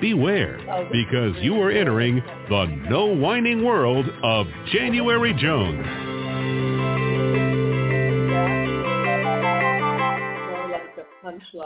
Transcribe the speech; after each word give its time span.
beware 0.00 0.58
because 0.92 1.34
you 1.42 1.60
are 1.60 1.70
entering 1.70 2.22
the 2.48 2.66
no 2.88 3.06
whining 3.06 3.64
world 3.64 4.06
of 4.22 4.46
January 4.72 5.34
Jones. 5.34 5.86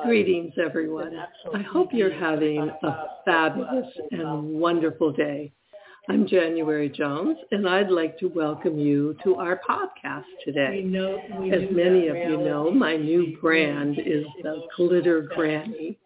Greetings, 0.05 0.53
everyone. 0.63 1.17
I 1.55 1.63
hope 1.63 1.91
you're 1.93 2.13
having 2.13 2.71
a 2.83 3.07
fabulous 3.25 3.87
and 4.11 4.61
wonderful 4.61 5.13
day. 5.13 5.53
I'm 6.09 6.27
January 6.27 6.89
Jones, 6.89 7.39
and 7.53 7.69
I'd 7.69 7.91
like 7.91 8.19
to 8.19 8.27
welcome 8.27 8.77
you 8.77 9.17
to 9.23 9.37
our 9.37 9.61
podcast 9.69 10.25
today. 10.45 10.81
As 11.53 11.63
many 11.71 12.09
of 12.09 12.17
you 12.17 12.39
know, 12.39 12.73
my 12.73 12.97
new 12.97 13.39
brand 13.41 14.01
is 14.01 14.25
the 14.43 14.63
Glitter 14.77 15.23
Granny. 15.23 15.97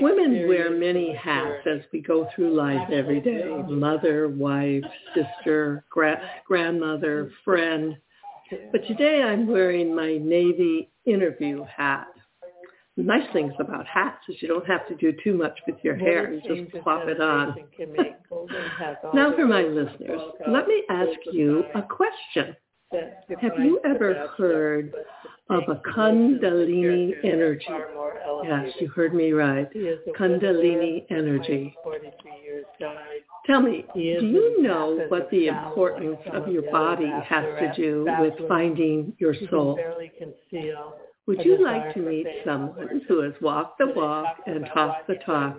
Women 0.00 0.46
wear 0.46 0.70
many 0.70 1.14
hats 1.14 1.66
as 1.66 1.80
we 1.92 2.00
go 2.00 2.28
through 2.34 2.54
life 2.54 2.90
every 2.90 3.20
day. 3.20 3.62
Mother, 3.68 4.28
wife, 4.28 4.84
sister, 5.14 5.84
gra- 5.90 6.20
grandmother, 6.46 7.30
friend. 7.44 7.96
But 8.72 8.86
today 8.86 9.22
I'm 9.22 9.46
wearing 9.46 9.94
my 9.94 10.18
Navy 10.18 10.90
interview 11.04 11.64
hat. 11.64 12.06
The 12.96 13.02
nice 13.02 13.30
things 13.32 13.52
about 13.58 13.86
hats 13.86 14.22
is 14.28 14.36
you 14.40 14.48
don't 14.48 14.66
have 14.66 14.86
to 14.88 14.94
do 14.94 15.12
too 15.22 15.34
much 15.34 15.58
with 15.66 15.76
your 15.82 15.96
hair. 15.96 16.32
You 16.32 16.40
just 16.40 16.82
plop 16.82 17.06
it 17.08 17.20
on. 17.20 17.56
now 19.14 19.34
for 19.34 19.46
my 19.46 19.62
listeners, 19.62 20.20
let 20.46 20.66
me 20.66 20.82
ask 20.88 21.10
you 21.32 21.64
a 21.74 21.82
question. 21.82 22.56
Have 22.92 23.58
you 23.58 23.80
ever 23.84 24.28
heard 24.38 24.92
of 25.50 25.62
a 25.68 25.76
Kundalini 25.76 27.14
energy? 27.24 27.66
Yes, 28.44 28.70
you 28.80 28.88
heard 28.88 29.12
me 29.12 29.32
right. 29.32 29.68
Kundalini 30.18 31.04
energy. 31.10 31.74
Tell 33.46 33.62
me, 33.62 33.84
do 33.94 34.00
you 34.00 34.62
know 34.62 35.04
what 35.08 35.28
the 35.30 35.48
importance 35.48 36.18
of 36.32 36.48
your 36.48 36.70
body 36.70 37.10
has 37.24 37.44
to 37.58 37.72
do 37.76 38.06
with 38.20 38.34
finding 38.48 39.12
your 39.18 39.34
soul? 39.50 39.78
Would 41.26 41.44
you 41.44 41.62
like 41.62 41.92
to 41.94 42.00
meet 42.00 42.26
someone 42.44 43.02
who 43.08 43.20
has 43.22 43.32
walked 43.40 43.78
the 43.78 43.88
walk 43.96 44.36
and 44.46 44.64
talked 44.72 45.08
the 45.08 45.16
talk 45.26 45.58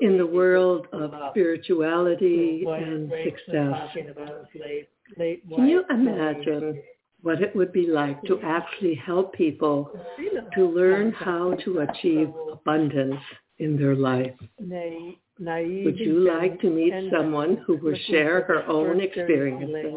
in 0.00 0.16
the 0.16 0.26
world 0.26 0.86
of 0.92 1.12
spirituality 1.32 2.64
and 2.66 3.12
success? 3.24 3.90
Can 5.14 5.68
you 5.68 5.84
imagine 5.90 6.82
what 7.22 7.42
it 7.42 7.54
would 7.56 7.72
be 7.72 7.86
like 7.86 8.22
to 8.24 8.40
actually 8.42 8.94
help 8.94 9.34
people 9.34 9.90
to 10.54 10.66
learn 10.66 11.12
how 11.12 11.54
to 11.64 11.80
achieve 11.80 12.28
abundance 12.52 13.20
in 13.58 13.76
their 13.78 13.94
life? 13.94 14.34
Would 15.38 15.98
you 15.98 16.20
like 16.20 16.60
to 16.60 16.70
meet 16.70 16.94
someone 17.12 17.58
who 17.66 17.76
will 17.76 17.96
share 18.08 18.42
her 18.44 18.64
own 18.66 19.00
experiences, 19.00 19.94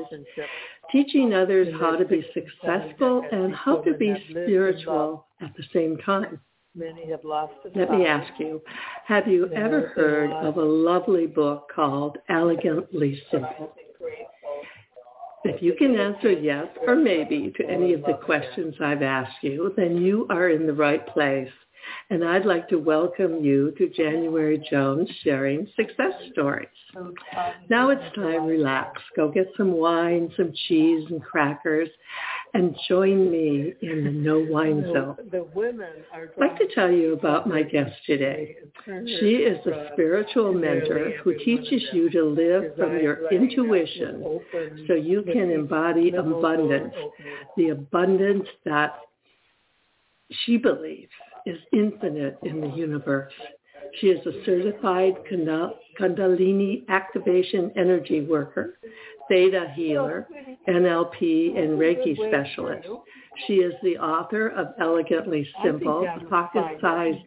teaching 0.92 1.34
others 1.34 1.74
how 1.80 1.96
to 1.96 2.06
be 2.06 2.26
successful 2.34 3.24
and 3.31 3.56
how 3.56 3.78
to 3.81 3.94
be 3.94 4.14
spiritual 4.30 5.28
at 5.41 5.56
the 5.56 5.64
same 5.74 5.97
time? 5.97 6.40
Let 6.76 7.91
me 7.91 8.06
ask 8.06 8.40
you, 8.40 8.62
have 9.06 9.28
you 9.28 9.52
ever 9.53 9.88
heard 9.96 10.31
of 10.31 10.58
a 10.58 10.64
lovely 10.64 11.26
book 11.26 11.70
called 11.74 12.18
Elegantly 12.30 13.22
Simple? 13.31 13.74
If 15.46 15.62
you 15.62 15.74
can 15.74 15.98
answer 15.98 16.32
yes 16.32 16.68
or 16.86 16.96
maybe 16.96 17.54
to 17.58 17.66
any 17.66 17.94
of 17.94 18.02
the 18.02 18.20
questions 18.26 18.76
I've 18.82 19.02
asked 19.02 19.42
you, 19.42 19.74
then 19.78 19.98
you 19.98 20.28
are 20.30 20.50
in 20.50 20.68
the 20.68 20.74
right 20.74 21.06
place. 21.08 21.50
And 22.10 22.24
I'd 22.26 22.46
like 22.46 22.68
to 22.70 22.76
welcome 22.76 23.44
you 23.44 23.72
to 23.78 23.90
January 23.90 24.64
Jones 24.70 25.10
sharing 25.24 25.66
success 25.76 26.14
stories. 26.34 26.68
Now 27.70 27.90
it's 27.90 28.16
time, 28.16 28.46
relax. 28.46 29.02
Go 29.16 29.32
get 29.32 29.48
some 29.56 29.72
wine, 29.72 30.32
some 30.36 30.52
cheese 30.68 31.08
and 31.10 31.24
crackers, 31.24 31.90
and 32.54 32.76
join 32.88 33.32
me 33.32 33.74
in 33.82 34.04
the 34.04 34.12
no 34.12 34.40
wine 34.50 34.84
zone. 34.94 35.16
The 35.32 35.44
women 35.54 35.90
are 36.14 36.24
I'd 36.24 36.40
like 36.40 36.58
to 36.58 36.68
tell 36.74 36.92
you 36.92 37.14
about 37.14 37.48
my 37.48 37.64
guest 37.64 37.92
today. 38.06 38.58
She 38.86 39.36
is 39.36 39.66
a 39.66 39.90
spiritual 39.94 40.54
mentor 40.54 41.12
who 41.24 41.38
teaches 41.38 41.84
you 41.94 42.09
to 42.12 42.24
live 42.24 42.76
from 42.78 42.98
your 42.98 43.30
intuition 43.32 44.40
so 44.88 44.94
you 44.94 45.24
can 45.24 45.52
embody 45.52 46.12
abundance, 46.12 46.94
the 47.58 47.70
abundance 47.70 48.48
that 48.66 49.00
she 50.46 50.58
believes 50.58 51.12
is 51.46 51.58
infinite 51.74 52.38
in 52.44 52.62
the 52.62 52.70
universe. 52.70 53.34
She 54.00 54.08
is 54.08 54.26
a 54.26 54.44
certified 54.46 55.16
Kundalini 56.00 56.88
activation 56.90 57.72
energy 57.76 58.22
worker, 58.22 58.78
theta 59.29 59.72
healer, 59.75 60.28
NLP, 60.67 61.57
and 61.57 61.79
Reiki 61.79 62.16
specialist. 62.16 62.88
She 63.47 63.53
is 63.56 63.73
the 63.84 63.97
author 63.97 64.50
of 64.50 64.73
Elegantly 64.81 65.47
Simple, 65.63 66.06
a 66.06 66.25
pocket-sized 66.25 67.25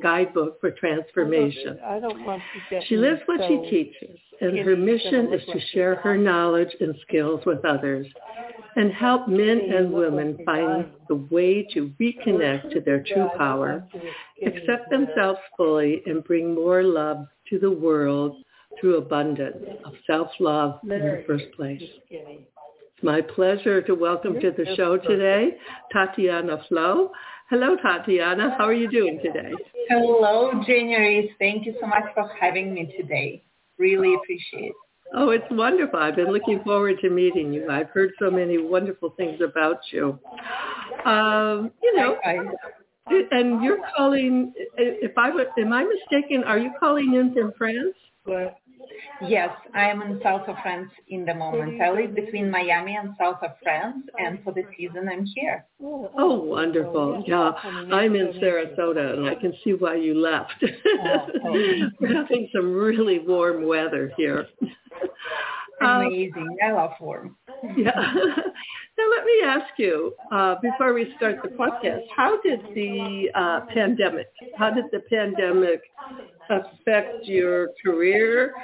guidebook 0.00 0.60
for 0.60 0.70
transformation. 0.70 1.78
She 2.86 2.96
lives 2.96 3.20
what 3.26 3.40
she 3.48 3.68
teaches, 3.68 4.18
and 4.40 4.58
her 4.58 4.76
mission 4.76 5.32
is 5.32 5.44
to 5.46 5.60
share 5.72 5.96
her 5.96 6.16
knowledge 6.16 6.70
and 6.80 6.94
skills 7.08 7.40
with 7.44 7.64
others 7.64 8.06
and 8.76 8.92
help 8.92 9.28
men 9.28 9.60
and 9.74 9.92
women 9.92 10.38
find 10.44 10.86
the 11.08 11.16
way 11.30 11.62
to 11.74 11.92
reconnect 12.00 12.72
to 12.72 12.80
their 12.80 13.02
true 13.02 13.28
power, 13.36 13.86
accept 14.46 14.90
themselves 14.90 15.38
fully, 15.56 16.02
and 16.06 16.24
bring 16.24 16.54
more 16.54 16.82
love 16.82 17.26
to 17.50 17.58
the 17.58 17.70
world 17.70 18.36
through 18.80 18.98
abundance 18.98 19.64
of 19.84 19.92
self-love 20.06 20.80
in 20.82 20.88
the 20.88 21.24
first 21.26 21.46
place. 21.56 21.82
It's 22.10 23.02
my 23.02 23.20
pleasure 23.20 23.82
to 23.82 23.94
welcome 23.94 24.40
to 24.40 24.50
the 24.50 24.74
show 24.76 24.96
today 24.96 25.56
Tatiana 25.92 26.62
Flow. 26.68 27.10
Hello, 27.50 27.76
Tatiana. 27.76 28.54
How 28.56 28.64
are 28.64 28.74
you 28.74 28.90
doing 28.90 29.20
today? 29.22 29.52
Hello, 29.88 30.52
January. 30.66 31.34
Thank 31.38 31.66
you 31.66 31.74
so 31.80 31.86
much 31.86 32.04
for 32.14 32.30
having 32.40 32.72
me 32.72 32.94
today. 32.96 33.44
Really 33.78 34.14
appreciate 34.14 34.70
it. 34.70 34.72
Oh, 35.14 35.28
it's 35.28 35.44
wonderful. 35.50 35.98
I've 35.98 36.16
been 36.16 36.32
looking 36.32 36.62
forward 36.64 36.96
to 37.02 37.10
meeting 37.10 37.52
you. 37.52 37.68
I've 37.68 37.90
heard 37.90 38.12
so 38.18 38.30
many 38.30 38.56
wonderful 38.56 39.10
things 39.18 39.40
about 39.42 39.80
you. 39.90 40.18
Um, 41.04 41.70
you 41.82 41.94
know, 41.96 42.16
And 43.30 43.62
you're 43.62 43.80
calling, 43.94 44.54
if 44.78 45.12
I 45.18 45.30
would, 45.30 45.48
am 45.58 45.72
I 45.72 45.84
mistaken, 45.84 46.44
are 46.44 46.58
you 46.58 46.72
calling 46.80 47.14
in 47.14 47.34
from 47.34 47.52
France? 47.58 47.94
Yes, 49.26 49.50
I 49.74 49.88
am 49.88 50.02
in 50.02 50.20
south 50.22 50.48
of 50.48 50.56
France 50.62 50.90
in 51.08 51.24
the 51.24 51.34
moment. 51.34 51.80
I 51.80 51.90
live 51.90 52.14
between 52.14 52.50
Miami 52.50 52.96
and 52.96 53.14
south 53.18 53.38
of 53.42 53.52
France, 53.62 54.04
and 54.18 54.42
for 54.42 54.52
the 54.52 54.64
season 54.76 55.08
I'm 55.08 55.24
here. 55.24 55.64
Oh, 55.80 56.42
wonderful. 56.42 57.22
Yeah, 57.26 57.52
I'm 57.92 58.14
in 58.16 58.32
Sarasota, 58.40 59.14
and 59.14 59.28
I 59.28 59.34
can 59.34 59.54
see 59.62 59.74
why 59.74 59.96
you 59.96 60.14
left. 60.14 60.54
We're 61.44 62.14
having 62.14 62.48
some 62.54 62.74
really 62.74 63.20
warm 63.20 63.66
weather 63.66 64.12
here. 64.16 64.46
Amazing. 65.82 66.56
I 66.64 66.72
love 66.72 66.92
warm. 67.00 67.36
Yeah. 67.76 67.92
now 67.94 69.10
let 69.10 69.24
me 69.24 69.40
ask 69.44 69.78
you, 69.78 70.14
uh, 70.30 70.56
before 70.62 70.94
we 70.94 71.12
start 71.16 71.36
the 71.42 71.48
podcast, 71.50 72.02
how 72.14 72.40
did 72.42 72.60
the 72.74 73.30
uh, 73.34 73.60
pandemic, 73.72 74.28
how 74.56 74.70
did 74.70 74.84
the 74.92 75.00
pandemic 75.10 75.82
affect 76.50 77.24
your 77.24 77.68
career? 77.84 78.54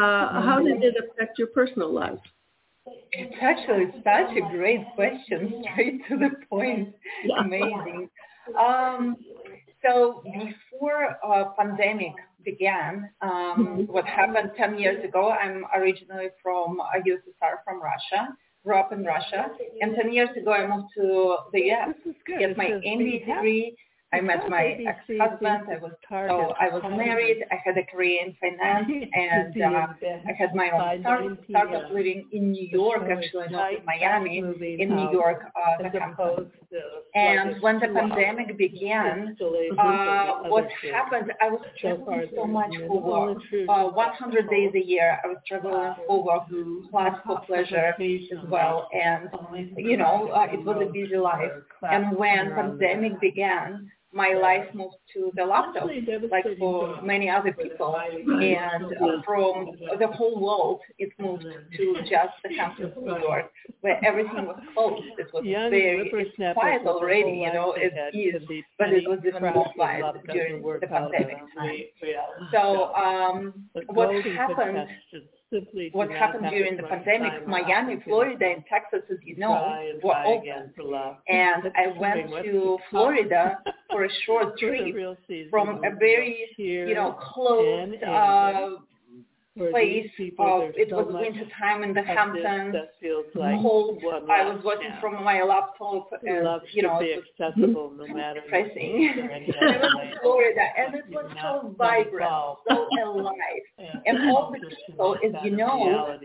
Uh, 0.00 0.42
how 0.42 0.62
did 0.62 0.82
it 0.82 0.94
affect 0.96 1.38
your 1.38 1.48
personal 1.48 1.92
life? 1.92 2.18
It's 3.12 3.34
actually 3.40 3.86
such 4.04 4.36
a 4.36 4.56
great 4.56 4.84
question, 4.94 5.64
straight 5.72 6.06
to 6.08 6.18
the 6.18 6.30
point. 6.48 6.94
Yeah. 7.24 7.40
Amazing. 7.40 8.08
Um, 8.58 9.16
so 9.82 10.22
before 10.24 11.16
uh, 11.24 11.50
pandemic 11.58 12.14
began, 12.44 13.10
um, 13.20 13.30
mm-hmm. 13.30 13.92
what 13.92 14.06
happened 14.06 14.52
10 14.56 14.78
years 14.78 15.04
ago, 15.04 15.30
I'm 15.30 15.64
originally 15.74 16.28
from 16.42 16.78
USSR, 16.78 17.56
from 17.64 17.82
Russia, 17.82 18.28
grew 18.64 18.78
up 18.78 18.92
in 18.92 19.04
Russia, 19.04 19.48
and 19.80 19.94
10 19.94 20.12
years 20.12 20.30
ago 20.36 20.52
I 20.52 20.66
moved 20.66 20.88
to 20.96 21.36
the 21.52 21.70
US, 21.72 21.94
get 22.38 22.56
my 22.56 22.66
MBA 22.66 23.26
degree, 23.26 23.76
I 24.12 24.20
met 24.20 24.48
my 24.48 24.78
ex-husband. 24.86 25.64
I 25.68 25.78
was 25.82 25.92
so 26.08 26.54
I 26.60 26.68
was 26.68 26.82
married. 26.96 27.44
I 27.50 27.56
had 27.64 27.76
a 27.76 27.84
career 27.84 28.20
in 28.24 28.34
finance, 28.40 28.86
and 29.12 29.62
uh, 29.62 29.86
I 30.28 30.32
had 30.38 30.54
my 30.54 30.70
own 30.70 31.00
start, 31.00 31.24
startup 31.50 31.90
living 31.92 32.28
in 32.32 32.52
New 32.52 32.68
York, 32.68 33.02
actually 33.10 33.48
not 33.50 33.72
in 33.72 33.84
Miami, 33.84 34.38
in 34.38 34.94
New 34.94 35.10
York, 35.10 35.50
uh, 35.56 35.82
the 35.82 35.98
Hamptons. 35.98 36.52
And 37.14 37.60
when 37.62 37.80
the 37.80 37.88
pandemic 37.88 38.56
began, 38.56 39.36
uh, 39.78 40.48
what 40.48 40.68
happened? 40.92 41.32
I 41.42 41.48
was 41.48 41.64
traveling 41.80 42.28
so 42.34 42.46
much 42.46 42.72
for 42.86 43.00
work. 43.00 43.38
Uh, 43.68 43.84
100 43.84 44.50
days 44.50 44.72
a 44.74 44.84
year, 44.84 45.18
I 45.24 45.28
was 45.28 45.38
traveling 45.46 45.94
for 46.06 46.24
work, 46.24 46.42
plus 46.90 47.14
for 47.26 47.40
pleasure 47.40 47.94
as 47.98 48.48
well. 48.48 48.88
And 48.92 49.28
you 49.76 49.96
know, 49.96 50.28
uh, 50.28 50.46
it 50.52 50.64
was 50.64 50.78
a 50.80 50.92
busy 50.92 51.16
life. 51.16 51.50
And 51.82 52.16
when 52.16 52.54
pandemic 52.54 53.20
began 53.20 53.90
my 54.16 54.32
life 54.32 54.66
moved 54.74 54.96
to 55.14 55.30
the 55.36 55.44
laptop, 55.44 55.88
like 56.30 56.46
for 56.58 57.00
many 57.02 57.28
other 57.28 57.52
people. 57.52 57.94
And 57.96 58.84
uh, 58.86 59.22
from 59.24 59.72
the 59.98 60.08
whole 60.08 60.40
world, 60.40 60.80
it 60.98 61.10
moved 61.18 61.44
to 61.76 61.94
just 62.00 62.34
the 62.42 62.54
Hamptons 62.56 62.96
of 62.96 63.02
New 63.02 63.18
York, 63.18 63.50
where 63.82 64.02
everything 64.04 64.46
was 64.46 64.60
closed. 64.74 65.04
It 65.18 65.28
was 65.32 65.44
very 65.44 66.10
quiet 66.54 66.82
already, 66.86 67.44
you 67.44 67.52
know, 67.52 67.74
it 67.76 67.92
is, 68.14 68.42
but 68.78 68.88
it 68.90 69.08
was 69.08 69.20
even 69.26 69.42
more 69.42 69.70
quiet 69.74 70.04
during 70.32 70.62
the 70.62 70.86
pandemic. 70.86 71.36
Time. 71.56 71.76
So 72.52 72.94
um, 72.94 73.68
what 73.88 74.14
happened 74.24 74.88
simply 75.52 75.90
what 75.92 76.10
happened 76.10 76.46
during 76.50 76.76
the 76.76 76.82
pandemic, 76.82 77.46
Miami, 77.46 78.00
Florida, 78.04 78.44
and 78.44 78.64
Texas, 78.68 79.02
as 79.10 79.18
you 79.24 79.36
know, 79.36 79.90
were 80.02 80.14
open. 80.24 80.72
And 81.28 81.72
I 81.76 81.98
went 81.98 82.30
to 82.44 82.78
Florida 82.90 83.58
for 83.90 84.04
a 84.04 84.08
short 84.26 84.58
trip 84.58 84.94
from 85.50 85.82
a 85.84 85.94
very, 85.98 86.48
you 86.56 86.94
know, 86.94 87.12
closed 87.12 88.02
uh, 88.02 88.70
place 89.56 90.10
of 90.38 90.70
it 90.76 90.92
was 90.92 91.06
winter 91.10 91.46
time 91.58 91.82
in 91.82 91.94
the 91.94 92.02
Hamptons, 92.02 92.74
like 93.34 93.60
cold. 93.62 94.02
I 94.28 94.44
was 94.44 94.62
working 94.64 94.88
yeah. 94.90 95.00
from 95.00 95.24
my 95.24 95.42
laptop, 95.42 96.10
and 96.22 96.60
you 96.72 96.82
know, 96.82 96.98
it 97.00 97.16
was 97.16 97.24
accessible 97.40 97.92
no 97.96 98.06
matter 98.14 98.40
depressing. 98.40 99.10
and 99.16 99.54
I 99.60 99.76
was 99.78 100.00
in 100.02 100.18
Florida, 100.22 100.60
and 100.78 100.94
it 100.94 101.04
was 101.08 101.30
so 101.40 101.74
vibrant, 101.78 102.30
so 102.68 102.88
alive, 103.20 103.34
and 104.06 104.30
all 104.30 104.52
the 104.52 104.60
people, 104.86 105.16
as 105.24 105.32
you 105.42 105.50
know, 105.50 106.18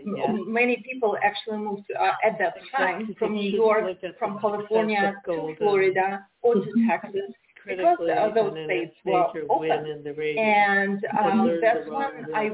many 0.46 0.82
people 0.84 1.16
actually 1.24 1.58
moved 1.58 1.90
uh, 1.98 2.12
at 2.24 2.38
that 2.38 2.54
time 2.76 3.14
from 3.18 3.34
New 3.34 3.50
York, 3.50 3.84
from 4.18 4.38
California 4.40 5.14
to 5.26 5.54
Florida 5.58 6.26
or 6.42 6.54
to 6.54 6.72
Texas 6.90 7.32
because 7.66 7.98
uh, 8.00 8.34
those 8.34 8.52
states 8.64 8.94
were 9.04 9.26
open. 9.48 10.04
And 10.38 11.04
um, 11.18 11.60
that's 11.62 11.88
when 11.88 12.34
I 12.34 12.50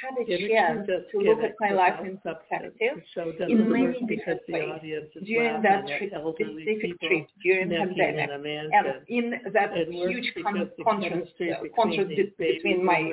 had 0.00 0.14
a 0.18 0.48
chance 0.48 0.86
to 1.10 1.18
look 1.18 1.40
at 1.42 1.54
my 1.60 1.70
life 1.70 2.00
in 2.04 2.18
perspective? 2.18 3.02
in 3.48 3.70
many 3.70 4.00
different 4.06 4.40
ways. 4.48 5.02
during 5.24 5.62
that 5.62 5.86
trip, 5.86 6.12
specific 6.12 7.00
trip 7.00 7.26
during 7.42 7.70
pandemic. 7.70 8.30
and 8.72 8.86
in 9.08 9.34
that 9.52 9.70
huge 9.88 10.32
con- 10.42 10.70
contrast, 10.84 11.32
uh, 11.40 11.64
contrast 11.76 12.10
between 12.38 12.84
my 12.84 13.10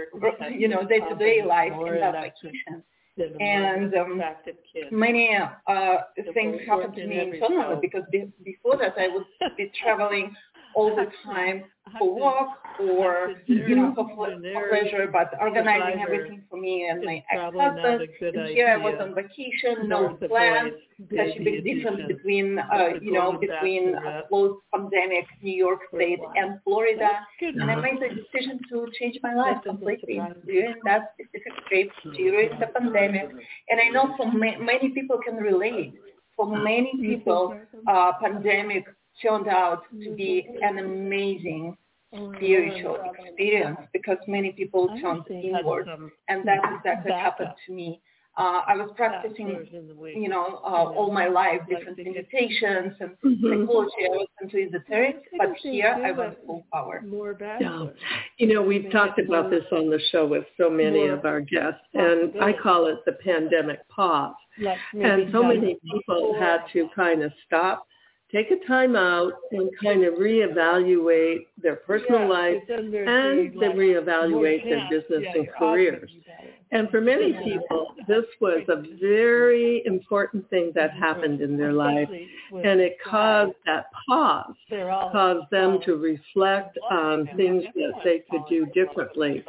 you 0.58 0.68
know 0.68 0.86
day-to-day 0.86 1.44
life 1.44 1.74
and 1.74 2.02
that 2.02 2.14
vacation 2.14 2.84
and 3.40 3.94
um, 3.96 4.22
many 4.92 5.30
uh, 5.68 5.98
things 6.34 6.60
happened 6.68 6.96
to 6.96 7.08
me 7.08 7.20
internally 7.20 7.78
because 7.82 8.04
be- 8.12 8.32
before 8.44 8.78
that 8.78 8.96
I 8.98 9.08
would 9.08 9.26
be 9.58 9.72
traveling 9.82 10.36
all 10.76 10.96
the 10.96 11.08
time 11.24 11.64
for 12.00 12.16
work 12.20 12.50
or 12.80 13.34
you 13.48 13.76
know 13.76 13.94
for, 13.96 14.08
for 14.16 14.70
pleasure, 14.70 15.08
but 15.12 15.32
organizing 15.40 16.02
everything 16.02 16.44
for 16.50 16.58
me 16.60 16.88
and 16.90 17.04
my 17.04 17.24
ex-husband. 17.32 18.10
And 18.22 18.50
here 18.50 18.68
I 18.68 18.78
was 18.78 18.96
on 19.00 19.14
vacation, 19.16 19.88
no 19.88 20.18
plans. 20.28 20.74
Such 21.00 21.36
a 21.40 21.44
big 21.44 21.64
difference 21.64 22.02
between 22.08 22.60
uh, 22.60 22.90
you 23.02 23.14
know 23.14 23.38
between 23.40 23.96
a 23.96 24.24
closed 24.30 24.60
pandemic 24.74 25.26
New 25.42 25.56
York 25.56 25.80
State 25.94 26.20
and 26.36 26.60
Florida, 26.64 27.10
and 27.42 27.70
I 27.72 27.76
made 27.76 28.00
the 28.02 28.10
decision 28.10 28.60
to 28.72 28.88
change 29.00 29.18
my 29.24 29.34
life 29.36 29.58
completely. 29.66 30.20
during 30.46 30.76
that 30.86 31.14
specific 31.16 31.54
trip 31.68 31.90
during 32.16 32.50
the 32.60 32.68
pandemic. 32.68 33.30
And 33.70 33.80
I 33.80 33.90
know 33.90 34.14
for 34.18 34.26
ma- 34.32 34.60
many 34.60 34.90
people 34.90 35.20
can 35.26 35.36
relate. 35.38 35.94
For 36.36 36.48
many 36.48 36.92
people, 37.00 37.58
uh, 37.88 38.12
pandemic 38.22 38.84
turned 39.22 39.48
out 39.48 39.84
to 40.04 40.16
be 40.16 40.48
an 40.62 40.80
amazing 40.80 41.78
spiritual 42.36 42.98
experience 43.14 43.78
because 43.94 44.18
many 44.28 44.52
people 44.52 44.88
turned 45.02 45.24
inward 45.30 45.88
and 46.28 46.48
that 46.48 46.60
exactly 46.78 47.12
happened 47.12 47.52
to 47.66 47.74
me. 47.74 48.02
Uh, 48.38 48.62
I 48.68 48.76
was 48.76 48.90
practicing, 48.98 49.66
you 50.14 50.28
know, 50.28 50.60
uh, 50.62 50.92
all 50.92 51.10
my 51.10 51.28
life, 51.28 51.62
different 51.70 51.98
meditations 51.98 52.94
and 53.00 53.12
mm-hmm. 53.24 53.62
psychology. 53.62 53.94
I 54.04 54.10
was 54.10 54.28
into 54.42 54.58
esoteric, 54.58 55.24
but 55.38 55.56
here 55.62 55.98
I 56.04 56.12
went 56.12 56.36
full 56.46 56.66
power. 56.74 57.02
Yeah. 57.62 57.86
You 58.38 58.54
know, 58.54 58.62
we've 58.62 58.92
talked 58.92 59.20
about 59.20 59.50
this 59.50 59.64
on 59.72 59.90
the 59.90 60.02
show 60.12 60.28
with 60.28 60.44
so 60.58 60.70
many 60.70 61.08
of 61.08 61.24
our 61.24 61.40
guests, 61.40 61.80
and 61.94 62.34
I 62.42 62.52
call 62.52 62.88
it 62.88 62.98
the 63.06 63.14
pandemic 63.14 63.88
pause. 63.88 64.36
And 65.02 65.32
so 65.32 65.42
many 65.42 65.80
people 65.90 66.36
had 66.38 66.58
to 66.74 66.90
kind 66.94 67.24
of 67.24 67.32
stop 67.48 67.88
take 68.32 68.52
a 68.52 68.68
time 68.68 68.96
out 68.96 69.34
and 69.52 69.70
kind 69.82 70.04
of 70.04 70.16
reevaluate 70.16 71.48
their 71.62 71.78
personal 71.78 72.22
yeah, 72.22 72.28
life 72.28 72.64
and 72.70 72.94
then 72.94 73.72
reevaluate 73.78 74.64
their 74.64 74.88
business 74.90 75.24
yeah, 75.24 75.42
and 75.42 75.48
careers. 75.58 76.12
And 76.72 76.90
for 76.90 77.00
many 77.00 77.32
people, 77.44 77.94
this 78.08 78.26
was 78.42 78.64
a 78.68 78.84
very 79.00 79.84
important 79.86 80.50
thing 80.50 80.72
that 80.76 80.92
happened 80.92 81.40
in 81.40 81.58
their 81.58 81.72
life, 81.72 82.10
and 82.10 82.82
it 82.82 82.98
caused 83.08 83.54
that 83.66 83.86
pause, 84.08 84.54
caused 84.70 85.50
them 85.52 85.80
to 85.86 85.96
reflect 85.96 86.78
on 86.90 87.30
things 87.38 87.64
that 87.76 87.94
they 88.04 88.24
could 88.30 88.42
do 88.50 88.66
differently. 88.74 89.46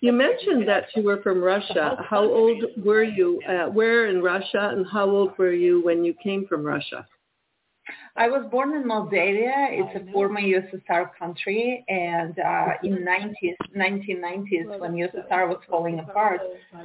You 0.00 0.12
mentioned 0.12 0.66
that 0.66 0.86
you 0.96 1.02
were 1.04 1.22
from 1.22 1.40
Russia. 1.42 1.96
How 2.08 2.24
old 2.24 2.64
were 2.78 3.04
you? 3.04 3.40
Uh, 3.46 3.66
where 3.66 4.06
in 4.08 4.22
Russia, 4.22 4.70
and 4.72 4.86
how 4.90 5.08
old 5.08 5.38
were 5.38 5.52
you 5.52 5.84
when 5.84 6.02
you 6.04 6.14
came 6.22 6.46
from 6.46 6.64
Russia? 6.64 7.06
I 8.16 8.28
was 8.28 8.46
born 8.50 8.74
in 8.74 8.86
Moldavia. 8.86 9.68
It's 9.70 10.08
a 10.08 10.12
former 10.12 10.40
USSR 10.40 11.10
country, 11.18 11.84
and 11.88 12.38
uh, 12.38 12.68
in 12.84 13.04
90s, 13.04 13.56
1990s, 13.76 14.78
when 14.78 14.92
USSR 14.92 15.48
was 15.48 15.58
falling 15.68 15.98
apart, 15.98 16.40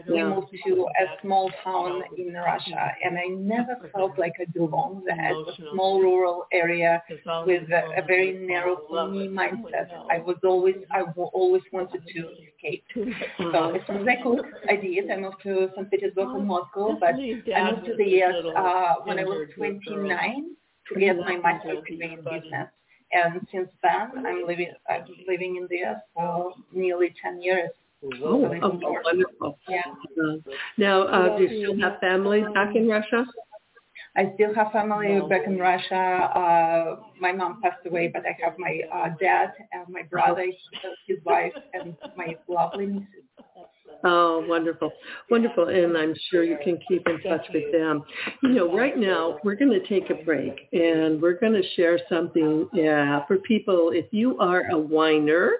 we 0.08 0.24
moved 0.24 0.48
to 0.66 0.88
a 0.88 1.22
small 1.22 1.52
town 1.64 2.02
in 2.18 2.34
Russia, 2.34 2.92
and 3.04 3.18
I 3.18 3.28
never 3.28 3.90
felt 3.94 4.18
like 4.18 4.34
I 4.42 4.46
belonged 4.52 5.04
there. 5.06 5.32
It's 5.32 5.60
a 5.60 5.64
small 5.72 6.02
rural 6.02 6.48
area 6.52 7.04
with 7.46 7.70
a, 7.72 8.02
a 8.02 8.06
very 8.08 8.34
narrow 8.34 8.78
mindset. 8.90 9.90
I 10.10 10.18
was 10.18 10.38
always, 10.44 10.78
I 10.92 11.02
always 11.02 11.64
wanted 11.72 12.02
to 12.08 12.30
escape. 12.48 12.84
So 13.52 13.76
as 13.76 13.82
soon 13.88 14.02
as 14.02 14.08
I 14.08 14.22
could, 14.22 14.42
I 14.70 14.76
did. 14.76 15.10
I 15.10 15.18
moved 15.18 15.42
to 15.44 15.70
St. 15.76 15.90
Petersburg 15.90 16.36
and 16.36 16.46
Moscow, 16.48 16.98
but 17.00 17.16
I 17.16 17.72
moved 17.72 17.86
to 17.86 17.96
the 17.98 18.22
US 18.22 18.36
uh, 18.56 18.96
when 19.06 19.18
I 19.18 19.24
was 19.24 19.48
29 19.56 20.56
get 20.98 21.18
my 21.18 21.38
master's 21.38 21.84
degree 21.88 22.14
in 22.14 22.24
business. 22.24 22.70
And 23.12 23.46
since 23.52 23.70
then, 23.82 24.26
I'm 24.26 24.46
living 24.46 24.72
I'm 24.88 25.06
living 25.28 25.56
in 25.56 25.68
the 25.70 25.84
US 25.86 26.02
for 26.14 26.54
nearly 26.74 27.14
10 27.22 27.42
years. 27.42 27.72
Oh, 28.24 28.46
oh 28.62 28.80
wonderful. 29.04 29.60
Yeah. 29.68 29.82
Uh, 30.22 30.38
now, 30.78 31.02
uh, 31.04 31.38
do 31.38 31.44
you 31.44 31.66
still 31.66 31.80
have 31.82 32.00
family 32.00 32.44
back 32.54 32.76
in 32.76 32.88
Russia? 32.88 33.26
I 34.16 34.32
still 34.36 34.54
have 34.56 34.72
family 34.72 35.20
back 35.30 35.46
in 35.46 35.58
Russia. 35.58 35.96
Uh, 35.96 37.00
my 37.20 37.32
mom 37.32 37.62
passed 37.62 37.86
away, 37.86 38.08
but 38.08 38.24
I 38.26 38.38
have 38.44 38.58
my 38.58 38.82
uh, 38.94 39.10
dad 39.20 39.54
and 39.72 39.88
my 39.90 40.04
brother, 40.04 40.46
his 41.08 41.18
wife, 41.26 41.54
and 41.74 41.96
my 42.16 42.38
lovely 42.48 42.86
nieces. 42.88 43.26
Oh, 44.04 44.46
wonderful. 44.48 44.92
Wonderful. 45.30 45.68
And 45.68 45.98
I'm 45.98 46.14
sure 46.30 46.44
you 46.44 46.58
can 46.64 46.80
keep 46.88 47.08
in 47.08 47.22
touch 47.22 47.46
with 47.54 47.72
them. 47.72 48.04
You 48.44 48.50
know, 48.50 48.76
right 48.76 48.98
now 48.98 49.40
we're 49.44 49.56
going 49.56 49.72
to 49.72 49.86
take 49.88 50.10
a 50.10 50.24
break 50.24 50.70
and 50.72 51.22
we're 51.22 51.40
going 51.40 51.54
to 51.54 51.64
share 51.76 52.00
something 52.10 52.70
yeah, 52.74 53.26
for 53.28 53.38
people. 53.40 53.92
If 53.94 54.06
you 54.12 54.38
are 54.40 54.64
a 54.72 54.78
whiner 54.78 55.54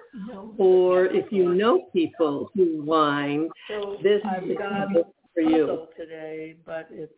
or 0.58 1.06
if 1.06 1.30
you 1.30 1.54
know 1.54 1.88
people 1.92 2.50
who 2.54 2.82
whine, 2.82 3.50
this 4.02 4.22
is 4.44 4.56
for 5.34 5.42
you. 5.42 5.86
Today, 5.96 6.56
but 6.64 6.88
it's 6.90 7.12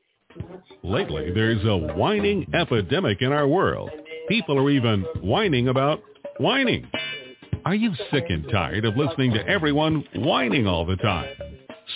Lately, 0.82 1.30
there's 1.32 1.62
a 1.64 1.76
whining 1.76 2.46
epidemic 2.54 3.20
in 3.20 3.32
our 3.32 3.46
world. 3.46 3.90
People 4.28 4.58
are 4.58 4.70
even 4.70 5.02
whining 5.20 5.68
about 5.68 6.02
whining. 6.38 6.88
Are 7.64 7.74
you 7.76 7.92
sick 8.10 8.24
and 8.28 8.48
tired 8.50 8.84
of 8.84 8.96
listening 8.96 9.32
to 9.34 9.46
everyone 9.46 10.04
whining 10.16 10.66
all 10.66 10.84
the 10.84 10.96
time? 10.96 11.28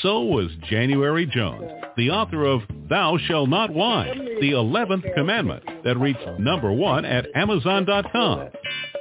So 0.00 0.22
was 0.22 0.48
January 0.70 1.26
Jones, 1.26 1.68
the 1.96 2.10
author 2.10 2.44
of 2.44 2.60
Thou 2.88 3.18
Shall 3.26 3.48
Not 3.48 3.72
Whine, 3.74 4.38
the 4.40 4.52
11th 4.52 5.12
commandment 5.14 5.64
that 5.82 5.98
reached 5.98 6.24
number 6.38 6.72
one 6.72 7.04
at 7.04 7.26
Amazon.com. 7.34 8.48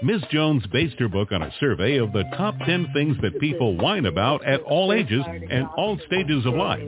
Ms. 0.02 0.22
Jones 0.32 0.64
based 0.72 1.00
her 1.00 1.08
book 1.08 1.32
on 1.32 1.44
a 1.44 1.54
survey 1.60 1.98
of 1.98 2.12
the 2.14 2.24
top 2.36 2.56
10 2.66 2.88
things 2.94 3.16
that 3.22 3.40
people 3.40 3.78
whine 3.78 4.08
about 4.08 4.44
at 4.44 4.62
all 4.62 4.92
ages 4.92 5.24
and 5.50 5.68
all 5.78 6.00
stages 6.08 6.48
of 6.48 6.56
life. 6.56 6.84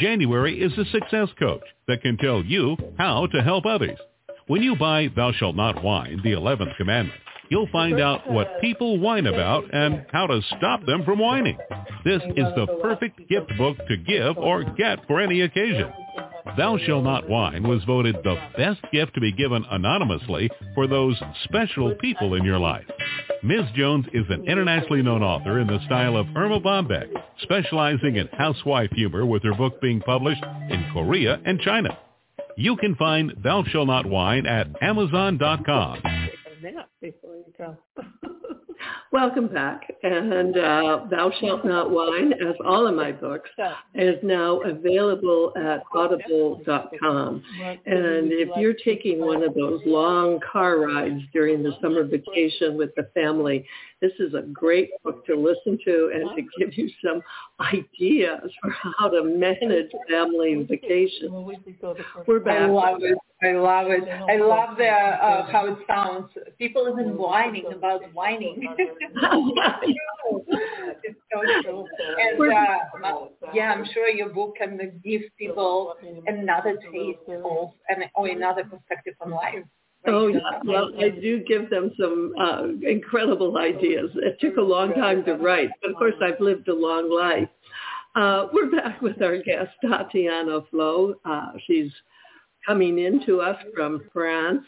January 0.00 0.58
is 0.58 0.72
a 0.78 0.90
success 0.90 1.28
coach 1.38 1.62
that 1.86 2.00
can 2.00 2.16
tell 2.16 2.42
you 2.42 2.78
how 2.96 3.26
to 3.26 3.42
help 3.42 3.66
others. 3.66 3.98
When 4.46 4.62
you 4.62 4.74
buy 4.74 5.08
Thou 5.14 5.32
Shalt 5.32 5.54
Not 5.54 5.82
Whine, 5.82 6.20
the 6.24 6.32
11th 6.32 6.76
commandment, 6.78 7.20
you'll 7.50 7.68
find 7.68 8.00
out 8.00 8.30
what 8.30 8.60
people 8.60 8.98
whine 8.98 9.26
about 9.26 9.64
and 9.72 10.04
how 10.12 10.26
to 10.26 10.40
stop 10.56 10.84
them 10.86 11.04
from 11.04 11.18
whining. 11.18 11.58
This 12.04 12.22
is 12.36 12.46
the 12.56 12.66
perfect 12.80 13.28
gift 13.28 13.50
book 13.58 13.76
to 13.88 13.96
give 13.96 14.36
or 14.38 14.64
get 14.64 15.06
for 15.06 15.20
any 15.20 15.42
occasion. 15.42 15.92
Thou 16.56 16.76
Shall 16.78 17.02
Not 17.02 17.28
Whine 17.28 17.62
was 17.66 17.84
voted 17.84 18.16
the 18.24 18.36
best 18.56 18.80
gift 18.92 19.14
to 19.14 19.20
be 19.20 19.32
given 19.32 19.64
anonymously 19.70 20.50
for 20.74 20.86
those 20.86 21.20
special 21.44 21.94
people 21.96 22.34
in 22.34 22.44
your 22.44 22.58
life. 22.58 22.84
Ms. 23.42 23.66
Jones 23.74 24.06
is 24.12 24.24
an 24.28 24.44
internationally 24.46 25.02
known 25.02 25.22
author 25.22 25.60
in 25.60 25.66
the 25.66 25.84
style 25.86 26.16
of 26.16 26.26
Erma 26.36 26.60
Bombeck, 26.60 27.08
specializing 27.42 28.16
in 28.16 28.28
housewife 28.28 28.90
humor 28.92 29.24
with 29.24 29.42
her 29.44 29.54
book 29.54 29.80
being 29.80 30.00
published 30.00 30.42
in 30.68 30.84
Korea 30.92 31.40
and 31.44 31.60
China. 31.60 31.96
You 32.56 32.76
can 32.76 32.96
find 32.96 33.32
Thou 33.42 33.64
Shall 33.64 33.86
Not 33.86 34.06
Whine 34.06 34.46
at 34.46 34.68
Amazon.com 34.82 36.02
go. 37.58 37.76
Welcome 39.12 39.48
back. 39.48 39.92
And 40.02 40.56
uh, 40.56 41.00
Thou 41.10 41.30
Shalt 41.38 41.66
Not 41.66 41.90
Whine, 41.90 42.32
as 42.32 42.54
all 42.64 42.86
of 42.86 42.94
my 42.94 43.12
books, 43.12 43.50
is 43.94 44.16
now 44.22 44.60
available 44.62 45.52
at 45.54 45.82
audible.com. 45.94 47.42
And 47.84 48.32
if 48.32 48.48
you're 48.56 48.72
taking 48.72 49.20
one 49.20 49.42
of 49.42 49.52
those 49.54 49.82
long 49.84 50.40
car 50.50 50.78
rides 50.78 51.20
during 51.34 51.62
the 51.62 51.72
summer 51.82 52.04
vacation 52.04 52.78
with 52.78 52.94
the 52.96 53.10
family, 53.12 53.66
this 54.00 54.12
is 54.18 54.32
a 54.32 54.42
great 54.42 54.90
book 55.04 55.26
to 55.26 55.36
listen 55.36 55.78
to 55.84 56.10
and 56.14 56.30
to 56.34 56.42
give 56.58 56.76
you 56.78 56.88
some 57.04 57.20
ideas 57.60 58.50
for 58.62 58.70
how 58.70 59.10
to 59.10 59.22
manage 59.24 59.90
family 60.10 60.66
vacation. 60.66 61.30
We're 62.26 62.40
back. 62.40 62.62
I 62.62 62.66
love 62.66 62.98
it. 63.02 63.18
I 63.42 63.52
love 63.52 63.86
it. 63.90 64.04
I 64.08 64.36
love 64.36 64.76
the 64.76 64.88
uh, 64.88 65.50
how 65.50 65.66
it 65.66 65.78
sounds. 65.88 66.30
People 66.58 66.88
even 66.92 67.16
whining 67.16 67.66
about 67.72 68.02
whining. 68.14 68.68
it's 71.02 71.18
so 71.32 71.40
true. 71.62 71.84
And 72.20 72.52
uh, 72.52 73.26
yeah, 73.54 73.72
I'm 73.72 73.84
sure 73.92 74.08
your 74.08 74.30
book 74.30 74.54
can 74.58 74.78
give 75.04 75.22
people 75.38 75.94
another 76.26 76.76
taste 76.92 77.18
of 77.28 77.70
and 77.88 78.04
or 78.14 78.28
another 78.28 78.64
perspective 78.64 79.14
on 79.20 79.30
life. 79.30 79.64
Oh, 80.06 80.26
yeah. 80.26 80.40
well, 80.64 80.90
I 80.98 81.10
do 81.10 81.44
give 81.44 81.70
them 81.70 81.92
some 81.98 82.34
uh, 82.40 82.64
incredible 82.82 83.56
ideas. 83.58 84.10
It 84.16 84.40
took 84.40 84.56
a 84.56 84.60
long 84.60 84.92
time 84.94 85.24
to 85.26 85.34
write, 85.34 85.70
but 85.80 85.90
of 85.92 85.96
course 85.96 86.14
I've 86.20 86.40
lived 86.40 86.68
a 86.68 86.74
long 86.74 87.08
life. 87.08 87.48
Uh, 88.16 88.48
we're 88.52 88.70
back 88.70 89.00
with 89.00 89.22
our 89.22 89.38
guest, 89.38 89.70
Tatiana 89.80 90.60
Flow. 90.70 91.14
Uh, 91.24 91.52
she's 91.66 91.90
coming 92.66 92.98
in 92.98 93.24
to 93.26 93.40
us 93.40 93.56
from 93.74 94.02
France. 94.12 94.64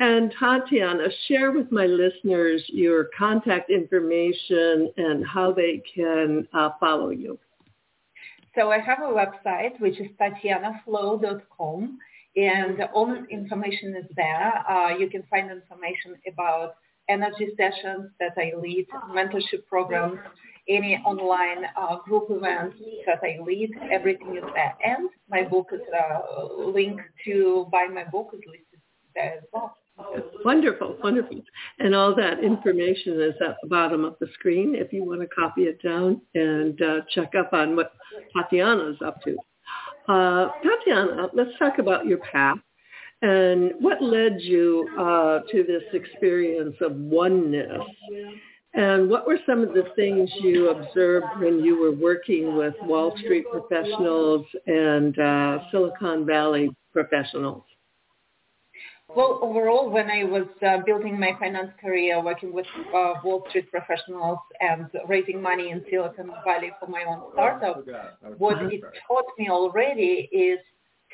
And 0.00 0.32
Tatiana, 0.38 1.08
share 1.26 1.52
with 1.52 1.70
my 1.70 1.86
listeners 1.86 2.64
your 2.68 3.08
contact 3.16 3.70
information 3.70 4.92
and 4.96 5.26
how 5.26 5.52
they 5.52 5.82
can 5.94 6.46
uh, 6.52 6.70
follow 6.80 7.10
you. 7.10 7.38
So 8.54 8.70
I 8.72 8.78
have 8.78 8.98
a 9.00 9.12
website, 9.12 9.78
which 9.78 10.00
is 10.00 10.08
tatianaflow.com, 10.20 11.98
and 12.36 12.80
all 12.92 13.14
information 13.30 13.94
is 13.94 14.06
there. 14.16 14.64
Uh, 14.68 14.96
you 14.96 15.08
can 15.08 15.22
find 15.30 15.50
information 15.50 16.16
about 16.26 16.74
energy 17.08 17.48
sessions 17.56 18.10
that 18.18 18.32
I 18.36 18.52
lead, 18.58 18.86
mentorship 19.10 19.66
programs, 19.68 20.18
any 20.68 20.96
online 21.04 21.64
uh, 21.76 21.96
group 21.98 22.26
events 22.30 22.76
that 23.06 23.20
I 23.22 23.42
lead, 23.42 23.70
everything 23.90 24.36
is 24.36 24.44
there. 24.54 24.76
And 24.84 25.08
my 25.28 25.42
book 25.42 25.68
is 25.72 25.80
uh, 25.92 26.54
linked 26.64 27.02
to 27.24 27.66
buy 27.72 27.86
my 27.92 28.04
book 28.04 28.30
is 28.34 28.40
listed 28.46 28.80
there 29.14 29.38
as 29.38 29.44
well. 29.52 29.76
Wonderful, 30.44 30.96
wonderful. 31.02 31.40
And 31.80 31.94
all 31.94 32.14
that 32.14 32.42
information 32.42 33.20
is 33.20 33.34
at 33.44 33.56
the 33.62 33.68
bottom 33.68 34.04
of 34.04 34.14
the 34.20 34.28
screen 34.34 34.74
if 34.76 34.92
you 34.92 35.04
want 35.04 35.22
to 35.22 35.26
copy 35.26 35.62
it 35.62 35.82
down 35.82 36.20
and 36.34 36.80
uh, 36.80 37.00
check 37.10 37.32
up 37.36 37.52
on 37.52 37.74
what 37.74 37.92
Tatiana 38.32 38.90
is 38.90 38.96
up 39.04 39.20
to. 39.22 39.36
Uh, 40.08 40.50
Tatiana, 40.62 41.28
let's 41.34 41.50
talk 41.58 41.78
about 41.78 42.06
your 42.06 42.18
path 42.18 42.58
and 43.22 43.72
what 43.80 44.00
led 44.00 44.40
you 44.40 44.88
uh, 44.98 45.40
to 45.50 45.64
this 45.64 45.82
experience 45.92 46.76
of 46.80 46.94
oneness 46.94 47.82
and 48.74 49.08
what 49.08 49.26
were 49.26 49.38
some 49.46 49.62
of 49.62 49.72
the 49.72 49.84
things 49.96 50.30
you 50.40 50.70
observed 50.70 51.26
when 51.38 51.64
you 51.64 51.78
were 51.80 51.92
working 51.92 52.56
with 52.56 52.74
Wall 52.82 53.16
Street 53.18 53.46
professionals 53.50 54.44
and 54.66 55.18
uh, 55.18 55.58
Silicon 55.70 56.26
Valley 56.26 56.70
professionals? 56.92 57.64
Well, 59.16 59.38
overall, 59.40 59.88
when 59.88 60.10
I 60.10 60.24
was 60.24 60.46
uh, 60.66 60.82
building 60.84 61.18
my 61.18 61.32
finance 61.38 61.70
career, 61.80 62.22
working 62.22 62.52
with 62.52 62.66
uh, 62.94 63.14
Wall 63.24 63.42
Street 63.48 63.70
professionals 63.70 64.38
and 64.60 64.86
raising 65.08 65.40
money 65.40 65.70
in 65.70 65.82
Silicon 65.90 66.30
Valley 66.44 66.70
for 66.78 66.88
my 66.88 67.04
own 67.08 67.22
startup, 67.32 67.86
what 68.36 68.60
it 68.70 68.82
taught 69.06 69.24
me 69.38 69.48
already 69.48 70.28
is 70.30 70.58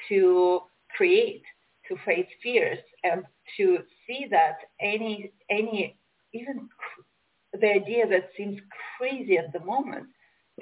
to 0.08 0.62
create, 0.96 1.44
to 1.88 1.96
face 2.04 2.26
fears, 2.42 2.78
and 3.04 3.22
to 3.56 3.78
see 4.08 4.26
that 4.28 4.56
any 4.80 5.30
any 5.48 5.96
even 6.32 6.68
the 7.60 7.70
idea 7.70 8.06
that 8.08 8.30
seems 8.36 8.60
crazy 8.96 9.38
at 9.38 9.52
the 9.52 9.60
moment 9.60 10.06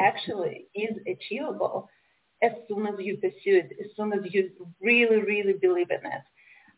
actually 0.00 0.66
is 0.74 0.96
achievable 1.06 1.88
as 2.42 2.52
soon 2.68 2.86
as 2.86 2.94
you 2.98 3.16
pursue 3.16 3.60
it, 3.62 3.76
as 3.80 3.90
soon 3.96 4.12
as 4.12 4.20
you 4.32 4.50
really, 4.80 5.22
really 5.22 5.54
believe 5.54 5.90
in 5.90 6.04
it. 6.04 6.22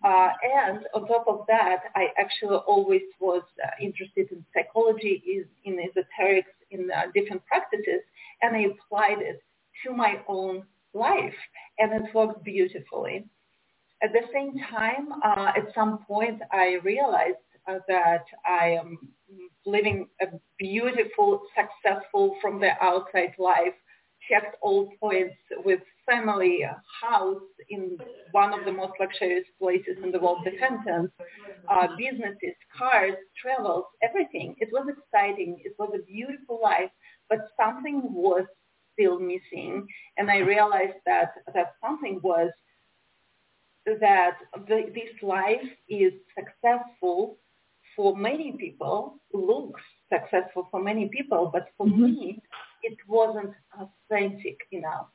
Uh, 0.05 0.29
and 0.69 0.81
on 0.95 1.07
top 1.09 1.25
of 1.27 1.47
that, 1.49 1.85
I 1.95 2.09
actually 2.19 2.57
always 2.67 3.03
was 3.21 3.43
uh, 3.65 3.71
interested 3.81 4.31
in 4.31 4.45
psychology, 4.53 5.23
is 5.27 5.47
in 5.65 5.79
esoterics, 5.79 6.53
in 6.71 6.91
uh, 6.91 7.05
different 7.15 7.43
practices, 7.47 8.03
and 8.43 8.55
I 8.55 8.67
applied 8.73 9.23
it 9.23 9.43
to 9.87 9.95
my 9.95 10.21
own 10.29 10.65
life, 10.93 11.35
and 11.79 11.93
it 11.93 12.15
worked 12.15 12.45
beautifully. 12.45 13.25
At 14.03 14.13
the 14.13 14.27
same 14.35 14.55
time, 14.71 15.09
uh, 15.25 15.53
at 15.57 15.75
some 15.75 15.99
point, 16.07 16.43
I 16.53 16.79
realized 16.83 17.39
that 17.67 18.25
I 18.47 18.71
am 18.81 18.99
living 19.67 20.09
a 20.21 20.27
beautiful, 20.59 21.43
successful 21.57 22.37
from 22.41 22.61
the 22.61 22.71
outside 22.81 23.35
life, 23.39 23.75
checked 24.29 24.57
all 24.63 24.91
points 25.01 25.37
with 25.65 25.81
family, 26.07 26.65
house 27.03 27.43
in 27.71 27.99
one 28.33 28.53
of 28.59 28.65
the 28.65 28.73
most 28.73 28.93
luxurious 29.01 29.47
places 29.61 29.97
in 30.03 30.11
the 30.11 30.19
world, 30.19 30.39
the 30.45 30.53
Hamptons, 30.59 31.11
uh, 31.69 31.89
businesses, 31.97 32.55
cars, 32.77 33.15
travels, 33.41 33.85
everything. 34.03 34.55
It 34.59 34.69
was 34.73 34.87
exciting. 34.89 35.61
It 35.65 35.75
was 35.79 35.93
a 35.95 36.03
beautiful 36.05 36.61
life, 36.63 36.91
but 37.29 37.49
something 37.59 38.03
was 38.13 38.45
still 38.93 39.19
missing. 39.19 39.87
And 40.17 40.31
I 40.31 40.39
realized 40.39 40.99
that 41.07 41.33
that 41.55 41.75
something 41.83 42.21
was 42.23 42.51
that 43.87 44.39
the, 44.67 44.91
this 44.95 45.23
life 45.23 45.69
is 45.89 46.13
successful 46.35 47.39
for 47.97 48.17
many 48.17 48.53
people 48.53 49.17
looks 49.33 49.81
successful 50.13 50.69
for 50.71 50.83
many 50.83 51.09
people, 51.09 51.51
but 51.53 51.69
for 51.77 51.87
mm-hmm. 51.87 52.05
me, 52.05 52.43
it 52.83 52.99
wasn't 53.09 53.53
authentic 53.81 54.59
enough. 54.73 55.07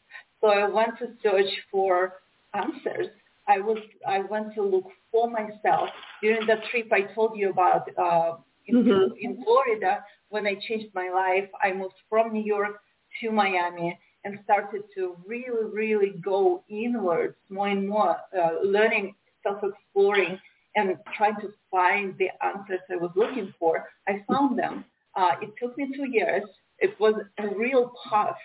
So 0.41 0.47
I 0.47 0.67
went 0.67 0.97
to 0.99 1.07
search 1.21 1.51
for 1.71 2.13
answers. 2.53 3.07
I 3.47 3.59
was 3.59 3.79
I 4.07 4.19
went 4.19 4.53
to 4.55 4.63
look 4.63 4.85
for 5.11 5.29
myself 5.29 5.89
during 6.21 6.45
the 6.45 6.57
trip 6.69 6.87
I 6.91 7.01
told 7.13 7.37
you 7.37 7.49
about 7.49 7.89
uh, 7.97 8.35
in, 8.67 8.83
mm-hmm. 8.83 9.13
in 9.19 9.43
Florida 9.43 10.03
when 10.29 10.45
I 10.45 10.55
changed 10.67 10.93
my 10.93 11.09
life. 11.09 11.49
I 11.63 11.73
moved 11.73 11.95
from 12.09 12.31
New 12.31 12.43
York 12.43 12.79
to 13.21 13.31
Miami 13.31 13.97
and 14.23 14.39
started 14.43 14.83
to 14.95 15.15
really, 15.25 15.65
really 15.71 16.13
go 16.23 16.63
inwards 16.69 17.35
more 17.49 17.69
and 17.69 17.87
more, 17.87 18.17
uh, 18.37 18.49
learning, 18.63 19.15
self-exploring, 19.43 20.37
and 20.75 20.95
trying 21.17 21.35
to 21.41 21.51
find 21.71 22.15
the 22.17 22.29
answers 22.45 22.79
I 22.91 22.95
was 22.95 23.11
looking 23.15 23.53
for. 23.59 23.85
I 24.07 24.23
found 24.29 24.57
them. 24.57 24.85
Uh, 25.15 25.31
it 25.41 25.49
took 25.61 25.77
me 25.77 25.91
two 25.95 26.09
years. 26.09 26.43
It 26.79 26.99
was 26.99 27.15
a 27.37 27.47
real 27.55 27.91
path 28.09 28.35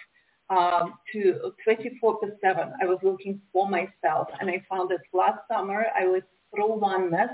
um, 0.50 0.94
to 1.12 1.52
24 1.64 2.18
7. 2.42 2.72
I 2.80 2.86
was 2.86 2.98
looking 3.02 3.40
for 3.52 3.68
myself, 3.68 4.28
and 4.40 4.50
I 4.50 4.64
found 4.68 4.90
it 4.90 5.00
last 5.12 5.40
summer 5.50 5.86
I 5.98 6.06
was 6.06 6.22
through 6.54 6.78
oneness, 6.78 7.30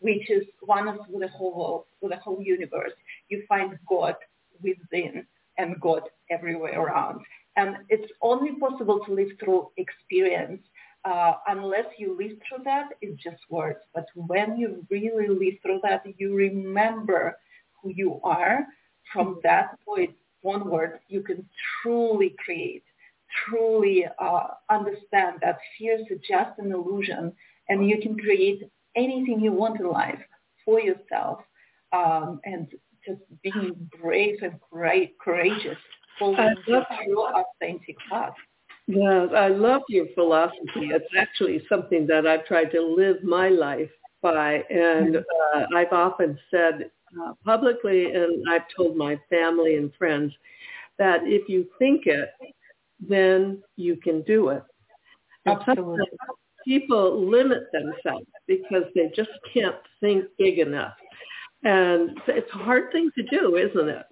which 0.00 0.30
is 0.30 0.44
oneness 0.62 0.98
with 1.08 1.22
the 1.22 1.28
whole 1.28 1.86
the 2.00 2.16
whole 2.16 2.42
universe. 2.42 2.92
You 3.28 3.44
find 3.48 3.78
God 3.88 4.16
within 4.62 5.26
and 5.58 5.80
God 5.80 6.02
everywhere 6.30 6.80
around. 6.80 7.20
And 7.56 7.76
it's 7.88 8.10
only 8.22 8.52
possible 8.58 9.00
to 9.04 9.12
live 9.12 9.28
through 9.38 9.70
experience. 9.76 10.62
Uh, 11.04 11.34
unless 11.48 11.86
you 11.98 12.16
live 12.16 12.36
through 12.48 12.62
that, 12.64 12.90
it's 13.00 13.20
just 13.22 13.42
words. 13.50 13.80
But 13.94 14.06
when 14.14 14.56
you 14.56 14.86
really 14.90 15.28
live 15.28 15.54
through 15.62 15.80
that, 15.82 16.04
you 16.18 16.34
remember 16.34 17.38
who 17.82 17.90
you 17.90 18.20
are. 18.22 18.66
From 19.12 19.40
that 19.42 19.78
point 19.84 20.12
onward, 20.44 21.00
you 21.08 21.20
can 21.22 21.46
truly 21.82 22.34
create, 22.44 22.84
truly 23.46 24.06
uh, 24.18 24.46
understand 24.70 25.38
that 25.42 25.58
fear 25.76 25.98
is 25.98 26.06
just 26.28 26.58
an 26.58 26.72
illusion, 26.72 27.32
and 27.68 27.88
you 27.88 28.00
can 28.00 28.16
create 28.18 28.62
anything 28.94 29.40
you 29.40 29.52
want 29.52 29.80
in 29.80 29.88
life 29.88 30.20
for 30.64 30.80
yourself. 30.80 31.40
Um, 31.92 32.40
and 32.44 32.68
just 33.04 33.20
being 33.42 33.90
brave 34.00 34.38
and 34.42 34.58
great, 34.70 35.18
courageous, 35.18 35.76
following 36.18 36.54
your 36.66 36.86
true 37.04 37.26
authentic 37.26 37.96
path. 38.08 38.34
Yeah, 38.86 39.26
I 39.34 39.48
love 39.48 39.82
your 39.88 40.06
philosophy. 40.14 40.90
It's 40.90 41.04
actually 41.16 41.64
something 41.68 42.06
that 42.08 42.26
I've 42.26 42.44
tried 42.46 42.70
to 42.72 42.82
live 42.82 43.22
my 43.22 43.48
life 43.48 43.90
by, 44.22 44.64
and 44.70 45.16
mm-hmm. 45.16 45.58
uh, 45.58 45.78
I've 45.78 45.92
often 45.92 46.38
said 46.50 46.90
uh, 47.20 47.32
publicly, 47.44 48.12
and 48.12 48.44
I've 48.50 48.66
told 48.76 48.96
my 48.96 49.18
family 49.30 49.76
and 49.76 49.92
friends 49.98 50.32
that 50.98 51.20
if 51.24 51.48
you 51.48 51.66
think 51.78 52.06
it, 52.06 52.30
then 53.00 53.62
you 53.76 53.96
can 53.96 54.22
do 54.22 54.48
it. 54.48 54.62
Absolutely. 55.46 56.06
People 56.64 57.28
limit 57.28 57.64
themselves 57.72 58.26
because 58.46 58.84
they 58.94 59.10
just 59.14 59.30
can't 59.52 59.76
think 60.00 60.24
big 60.38 60.58
enough. 60.58 60.94
And 61.64 62.18
it's 62.28 62.50
a 62.54 62.58
hard 62.58 62.92
thing 62.92 63.10
to 63.16 63.22
do, 63.24 63.56
isn't 63.56 63.88
it? 63.88 64.06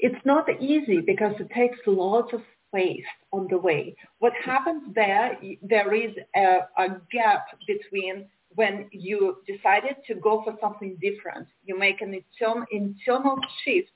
It's 0.00 0.24
not 0.24 0.48
easy 0.60 1.00
because 1.00 1.34
it 1.38 1.50
takes 1.50 1.78
lots 1.86 2.32
of 2.32 2.42
faith 2.72 3.04
on 3.32 3.46
the 3.50 3.58
way. 3.58 3.94
What 4.18 4.32
happens 4.44 4.82
there, 4.94 5.38
there 5.62 5.94
is 5.94 6.12
a, 6.36 6.58
a 6.78 6.88
gap 7.12 7.46
between 7.66 8.26
when 8.54 8.88
you 8.92 9.36
decided 9.46 9.96
to 10.06 10.14
go 10.14 10.42
for 10.44 10.56
something 10.60 10.98
different. 11.00 11.46
You 11.64 11.78
make 11.78 12.00
an 12.00 12.14
internal, 12.14 12.64
internal 12.70 13.38
shift 13.64 13.92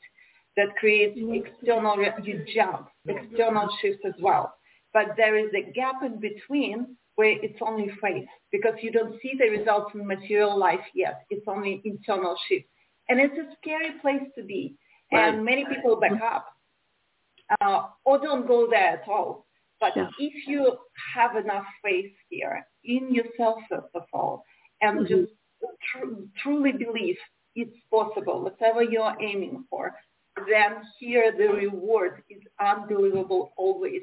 that 0.57 0.77
creates 0.79 1.19
external, 1.19 1.97
you 2.23 2.45
jump, 2.55 2.89
external 3.09 3.69
shift 3.83 4.05
as 4.07 4.15
well. 4.21 4.55
But 4.93 5.15
there 5.17 5.37
is 5.37 5.51
a 5.55 5.73
gap 5.73 5.97
in 6.05 6.21
between 6.21 6.97
where 7.17 7.37
it's 7.43 7.59
only 7.61 7.91
faith 8.01 8.29
because 8.53 8.75
you 8.81 8.93
don't 8.93 9.21
see 9.21 9.33
the 9.39 9.49
results 9.51 9.91
in 9.95 10.07
material 10.07 10.57
life 10.57 10.85
yet. 10.95 11.25
It's 11.31 11.47
only 11.49 11.83
internal 11.85 12.37
shift. 12.49 12.67
And 13.09 13.21
it's 13.21 13.35
a 13.35 13.55
scary 13.61 13.99
place 14.01 14.23
to 14.37 14.45
be. 14.45 14.77
Right. 15.13 15.35
And 15.35 15.45
many 15.45 15.65
people 15.65 15.97
back 15.97 16.21
up 16.23 16.54
uh, 17.61 17.87
or 18.05 18.19
don't 18.19 18.47
go 18.47 18.69
there 18.69 19.01
at 19.01 19.09
all. 19.09 19.47
But 19.81 19.93
yeah. 19.97 20.09
if 20.19 20.47
you 20.47 20.77
have 21.15 21.37
enough 21.37 21.67
faith 21.83 22.13
here 22.31 22.67
in 22.85 23.13
yourself, 23.13 23.59
first 23.69 23.95
of 23.95 24.05
all, 24.13 24.45
and 24.81 25.01
mm-hmm. 25.01 25.07
just 25.07 25.33
tr- 25.93 26.23
truly 26.43 26.73
believe 26.73 27.17
it's 27.55 27.77
possible, 27.91 28.43
whatever 28.43 28.83
you're 28.83 29.17
aiming 29.21 29.65
for, 29.69 29.95
then 30.37 30.83
here 30.99 31.33
the 31.37 31.49
reward 31.49 32.23
is 32.29 32.43
unbelievable 32.61 33.53
always. 33.57 34.03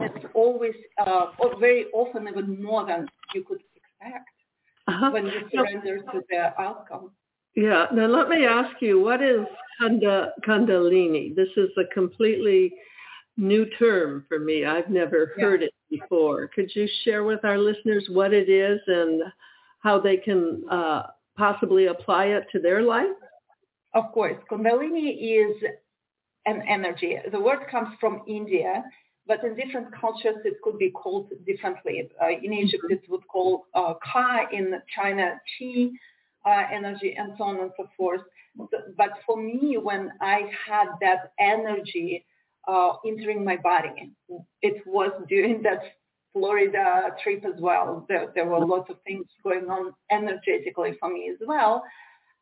It's 0.00 0.24
always, 0.34 0.74
uh, 1.04 1.26
or 1.38 1.58
very 1.58 1.86
often 1.92 2.28
even 2.28 2.62
more 2.62 2.86
than 2.86 3.08
you 3.34 3.42
could 3.44 3.60
expect 3.74 4.28
uh-huh. 4.86 5.10
when 5.10 5.26
you 5.26 5.48
surrender 5.52 5.98
to 5.98 6.22
the 6.30 6.60
outcome. 6.60 7.10
Yeah. 7.54 7.86
Now 7.92 8.06
let 8.06 8.28
me 8.28 8.44
ask 8.44 8.80
you, 8.80 9.00
what 9.00 9.22
is 9.22 9.46
Kunda, 9.80 10.30
Kundalini? 10.46 11.34
This 11.34 11.48
is 11.56 11.70
a 11.76 11.92
completely 11.92 12.74
new 13.36 13.66
term 13.78 14.24
for 14.28 14.38
me. 14.38 14.64
I've 14.64 14.90
never 14.90 15.32
heard 15.38 15.60
yeah. 15.60 15.68
it 15.68 15.74
before. 15.90 16.48
Could 16.48 16.70
you 16.74 16.88
share 17.04 17.24
with 17.24 17.44
our 17.44 17.58
listeners 17.58 18.06
what 18.10 18.32
it 18.32 18.48
is 18.48 18.80
and 18.86 19.22
how 19.80 20.00
they 20.00 20.16
can 20.16 20.64
uh, 20.70 21.04
possibly 21.36 21.86
apply 21.86 22.26
it 22.26 22.46
to 22.52 22.58
their 22.58 22.82
life? 22.82 23.06
Of 23.94 24.10
course, 24.12 24.36
Kundalini 24.50 25.38
is 25.38 25.56
an 26.46 26.62
energy. 26.68 27.16
The 27.30 27.40
word 27.40 27.60
comes 27.70 27.88
from 28.00 28.22
India, 28.26 28.82
but 29.26 29.44
in 29.44 29.54
different 29.54 29.88
cultures 29.98 30.36
it 30.44 30.54
could 30.62 30.78
be 30.78 30.90
called 30.90 31.30
differently. 31.46 32.10
Uh, 32.20 32.30
in 32.30 32.52
Egypt 32.52 32.82
mm-hmm. 32.84 32.94
it 32.94 33.02
would 33.08 33.26
call 33.28 33.66
uh, 33.74 33.94
Ka, 34.02 34.46
in 34.52 34.74
China 34.94 35.40
Qi 35.60 35.90
energy, 36.46 37.14
and 37.16 37.32
so 37.38 37.44
on 37.44 37.60
and 37.60 37.70
so 37.76 37.88
forth. 37.96 38.20
But 38.56 39.10
for 39.26 39.36
me, 39.36 39.78
when 39.80 40.12
I 40.20 40.50
had 40.66 40.86
that 41.00 41.32
energy 41.38 42.24
uh, 42.68 42.94
entering 43.06 43.44
my 43.44 43.56
body, 43.56 44.12
it 44.62 44.86
was 44.86 45.12
during 45.28 45.62
that 45.62 45.82
Florida 46.32 47.14
trip 47.22 47.44
as 47.44 47.60
well. 47.60 48.06
There, 48.08 48.32
there 48.34 48.46
were 48.46 48.64
lots 48.64 48.90
of 48.90 48.96
things 49.06 49.26
going 49.42 49.68
on 49.70 49.92
energetically 50.10 50.96
for 51.00 51.12
me 51.12 51.30
as 51.30 51.46
well 51.46 51.84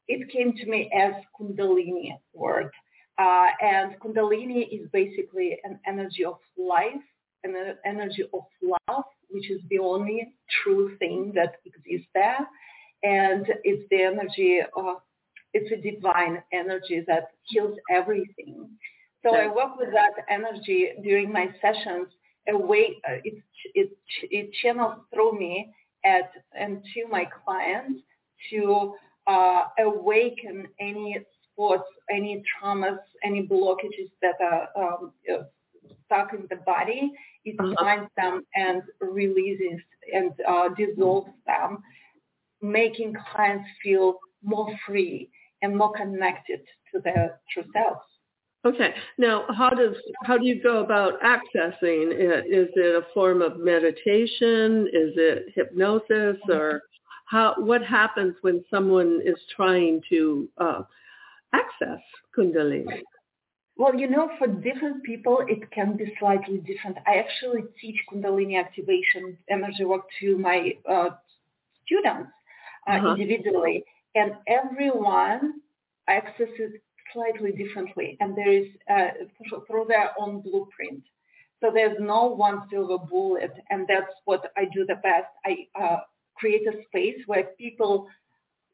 it 0.08 0.30
came 0.30 0.52
to 0.54 0.66
me 0.66 0.90
as 0.94 1.12
Kundalini 1.38 2.18
word. 2.32 2.70
Uh, 3.18 3.48
and 3.60 3.94
Kundalini 4.00 4.68
is 4.72 4.88
basically 4.92 5.58
an 5.64 5.78
energy 5.86 6.24
of 6.24 6.38
life, 6.56 7.04
an 7.44 7.54
energy 7.84 8.24
of 8.32 8.42
love, 8.62 9.04
which 9.30 9.50
is 9.50 9.60
the 9.70 9.78
only 9.78 10.34
true 10.62 10.96
thing 10.98 11.32
that 11.34 11.56
exists 11.64 12.08
there. 12.14 12.46
And 13.02 13.46
it's 13.64 13.88
the 13.90 14.02
energy 14.02 14.60
of, 14.76 14.96
it's 15.54 15.70
a 15.72 15.90
divine 15.90 16.42
energy 16.52 17.04
that 17.06 17.30
heals 17.44 17.76
everything. 17.90 18.68
So 19.22 19.34
I 19.34 19.46
work 19.46 19.76
with 19.78 19.90
that 19.92 20.24
energy 20.28 20.90
during 21.02 21.32
my 21.32 21.48
sessions. 21.60 22.08
A 22.48 22.56
way 22.56 22.96
uh, 23.08 23.18
it, 23.22 23.42
it, 23.74 23.90
it 24.22 24.50
channels 24.62 24.96
through 25.14 25.38
me 25.38 25.72
at, 26.04 26.32
and 26.58 26.82
to 26.94 27.06
my 27.08 27.24
clients 27.44 28.00
to 28.50 28.94
uh, 29.28 29.64
awaken 29.78 30.66
any 30.80 31.18
spots, 31.52 31.84
any 32.10 32.42
traumas, 32.50 32.98
any 33.22 33.46
blockages 33.46 34.10
that 34.22 34.34
are 34.40 34.68
um, 34.76 35.12
uh, 35.32 35.42
stuck 36.06 36.32
in 36.32 36.46
the 36.50 36.56
body. 36.66 37.12
It 37.44 37.56
uh-huh. 37.58 37.74
finds 37.78 38.10
them 38.16 38.44
and 38.54 38.82
releases 39.00 39.80
and 40.12 40.32
uh, 40.48 40.68
dissolves 40.70 41.30
them, 41.46 41.78
making 42.62 43.14
clients 43.32 43.68
feel 43.82 44.18
more 44.42 44.68
free 44.86 45.30
and 45.62 45.76
more 45.76 45.92
connected 45.92 46.60
to 46.92 47.00
their 47.00 47.40
true 47.52 47.64
selves. 47.72 48.00
Okay. 48.64 48.94
Now, 49.18 49.44
how 49.56 49.70
does 49.70 49.96
how 50.24 50.38
do 50.38 50.46
you 50.46 50.62
go 50.62 50.84
about 50.84 51.20
accessing 51.20 52.12
it? 52.12 52.46
Is 52.46 52.68
it 52.76 53.02
a 53.02 53.06
form 53.12 53.42
of 53.42 53.58
meditation? 53.58 54.86
Is 54.92 55.12
it 55.16 55.46
hypnosis, 55.54 56.36
or 56.48 56.82
how 57.26 57.54
what 57.58 57.82
happens 57.82 58.36
when 58.42 58.64
someone 58.70 59.20
is 59.24 59.36
trying 59.56 60.00
to 60.10 60.48
uh, 60.58 60.82
access 61.52 62.00
Kundalini? 62.36 63.02
Well, 63.76 63.96
you 63.96 64.08
know, 64.08 64.30
for 64.38 64.46
different 64.46 65.02
people, 65.02 65.38
it 65.48 65.68
can 65.72 65.96
be 65.96 66.14
slightly 66.20 66.58
different. 66.58 66.98
I 67.04 67.16
actually 67.16 67.62
teach 67.80 67.96
Kundalini 68.12 68.60
activation 68.60 69.36
energy 69.50 69.84
work 69.84 70.04
to 70.20 70.38
my 70.38 70.72
uh, 70.88 71.10
students 71.84 72.30
uh, 72.88 72.92
uh-huh. 72.92 73.14
individually, 73.14 73.84
and 74.14 74.32
everyone 74.46 75.54
accesses 76.08 76.72
slightly 77.12 77.52
differently, 77.52 78.16
and 78.20 78.36
there 78.36 78.50
is 78.50 78.68
uh, 78.90 79.08
through 79.66 79.86
their 79.88 80.10
own 80.18 80.40
blueprint. 80.40 81.02
So 81.60 81.70
there's 81.72 81.96
no 82.00 82.26
one 82.26 82.62
silver 82.70 82.98
bullet, 82.98 83.52
and 83.70 83.86
that's 83.88 84.12
what 84.24 84.52
I 84.56 84.64
do 84.64 84.84
the 84.84 84.96
best. 84.96 85.28
I 85.44 85.68
uh, 85.80 85.98
create 86.36 86.66
a 86.66 86.82
space 86.88 87.20
where 87.26 87.44
people 87.58 88.08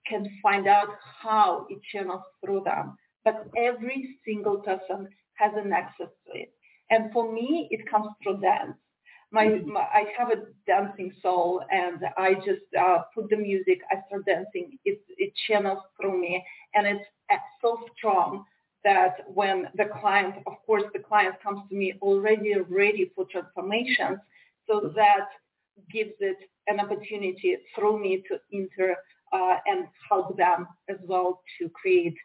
can 0.07 0.27
find 0.43 0.67
out 0.67 0.89
how 1.23 1.67
it 1.69 1.81
channels 1.93 2.23
through 2.43 2.63
them. 2.65 2.97
But 3.25 3.47
every 3.57 4.17
single 4.25 4.59
person 4.59 5.09
has 5.35 5.53
an 5.57 5.73
access 5.73 6.09
to 6.27 6.41
it. 6.41 6.51
And 6.91 7.13
for 7.13 7.31
me, 7.31 7.69
it 7.71 7.89
comes 7.91 8.09
through 8.23 8.41
dance. 8.41 8.77
My, 9.31 9.61
my, 9.67 9.81
I 9.81 10.05
have 10.17 10.31
a 10.31 10.43
dancing 10.67 11.13
soul 11.23 11.63
and 11.71 12.01
I 12.17 12.35
just 12.35 12.65
uh, 12.79 13.03
put 13.15 13.29
the 13.29 13.37
music, 13.37 13.81
I 13.91 13.97
start 14.07 14.25
dancing, 14.27 14.79
it, 14.85 15.01
it 15.19 15.33
channels 15.47 15.83
through 16.01 16.19
me 16.21 16.43
and 16.75 16.87
it's 16.87 17.05
so 17.61 17.79
strong 17.97 18.45
that 18.85 19.25
when 19.35 19.69
the 19.75 19.87
client, 20.01 20.37
of 20.47 20.55
course, 20.65 20.85
the 20.93 21.01
client 21.01 21.35
comes 21.43 21.61
to 21.69 21.75
me 21.75 21.95
already 22.01 22.55
ready 22.69 23.11
for 23.15 23.27
transformations, 23.31 24.19
so 24.67 24.93
that 24.95 25.27
gives 25.93 26.13
it 26.21 26.37
an 26.69 26.81
opportunity 26.81 27.57
through 27.75 28.01
me 28.01 28.23
to 28.29 28.39
enter 28.53 28.97
uh, 29.33 29.57
and 29.67 29.87
help 30.09 30.37
them 30.37 30.67
as 30.89 30.97
well 31.05 31.43
to 31.59 31.69
create 31.71 32.17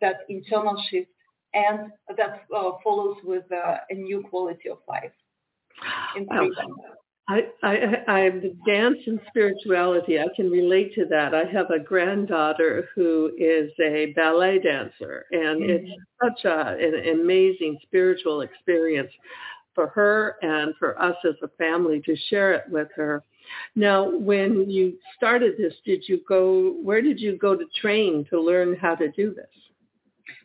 that 0.00 0.18
internal 0.28 0.80
shift 0.90 1.10
and 1.54 1.90
that 2.16 2.42
uh, 2.54 2.72
follows 2.84 3.16
with 3.24 3.44
uh, 3.52 3.78
a 3.90 3.94
new 3.94 4.22
quality 4.28 4.68
of 4.68 4.78
life. 4.88 5.12
I, 7.30 7.42
I, 7.62 7.74
I, 8.08 8.30
the 8.30 8.56
dance 8.66 8.98
and 9.06 9.20
spirituality, 9.28 10.18
I 10.18 10.26
can 10.34 10.50
relate 10.50 10.94
to 10.96 11.04
that. 11.06 11.32
I 11.32 11.44
have 11.44 11.70
a 11.70 11.78
granddaughter 11.78 12.88
who 12.94 13.30
is 13.38 13.70
a 13.80 14.12
ballet 14.16 14.58
dancer, 14.58 15.26
and 15.30 15.60
mm-hmm. 15.60 15.70
it's 15.70 15.90
such 16.20 16.44
a, 16.44 16.76
an 16.76 17.20
amazing 17.20 17.78
spiritual 17.82 18.40
experience 18.40 19.12
for 19.76 19.86
her 19.88 20.36
and 20.42 20.74
for 20.78 21.00
us 21.00 21.16
as 21.24 21.36
a 21.44 21.48
family 21.56 22.02
to 22.04 22.16
share 22.28 22.52
it 22.54 22.64
with 22.68 22.88
her. 22.96 23.22
Now, 23.76 24.10
when 24.10 24.68
you 24.68 24.98
started 25.16 25.54
this, 25.56 25.74
did 25.84 26.02
you 26.08 26.20
go, 26.28 26.74
where 26.82 27.00
did 27.00 27.20
you 27.20 27.38
go 27.38 27.54
to 27.54 27.64
train 27.80 28.26
to 28.30 28.40
learn 28.40 28.74
how 28.74 28.96
to 28.96 29.08
do 29.12 29.32
this? 29.32 29.46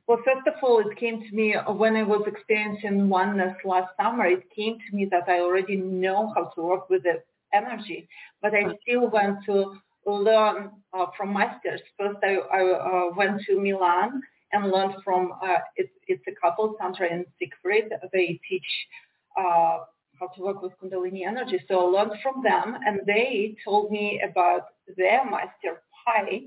Well, 0.08 0.20
first 0.24 0.46
of 0.46 0.54
all, 0.62 0.80
it 0.80 0.96
came 0.98 1.22
to 1.24 1.36
me 1.36 1.56
when 1.68 1.96
I 1.96 2.04
was 2.04 2.22
experiencing 2.28 3.10
oneness 3.10 3.56
last 3.66 3.90
summer. 4.00 4.26
It 4.28 4.44
came 4.56 4.78
to 4.78 4.96
me 4.96 5.06
that 5.10 5.28
I 5.28 5.40
already 5.40 5.78
know 5.78 6.32
how 6.36 6.52
to 6.56 6.62
work 6.62 6.90
with 6.92 7.04
the 7.04 7.24
energy, 7.54 8.08
but 8.40 8.54
I 8.54 8.66
still 8.84 9.10
went 9.10 9.40
to 9.48 9.80
learn 10.06 10.70
uh, 10.94 11.08
from 11.18 11.34
masters. 11.34 11.82
First, 11.98 12.20
I, 12.24 12.36
I 12.36 12.62
uh, 12.62 13.16
went 13.16 13.42
to 13.48 13.60
Milan 13.60 14.22
and 14.52 14.70
learned 14.70 14.94
from 15.04 15.34
uh, 15.44 15.58
it's, 15.76 15.92
it's 16.08 16.24
a 16.28 16.36
couple, 16.40 16.76
Sandra 16.80 17.12
and 17.12 17.26
Siegfried. 17.40 17.90
They 18.14 18.40
teach 18.48 18.68
uh, 19.36 19.80
how 20.20 20.28
to 20.36 20.42
work 20.42 20.62
with 20.62 20.74
Kundalini 20.80 21.26
energy. 21.26 21.60
So 21.68 21.80
I 21.80 22.00
learned 22.02 22.20
from 22.22 22.44
them, 22.44 22.78
and 22.86 23.00
they 23.08 23.56
told 23.66 23.90
me 23.90 24.22
about 24.24 24.68
their 24.98 25.26
master 25.28 25.82
Pi, 26.06 26.42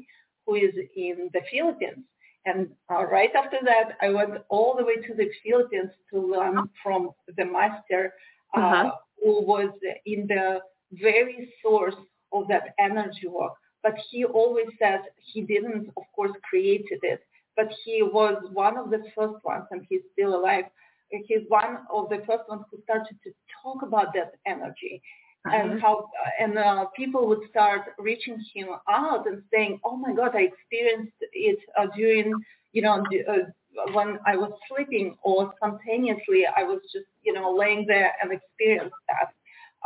who 0.47 0.55
is 0.55 0.75
in 0.95 1.29
the 1.33 1.41
Philippines 1.51 2.05
and 2.49 2.69
uh, 2.91 3.05
right 3.07 3.31
after 3.35 3.59
that, 3.65 3.97
I 4.01 4.09
went 4.11 4.35
all 4.49 4.75
the 4.77 4.85
way 4.85 4.97
to 4.97 5.15
the 5.15 5.29
Philippines 5.45 5.91
to 6.11 6.21
learn 6.21 6.69
from 6.83 7.11
the 7.37 7.45
master 7.45 8.15
uh, 8.57 8.61
uh-huh. 8.61 8.91
who 9.23 9.43
was 9.43 9.71
in 10.07 10.27
the 10.27 10.61
very 10.93 11.53
source 11.63 12.01
of 12.33 12.49
that 12.49 12.75
energy 12.79 13.29
work. 13.29 13.53
But 13.83 13.95
he 14.11 14.25
always 14.25 14.67
said 14.79 15.01
he 15.33 15.43
didn't, 15.43 15.89
of 15.97 16.03
course, 16.15 16.33
created 16.49 17.01
it, 17.03 17.21
but 17.57 17.69
he 17.85 18.03
was 18.03 18.37
one 18.53 18.77
of 18.77 18.91
the 18.91 19.03
first 19.17 19.45
ones, 19.45 19.65
and 19.71 19.87
he's 19.89 20.03
still 20.13 20.35
alive. 20.35 20.65
He's 21.11 21.45
one 21.49 21.79
of 21.91 22.09
the 22.09 22.23
first 22.27 22.49
ones 22.49 22.65
who 22.71 22.79
started 22.83 23.17
to 23.25 23.31
talk 23.63 23.83
about 23.83 24.13
that 24.15 24.33
energy 24.47 25.03
and 25.45 25.73
uh-huh. 25.73 25.81
how 25.81 26.11
and 26.41 26.59
uh, 26.59 26.87
people 26.97 27.27
would 27.29 27.49
start 27.51 27.83
reaching 27.99 28.43
him 28.55 28.69
out 28.89 29.27
and 29.27 29.43
saying, 29.53 29.81
"Oh 29.85 29.97
my 29.97 30.13
God, 30.13 30.35
I 30.35 30.51
experienced 30.53 31.17
it 31.21 31.59
uh, 31.79 31.87
during 31.97 32.33
you 32.73 32.83
know 32.83 33.03
uh, 33.29 33.93
when 33.93 34.19
I 34.27 34.37
was 34.37 34.53
sleeping, 34.69 35.17
or 35.23 35.53
spontaneously 35.57 36.45
I 36.47 36.63
was 36.63 36.81
just 36.93 37.07
you 37.23 37.33
know 37.33 37.55
laying 37.55 37.87
there 37.87 38.13
and 38.23 38.33
experienced 38.33 38.97
that." 39.09 39.33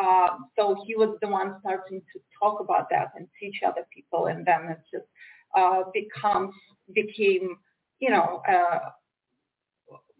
Uh, 0.03 0.38
so 0.57 0.83
he 0.87 0.97
was 0.97 1.19
the 1.21 1.29
one 1.29 1.57
starting 1.61 2.01
to 2.12 2.21
talk 2.38 2.61
about 2.61 2.88
that 2.91 3.12
and 3.17 3.29
teach 3.38 3.57
other 3.67 3.87
people, 3.95 4.27
and 4.27 4.47
then 4.47 4.65
it 4.71 4.81
just 4.91 5.07
uh, 5.57 5.83
becomes 5.93 6.55
became 6.95 7.57
you 8.01 8.11
know 8.11 8.43
uh, 8.49 8.79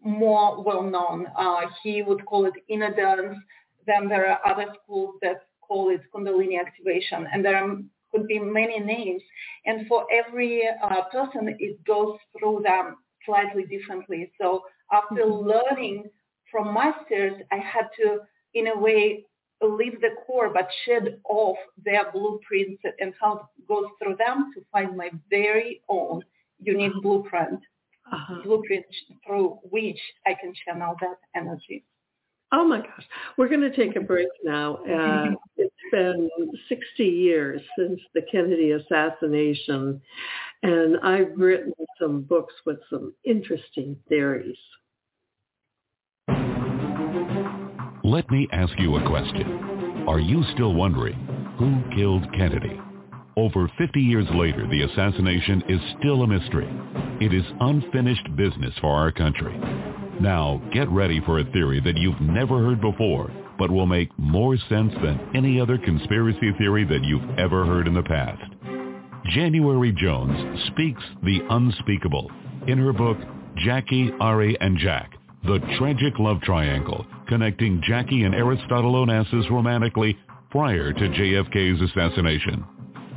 more 0.03 0.63
well 0.63 0.83
known. 0.83 1.27
Uh, 1.35 1.61
he 1.81 2.03
would 2.03 2.23
call 2.25 2.45
it 2.45 2.53
inner 2.69 2.93
dance 2.93 3.37
then 3.85 4.07
there 4.07 4.27
are 4.29 4.39
other 4.45 4.67
schools 4.83 5.15
that 5.21 5.37
call 5.61 5.89
it 5.89 6.01
Kundalini 6.13 6.59
activation, 6.59 7.27
and 7.31 7.43
there 7.43 7.57
are, 7.57 7.77
could 8.11 8.27
be 8.27 8.39
many 8.39 8.79
names. 8.79 9.21
And 9.65 9.87
for 9.87 10.05
every 10.11 10.63
uh, 10.67 11.01
person, 11.11 11.55
it 11.59 11.83
goes 11.83 12.17
through 12.37 12.61
them 12.63 12.97
slightly 13.25 13.63
differently. 13.65 14.31
So 14.39 14.63
after 14.91 15.23
mm-hmm. 15.23 15.47
learning 15.47 16.03
from 16.51 16.73
masters, 16.73 17.41
I 17.51 17.57
had 17.57 17.87
to, 17.99 18.19
in 18.53 18.67
a 18.67 18.77
way, 18.77 19.25
leave 19.61 19.99
the 20.01 20.15
core 20.25 20.49
but 20.49 20.67
shed 20.85 21.19
off 21.25 21.57
their 21.83 22.11
blueprints 22.11 22.83
and 22.99 23.13
how 23.19 23.49
it 23.57 23.67
goes 23.67 23.85
through 24.01 24.17
them 24.17 24.51
to 24.53 24.61
find 24.71 24.97
my 24.97 25.09
very 25.29 25.81
own 25.89 26.21
unique 26.59 26.93
blueprint, 27.01 27.59
uh-huh. 28.11 28.41
blueprint 28.43 28.85
through 29.25 29.57
which 29.69 29.99
I 30.25 30.35
can 30.39 30.53
channel 30.65 30.95
that 31.01 31.17
energy. 31.35 31.85
Oh 32.53 32.63
my 32.63 32.77
gosh. 32.77 33.03
We're 33.35 33.49
going 33.49 33.61
to 33.61 33.75
take 33.75 33.95
a 33.95 33.99
break 33.99 34.27
now. 34.43 34.75
Uh, 34.75 35.31
it's 35.57 35.73
been 35.91 36.29
60 36.69 37.03
years 37.03 37.61
since 37.77 37.99
the 38.13 38.21
Kennedy 38.31 38.71
assassination, 38.71 39.99
and 40.61 40.97
I've 41.01 41.35
written 41.35 41.73
some 41.99 42.21
books 42.21 42.53
with 42.63 42.77
some 42.91 43.15
interesting 43.25 43.97
theories. 44.07 44.57
Let 48.03 48.29
me 48.29 48.47
ask 48.51 48.73
you 48.77 48.97
a 48.97 49.09
question. 49.09 50.05
Are 50.07 50.19
you 50.19 50.43
still 50.53 50.75
wondering 50.75 51.15
who 51.57 51.81
killed 51.95 52.31
Kennedy? 52.33 52.79
Over 53.35 53.71
50 53.79 53.99
years 53.99 54.27
later, 54.35 54.67
the 54.67 54.83
assassination 54.83 55.63
is 55.67 55.79
still 55.99 56.21
a 56.21 56.27
mystery. 56.27 56.69
It 57.19 57.33
is 57.33 57.45
unfinished 57.61 58.35
business 58.35 58.75
for 58.79 58.91
our 58.91 59.11
country. 59.11 60.02
Now, 60.21 60.61
get 60.73 60.89
ready 60.89 61.21
for 61.25 61.39
a 61.39 61.51
theory 61.51 61.81
that 61.81 61.97
you've 61.97 62.21
never 62.21 62.59
heard 62.59 62.81
before, 62.81 63.31
but 63.57 63.71
will 63.71 63.85
make 63.85 64.09
more 64.17 64.57
sense 64.69 64.93
than 65.01 65.29
any 65.35 65.59
other 65.59 65.77
conspiracy 65.77 66.51
theory 66.57 66.85
that 66.85 67.03
you've 67.03 67.37
ever 67.37 67.65
heard 67.65 67.87
in 67.87 67.93
the 67.93 68.03
past. 68.03 68.41
January 69.25 69.91
Jones 69.91 70.61
speaks 70.67 71.01
the 71.23 71.39
unspeakable 71.49 72.29
in 72.67 72.77
her 72.77 72.93
book, 72.93 73.17
Jackie, 73.57 74.11
Ari, 74.19 74.57
and 74.59 74.77
Jack, 74.77 75.13
The 75.45 75.59
Tragic 75.77 76.17
Love 76.19 76.41
Triangle, 76.41 77.05
connecting 77.27 77.81
Jackie 77.87 78.23
and 78.23 78.35
Aristotle 78.35 78.93
Onassis 78.93 79.49
romantically 79.49 80.17
prior 80.49 80.93
to 80.93 80.99
JFK's 80.99 81.81
assassination. 81.81 82.63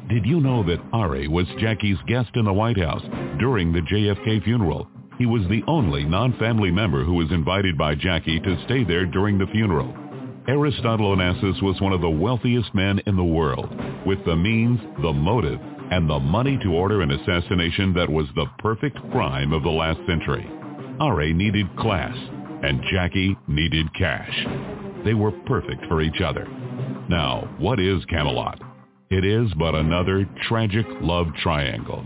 Did 0.08 0.24
you 0.24 0.40
know 0.40 0.62
that 0.64 0.80
Ari 0.92 1.28
was 1.28 1.46
Jackie's 1.58 1.98
guest 2.06 2.30
in 2.34 2.44
the 2.44 2.52
White 2.52 2.78
House 2.78 3.02
during 3.38 3.72
the 3.72 3.80
JFK 3.80 4.44
funeral? 4.44 4.88
He 5.18 5.24
was 5.24 5.42
the 5.48 5.62
only 5.66 6.04
non-family 6.04 6.70
member 6.70 7.02
who 7.02 7.14
was 7.14 7.32
invited 7.32 7.78
by 7.78 7.94
Jackie 7.94 8.38
to 8.40 8.62
stay 8.66 8.84
there 8.84 9.06
during 9.06 9.38
the 9.38 9.46
funeral. 9.46 9.94
Aristotle 10.46 11.16
Onassis 11.16 11.62
was 11.62 11.80
one 11.80 11.94
of 11.94 12.02
the 12.02 12.10
wealthiest 12.10 12.74
men 12.74 13.00
in 13.06 13.16
the 13.16 13.24
world, 13.24 13.68
with 14.06 14.22
the 14.26 14.36
means, 14.36 14.78
the 15.00 15.12
motive, 15.12 15.58
and 15.90 16.08
the 16.08 16.18
money 16.18 16.58
to 16.62 16.74
order 16.74 17.00
an 17.00 17.12
assassination 17.12 17.94
that 17.94 18.10
was 18.10 18.26
the 18.34 18.46
perfect 18.58 18.98
crime 19.10 19.52
of 19.52 19.62
the 19.62 19.70
last 19.70 19.98
century. 20.06 20.46
Ari 21.00 21.32
needed 21.32 21.66
class, 21.76 22.16
and 22.62 22.82
Jackie 22.92 23.36
needed 23.48 23.92
cash. 23.94 24.46
They 25.04 25.14
were 25.14 25.32
perfect 25.46 25.86
for 25.88 26.02
each 26.02 26.20
other. 26.20 26.46
Now, 27.08 27.48
what 27.58 27.80
is 27.80 28.04
Camelot? 28.04 28.60
It 29.08 29.24
is 29.24 29.50
but 29.58 29.74
another 29.74 30.28
tragic 30.46 30.86
love 31.00 31.28
triangle. 31.42 32.04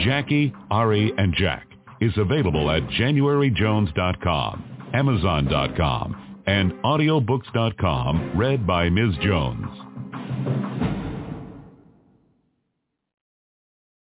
Jackie, 0.00 0.52
Ari, 0.70 1.12
and 1.16 1.34
Jack 1.34 1.67
is 2.00 2.12
available 2.16 2.70
at 2.70 2.82
januaryjones.com, 2.88 4.90
amazon.com, 4.94 6.42
and 6.46 6.72
audiobooks.com, 6.84 8.32
read 8.36 8.66
by 8.66 8.88
Ms. 8.88 9.14
Jones. 9.22 9.66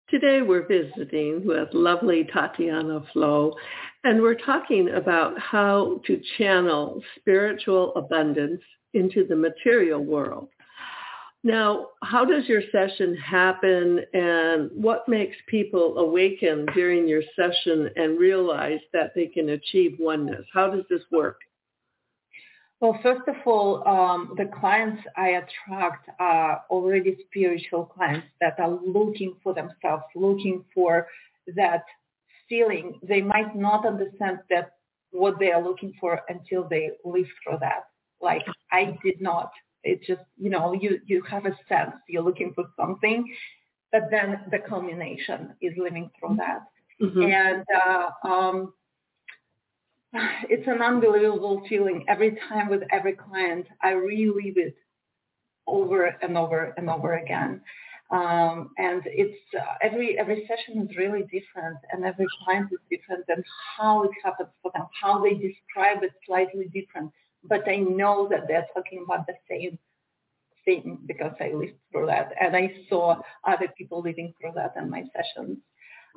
Today 0.09 0.40
we're 0.40 0.66
visiting 0.66 1.46
with 1.46 1.68
lovely 1.72 2.29
Tatiana 2.33 3.03
Flow, 3.12 3.55
and 4.05 4.22
we're 4.22 4.37
talking 4.37 4.90
about 4.90 5.38
how 5.38 6.01
to 6.07 6.20
channel 6.38 7.03
spiritual 7.18 7.92
abundance 7.96 8.62
into 8.94 9.27
the 9.27 9.35
material 9.35 10.03
world. 10.03 10.49
Now, 11.47 11.91
how 12.03 12.25
does 12.25 12.49
your 12.49 12.63
session 12.73 13.15
happen 13.15 14.01
and 14.13 14.69
what 14.75 15.09
makes 15.09 15.37
people 15.47 15.99
awaken 15.99 16.67
during 16.75 17.07
your 17.07 17.23
session 17.37 17.89
and 17.95 18.19
realize 18.19 18.81
that 18.93 19.13
they 19.15 19.27
can 19.27 19.51
achieve 19.51 19.95
oneness? 20.01 20.45
How 20.53 20.69
does 20.69 20.83
this 20.91 21.03
work? 21.13 21.39
Well, 22.81 22.99
first 23.01 23.29
of 23.29 23.37
all, 23.47 23.87
um, 23.87 24.35
the 24.37 24.51
clients 24.59 25.01
I 25.17 25.41
attract 25.41 26.11
are 26.19 26.63
already 26.69 27.17
spiritual 27.29 27.85
clients 27.85 28.27
that 28.41 28.59
are 28.59 28.81
looking 28.85 29.37
for 29.45 29.55
themselves, 29.55 30.03
looking 30.17 30.65
for 30.75 31.07
that 31.55 31.85
feeling. 32.49 32.99
They 33.05 33.23
might 33.23 33.55
not 33.55 33.87
understand 33.87 34.41
that 34.51 34.73
what 35.13 35.39
they 35.39 35.53
are 35.53 35.63
looking 35.63 35.93
for 36.01 36.23
until 36.29 36.67
they 36.69 36.91
live 37.05 37.29
through 37.45 37.59
that. 37.61 37.85
Like 38.21 38.43
I 38.73 38.99
did 39.05 39.21
not. 39.21 39.53
It 39.87 40.01
just, 40.03 40.22
you 40.37 40.51
know, 40.51 40.72
you, 40.72 41.01
you 41.07 41.22
have 41.31 41.46
a 41.46 41.57
sense 41.68 41.92
you're 42.09 42.22
looking 42.22 42.53
for 42.55 42.64
something, 42.79 43.25
but 43.92 44.03
then 44.11 44.40
the 44.51 44.59
culmination 44.59 45.55
is 45.61 45.72
living 45.77 46.11
through 46.18 46.37
that. 46.37 46.62
Mm-hmm. 47.01 47.22
And 47.22 47.64
uh, 47.85 48.29
um, 48.29 48.72
it's 50.49 50.66
an 50.66 50.83
unbelievable 50.83 51.62
feeling 51.68 52.05
every 52.09 52.38
time 52.49 52.68
with 52.68 52.83
every 52.90 53.12
client. 53.12 53.66
I 53.83 53.90
relive 53.92 54.57
it 54.57 54.77
over 55.66 56.16
and 56.22 56.37
over 56.37 56.75
and 56.77 56.88
over 56.88 57.18
again. 57.18 57.61
Um, 58.11 58.70
and 58.79 59.03
it's 59.07 59.37
uh, 59.59 59.75
every 59.83 60.16
every 60.16 60.46
session 60.46 60.83
is 60.83 60.96
really 60.96 61.22
different, 61.22 61.79
and 61.90 62.05
every 62.05 62.27
client 62.44 62.68
is 62.70 62.79
different, 62.88 63.25
and 63.29 63.44
how 63.77 64.05
it 64.05 64.12
happens 64.22 64.51
for 64.62 64.70
them, 64.75 64.87
how 65.01 65.20
they 65.25 65.35
describe 65.35 66.05
it 66.05 66.12
slightly 66.25 66.66
different. 66.72 67.11
But 67.49 67.69
I 67.69 67.77
know 67.77 68.29
that 68.29 68.49
they're 68.49 68.67
talking 68.75 69.05
about 69.05 69.27
the 69.27 69.35
same 69.49 69.79
thing 70.65 70.99
because 71.07 71.33
I 71.41 71.53
lived 71.53 71.79
through 71.93 72.07
that, 72.07 72.33
and 72.41 72.57
I 72.57 72.75
saw 72.89 73.17
other 73.45 73.69
people 73.79 74.03
living 74.03 74.35
through 74.41 74.53
that 74.57 74.75
in 74.77 74.91
my 74.91 75.05
sessions. 75.15 75.59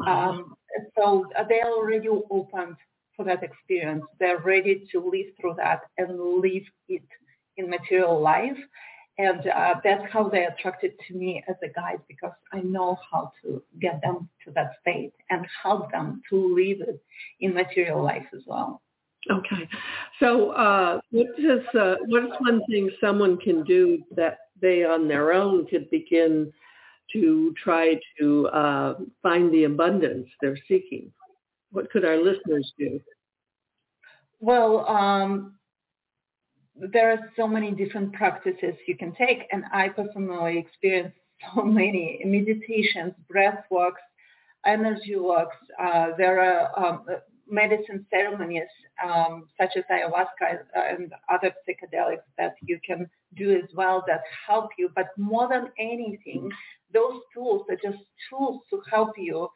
Um, 0.08 0.56
so 0.98 1.26
they're 1.50 1.72
already 1.72 2.08
open 2.08 2.76
for 3.16 3.26
that 3.26 3.44
experience. 3.44 4.06
They're 4.20 4.40
ready 4.40 4.88
to 4.92 5.00
live 5.00 5.28
through 5.40 5.56
that 5.58 5.82
and 5.98 6.20
live 6.20 6.64
it 6.88 7.04
in 7.58 7.70
material 7.70 8.20
life. 8.20 8.58
And 9.18 9.46
uh, 9.48 9.76
that's 9.84 10.10
how 10.14 10.30
they 10.30 10.46
attracted 10.46 10.94
to 11.08 11.14
me 11.14 11.44
as 11.50 11.58
a 11.62 11.68
guide 11.68 12.00
because 12.08 12.32
I 12.54 12.62
know 12.62 12.98
how 13.12 13.34
to 13.44 13.62
get 13.82 14.00
them 14.02 14.30
to 14.46 14.52
that 14.52 14.72
state 14.80 15.12
and 15.30 15.46
help 15.62 15.92
them 15.92 16.22
to 16.30 16.56
live 16.56 16.88
it 16.88 17.04
in 17.42 17.54
material 17.54 18.02
life 18.02 18.28
as 18.34 18.44
well. 18.48 18.82
Okay. 19.30 19.68
So 20.20 20.52
uh, 20.52 21.02
what 21.12 21.28
is 21.38 21.66
uh, 21.78 21.96
what 22.08 22.24
is 22.24 22.32
one 22.40 22.62
thing 22.70 22.90
someone 23.02 23.38
can 23.38 23.64
do 23.64 24.02
that 24.16 24.38
they 24.62 24.84
on 24.84 25.08
their 25.08 25.34
own 25.34 25.68
could 25.68 25.90
begin 25.90 26.52
to 27.14 27.54
try 27.62 28.00
to 28.20 28.48
uh, 28.48 28.94
find 29.22 29.54
the 29.54 29.66
abundance 29.66 30.28
they're 30.42 30.58
seeking? 30.68 31.12
What 31.72 31.92
could 31.92 32.06
our 32.06 32.18
listeners 32.18 32.72
do? 32.78 33.00
Well, 34.40 34.88
um, 34.88 35.60
there 36.76 37.12
are 37.12 37.32
so 37.36 37.48
many 37.48 37.72
different 37.72 38.14
practices 38.14 38.76
you 38.88 38.96
can 38.96 39.14
take, 39.16 39.48
and 39.52 39.66
I 39.74 39.90
personally 39.90 40.58
experienced 40.58 41.18
so 41.54 41.62
many 41.64 42.22
meditations, 42.26 43.14
breath 43.30 43.66
walks, 43.70 44.02
energy 44.66 45.16
walks. 45.18 45.58
Uh, 45.80 46.08
there 46.18 46.42
are 46.42 46.80
um, 46.80 47.06
medicine 47.50 48.06
ceremonies 48.10 48.70
um, 49.04 49.48
such 49.60 49.72
as 49.78 49.84
ayahuasca 49.92 50.60
and 50.76 51.12
other 51.32 51.52
psychedelics 51.68 52.24
that 52.38 52.56
you 52.62 52.80
can 52.86 53.10
do 53.36 53.52
as 53.52 53.70
well 53.74 54.04
that 54.08 54.22
help 54.48 54.70
you. 54.78 54.90
But 54.96 55.08
more 55.18 55.48
than 55.50 55.68
anything, 55.80 56.50
those 56.94 57.22
tools 57.34 57.66
are 57.70 57.76
just 57.76 58.04
tools 58.30 58.62
to 58.70 58.82
help 58.92 59.14
you 59.18 59.50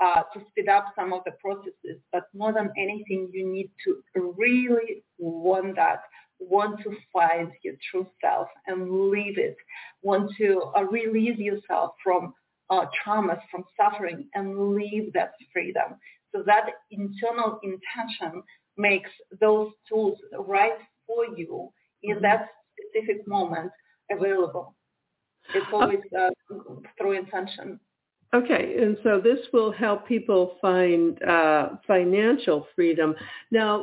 uh, 0.00 0.22
to 0.32 0.40
speed 0.50 0.68
up 0.68 0.92
some 0.96 1.12
of 1.12 1.22
the 1.24 1.32
processes. 1.32 2.00
But 2.12 2.24
more 2.34 2.52
than 2.52 2.70
anything, 2.76 3.30
you 3.32 3.46
need 3.46 3.70
to 3.84 4.02
really 4.36 5.02
want 5.18 5.76
that, 5.76 6.02
want 6.38 6.80
to 6.82 6.96
find 7.12 7.50
your 7.62 7.74
true 7.90 8.06
self 8.22 8.48
and 8.66 8.90
live 8.90 9.38
it, 9.38 9.56
want 10.02 10.30
to 10.38 10.62
uh, 10.76 10.82
release 10.84 11.38
yourself 11.38 11.92
from 12.02 12.32
uh, 12.70 12.86
traumas, 13.04 13.40
from 13.50 13.64
suffering, 13.76 14.28
and 14.34 14.74
live 14.74 15.12
that 15.14 15.32
freedom. 15.52 15.94
So 16.34 16.42
that 16.46 16.66
internal 16.90 17.58
intention 17.62 18.42
makes 18.76 19.10
those 19.40 19.72
tools 19.88 20.18
right 20.38 20.78
for 21.06 21.26
you 21.36 21.70
in 22.02 22.16
mm-hmm. 22.16 22.22
that 22.22 22.48
specific 22.78 23.26
moment 23.26 23.70
available. 24.10 24.74
It's 25.54 25.66
always 25.72 26.00
uh, 26.18 26.28
through 26.98 27.12
intention. 27.12 27.80
Okay, 28.34 28.76
and 28.78 28.98
so 29.02 29.20
this 29.22 29.38
will 29.54 29.72
help 29.72 30.06
people 30.06 30.56
find 30.60 31.22
uh, 31.22 31.70
financial 31.86 32.66
freedom. 32.74 33.14
Now, 33.50 33.82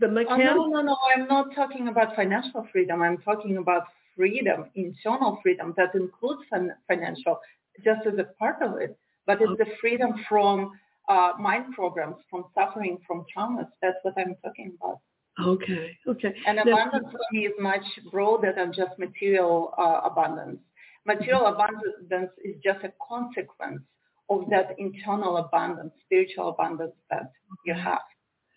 the 0.00 0.08
mechanic. 0.08 0.46
Oh, 0.52 0.66
no, 0.66 0.80
no, 0.80 0.82
no. 0.82 0.96
I'm 1.14 1.28
not 1.28 1.54
talking 1.54 1.88
about 1.88 2.16
financial 2.16 2.66
freedom. 2.72 3.02
I'm 3.02 3.18
talking 3.18 3.58
about 3.58 3.82
freedom, 4.16 4.66
internal 4.74 5.38
freedom 5.42 5.74
that 5.76 5.94
includes 5.94 6.42
financial, 6.88 7.38
just 7.84 8.06
as 8.06 8.18
a 8.18 8.24
part 8.38 8.62
of 8.62 8.78
it. 8.80 8.96
But 9.26 9.42
it's 9.42 9.58
the 9.58 9.66
freedom 9.80 10.14
from 10.28 10.72
uh, 11.08 11.32
mind 11.38 11.74
programs, 11.74 12.16
from 12.30 12.44
suffering, 12.54 12.98
from 13.06 13.24
traumas. 13.34 13.68
That's 13.82 13.96
what 14.02 14.14
I'm 14.16 14.34
talking 14.44 14.76
about. 14.80 15.00
Okay, 15.40 15.96
okay. 16.06 16.34
And 16.46 16.58
abundance 16.58 17.06
for 17.10 17.20
me 17.32 17.46
is 17.46 17.52
much 17.60 17.84
broader 18.10 18.52
than 18.56 18.72
just 18.72 18.98
material 18.98 19.72
uh, 19.78 20.00
abundance. 20.04 20.58
Material 21.06 21.46
abundance 21.46 22.32
is 22.44 22.56
just 22.62 22.84
a 22.84 22.92
consequence 23.06 23.80
of 24.28 24.44
that 24.50 24.74
internal 24.78 25.38
abundance, 25.38 25.92
spiritual 26.04 26.50
abundance 26.50 26.92
that 27.10 27.32
you 27.64 27.74
have. 27.74 28.00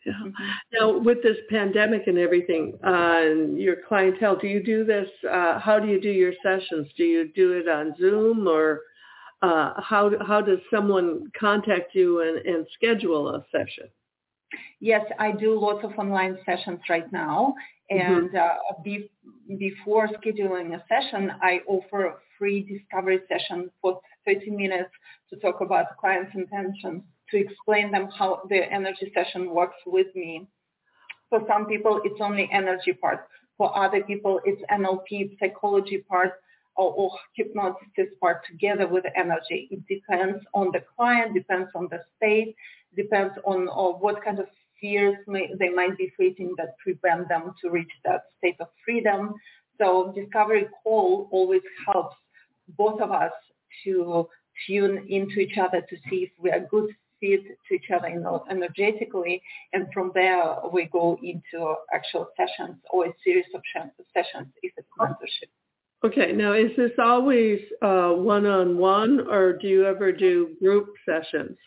Yeah. 0.05 0.13
Mm-hmm. 0.13 0.29
Now, 0.73 0.97
with 0.97 1.21
this 1.21 1.37
pandemic 1.49 2.07
and 2.07 2.17
everything, 2.17 2.77
uh, 2.83 3.55
your 3.55 3.77
clientele, 3.87 4.35
do 4.35 4.47
you 4.47 4.63
do 4.63 4.83
this? 4.83 5.07
Uh, 5.29 5.59
how 5.59 5.79
do 5.79 5.87
you 5.87 6.01
do 6.01 6.09
your 6.09 6.33
sessions? 6.43 6.87
Do 6.97 7.03
you 7.03 7.31
do 7.33 7.51
it 7.53 7.69
on 7.69 7.95
Zoom, 7.99 8.47
or 8.47 8.81
uh, 9.41 9.73
how 9.81 10.11
how 10.25 10.41
does 10.41 10.59
someone 10.69 11.31
contact 11.39 11.95
you 11.95 12.21
and, 12.21 12.45
and 12.45 12.67
schedule 12.73 13.29
a 13.29 13.45
session? 13.51 13.89
Yes, 14.79 15.05
I 15.19 15.31
do 15.31 15.59
lots 15.59 15.83
of 15.83 15.97
online 15.97 16.37
sessions 16.45 16.79
right 16.89 17.11
now, 17.11 17.55
mm-hmm. 17.91 18.11
and 18.13 18.29
mm-hmm. 18.29 18.83
be, 18.83 19.09
before 19.57 20.07
scheduling 20.09 20.75
a 20.75 20.83
session, 20.87 21.31
I 21.41 21.61
offer 21.67 22.05
a 22.05 22.15
free 22.37 22.63
discovery 22.63 23.19
session 23.27 23.69
for 23.81 24.01
30 24.25 24.51
minutes 24.51 24.89
to 25.29 25.39
talk 25.39 25.61
about 25.61 25.97
client's 25.97 26.31
intentions, 26.35 27.03
to 27.29 27.37
explain 27.37 27.91
them 27.91 28.09
how 28.17 28.41
the 28.49 28.71
energy 28.71 29.11
session 29.13 29.51
works 29.51 29.77
with 29.85 30.07
me. 30.15 30.47
For 31.29 31.41
some 31.47 31.65
people, 31.65 32.01
it's 32.03 32.19
only 32.19 32.49
energy 32.51 32.93
part. 32.93 33.27
For 33.57 33.75
other 33.77 34.03
people, 34.03 34.41
it's 34.43 34.61
NLP, 34.71 35.37
psychology 35.39 35.99
part, 36.09 36.33
or, 36.75 36.93
or 36.93 37.11
hypnosis 37.35 38.13
part 38.19 38.45
together 38.49 38.87
with 38.87 39.05
energy. 39.15 39.67
It 39.71 39.87
depends 39.87 40.43
on 40.53 40.71
the 40.71 40.83
client, 40.95 41.33
depends 41.33 41.69
on 41.75 41.87
the 41.89 41.99
state, 42.17 42.55
depends 42.95 43.33
on, 43.45 43.67
on 43.69 43.99
what 44.01 44.23
kind 44.23 44.39
of 44.39 44.47
fears 44.79 45.15
may, 45.27 45.49
they 45.59 45.69
might 45.69 45.97
be 45.97 46.11
facing 46.17 46.55
that 46.57 46.77
prevent 46.79 47.29
them 47.29 47.53
to 47.61 47.69
reach 47.69 47.91
that 48.03 48.23
state 48.39 48.57
of 48.59 48.67
freedom. 48.83 49.35
So 49.79 50.13
discovery 50.15 50.67
call 50.83 51.29
always 51.31 51.61
helps 51.85 52.17
both 52.77 53.01
of 53.01 53.11
us 53.11 53.31
to 53.83 54.27
tune 54.67 55.05
into 55.09 55.39
each 55.39 55.57
other 55.57 55.81
to 55.81 55.95
see 56.09 56.23
if 56.23 56.31
we 56.39 56.51
are 56.51 56.59
good 56.59 56.89
fit 57.19 57.41
to 57.67 57.75
each 57.75 57.89
other 57.95 58.07
energetically. 58.49 59.41
And 59.73 59.87
from 59.93 60.11
there, 60.13 60.55
we 60.73 60.89
go 60.91 61.17
into 61.23 61.75
actual 61.93 62.27
sessions 62.35 62.77
or 62.91 63.05
a 63.05 63.13
series 63.23 63.45
of 63.53 63.61
sessions 64.13 64.51
if 64.61 64.73
it's 64.75 64.87
oh. 64.99 65.05
mentorship. 65.05 65.49
Okay. 66.03 66.31
Now, 66.31 66.53
is 66.53 66.71
this 66.77 66.91
always 66.99 67.59
uh, 67.81 68.11
one-on-one 68.11 69.27
or 69.29 69.53
do 69.53 69.67
you 69.67 69.85
ever 69.85 70.11
do 70.11 70.55
group 70.59 70.93
sessions? 71.05 71.57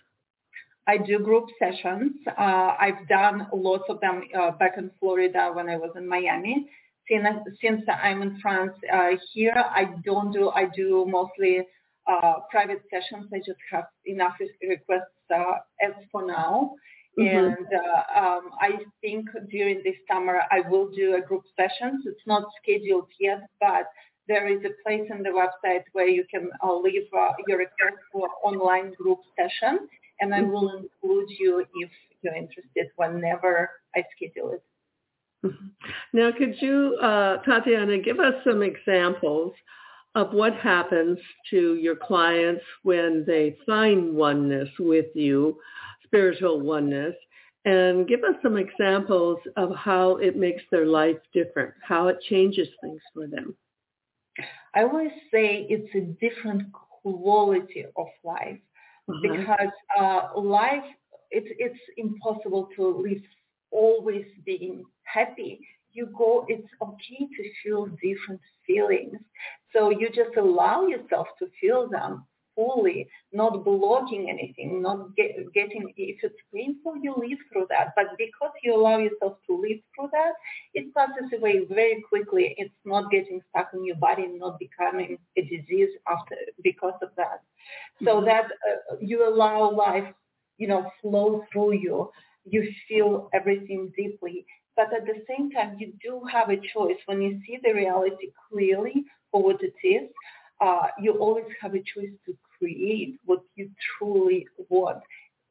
I 0.86 0.98
do 0.98 1.18
group 1.18 1.46
sessions. 1.58 2.12
Uh, 2.26 2.74
I've 2.78 3.08
done 3.08 3.46
lots 3.54 3.84
of 3.88 4.00
them 4.00 4.24
uh, 4.38 4.50
back 4.52 4.72
in 4.76 4.90
Florida 5.00 5.50
when 5.52 5.68
I 5.68 5.76
was 5.76 5.90
in 5.96 6.06
Miami 6.06 6.68
since, 7.08 7.26
since 7.60 7.82
I'm 7.88 8.22
in 8.22 8.38
France 8.40 8.72
uh, 8.92 9.10
here, 9.32 9.54
I 9.56 9.90
don't 10.04 10.32
do, 10.32 10.50
I 10.50 10.66
do 10.74 11.06
mostly 11.06 11.60
uh, 12.06 12.34
private 12.50 12.82
sessions. 12.90 13.30
I 13.32 13.38
just 13.38 13.58
have 13.70 13.84
enough 14.06 14.34
requests 14.62 15.02
uh, 15.34 15.54
as 15.82 15.92
for 16.10 16.26
now. 16.26 16.74
Mm-hmm. 17.18 17.36
And 17.36 17.66
uh, 17.72 18.20
um, 18.20 18.50
I 18.60 18.78
think 19.00 19.26
during 19.50 19.82
this 19.84 19.94
summer 20.10 20.40
I 20.50 20.68
will 20.68 20.90
do 20.90 21.14
a 21.14 21.20
group 21.20 21.44
sessions. 21.56 22.04
It's 22.06 22.26
not 22.26 22.44
scheduled 22.60 23.08
yet, 23.20 23.42
but 23.60 23.86
there 24.28 24.48
is 24.48 24.64
a 24.64 24.70
place 24.82 25.08
in 25.10 25.22
the 25.22 25.30
website 25.30 25.84
where 25.92 26.08
you 26.08 26.24
can 26.30 26.50
uh, 26.62 26.74
leave 26.76 27.08
uh, 27.16 27.30
your 27.46 27.58
request 27.58 27.96
for 28.12 28.28
online 28.42 28.92
group 28.94 29.18
session, 29.36 29.88
and 30.20 30.34
I 30.34 30.40
mm-hmm. 30.40 30.50
will 30.50 30.76
include 30.76 31.28
you 31.38 31.64
if 31.74 31.90
you're 32.22 32.34
interested 32.34 32.88
whenever 32.96 33.70
I 33.94 34.04
schedule 34.16 34.52
it. 34.52 34.62
Mm-hmm. 35.44 35.66
Now, 36.14 36.30
could 36.36 36.54
you, 36.60 36.96
uh, 37.02 37.38
Tatiana, 37.42 37.98
give 37.98 38.18
us 38.18 38.34
some 38.44 38.62
examples 38.62 39.52
of 40.14 40.32
what 40.32 40.54
happens 40.54 41.18
to 41.50 41.74
your 41.74 41.96
clients 41.96 42.62
when 42.82 43.24
they 43.26 43.56
find 43.66 44.14
oneness 44.14 44.68
with 44.78 45.06
you, 45.14 45.58
spiritual 46.04 46.60
oneness, 46.60 47.14
and 47.64 48.06
give 48.06 48.20
us 48.20 48.36
some 48.42 48.56
examples 48.56 49.38
of 49.56 49.74
how 49.74 50.16
it 50.16 50.36
makes 50.36 50.62
their 50.70 50.86
life 50.86 51.16
different, 51.32 51.74
how 51.82 52.08
it 52.08 52.18
changes 52.28 52.68
things 52.82 53.00
for 53.12 53.26
them. 53.26 53.54
I 54.74 54.82
always 54.82 55.12
say 55.32 55.66
it's 55.68 55.94
a 55.94 56.00
different 56.24 56.64
quality 57.02 57.84
of 57.96 58.06
life 58.24 58.58
uh-huh. 59.08 59.20
because 59.22 59.72
uh, 59.98 60.40
life 60.40 60.84
it's 61.30 61.48
it's 61.58 61.78
impossible 61.96 62.68
to 62.76 62.88
live 63.02 63.22
always 63.70 64.24
being 64.44 64.84
happy. 65.04 65.60
You 65.92 66.08
go, 66.16 66.44
it's 66.48 66.68
okay 66.82 67.28
to 67.36 67.50
feel 67.62 67.86
different 67.86 68.40
feelings. 68.66 69.18
So 69.72 69.90
you 69.90 70.08
just 70.08 70.36
allow 70.36 70.86
yourself 70.86 71.28
to 71.38 71.46
feel 71.60 71.88
them 71.88 72.24
fully, 72.54 73.08
not 73.32 73.64
blocking 73.64 74.30
anything, 74.30 74.82
not 74.82 75.14
get, 75.16 75.52
getting, 75.52 75.92
if 75.96 76.18
it's 76.22 76.34
painful, 76.54 76.96
you 77.02 77.14
live 77.16 77.38
through 77.52 77.66
that. 77.70 77.92
But 77.96 78.06
because 78.18 78.50
you 78.62 78.74
allow 78.74 78.98
yourself 78.98 79.38
to 79.48 79.60
live 79.60 79.78
through 79.94 80.10
that, 80.12 80.32
it 80.74 80.94
passes 80.94 81.32
away 81.36 81.66
very 81.68 82.04
quickly. 82.08 82.54
It's 82.58 82.74
not 82.84 83.10
getting 83.10 83.40
stuck 83.50 83.70
in 83.74 83.84
your 83.84 83.96
body, 83.96 84.26
not 84.28 84.58
becoming 84.58 85.18
a 85.36 85.42
disease 85.42 85.90
after 86.08 86.36
because 86.62 86.98
of 87.02 87.10
that. 87.16 87.42
So 88.04 88.16
mm-hmm. 88.16 88.26
that 88.26 88.44
uh, 88.44 88.96
you 89.00 89.28
allow 89.28 89.70
life, 89.70 90.12
you 90.58 90.68
know, 90.68 90.90
flow 91.02 91.44
through 91.52 91.74
you. 91.74 92.10
You 92.46 92.68
feel 92.88 93.30
everything 93.32 93.92
deeply. 93.96 94.44
But 94.76 94.92
at 94.92 95.06
the 95.06 95.22
same 95.28 95.50
time, 95.50 95.76
you 95.78 95.92
do 96.02 96.20
have 96.30 96.50
a 96.50 96.56
choice 96.56 96.98
when 97.06 97.22
you 97.22 97.40
see 97.46 97.58
the 97.62 97.72
reality 97.72 98.32
clearly 98.50 99.04
for 99.30 99.42
what 99.42 99.62
it 99.62 99.74
is 99.86 100.10
uh, 100.60 100.86
you 101.00 101.12
always 101.12 101.44
have 101.60 101.74
a 101.74 101.78
choice 101.78 102.12
to 102.26 102.36
create 102.64 103.16
what 103.24 103.40
you 103.56 103.70
truly 103.98 104.46
want 104.68 105.02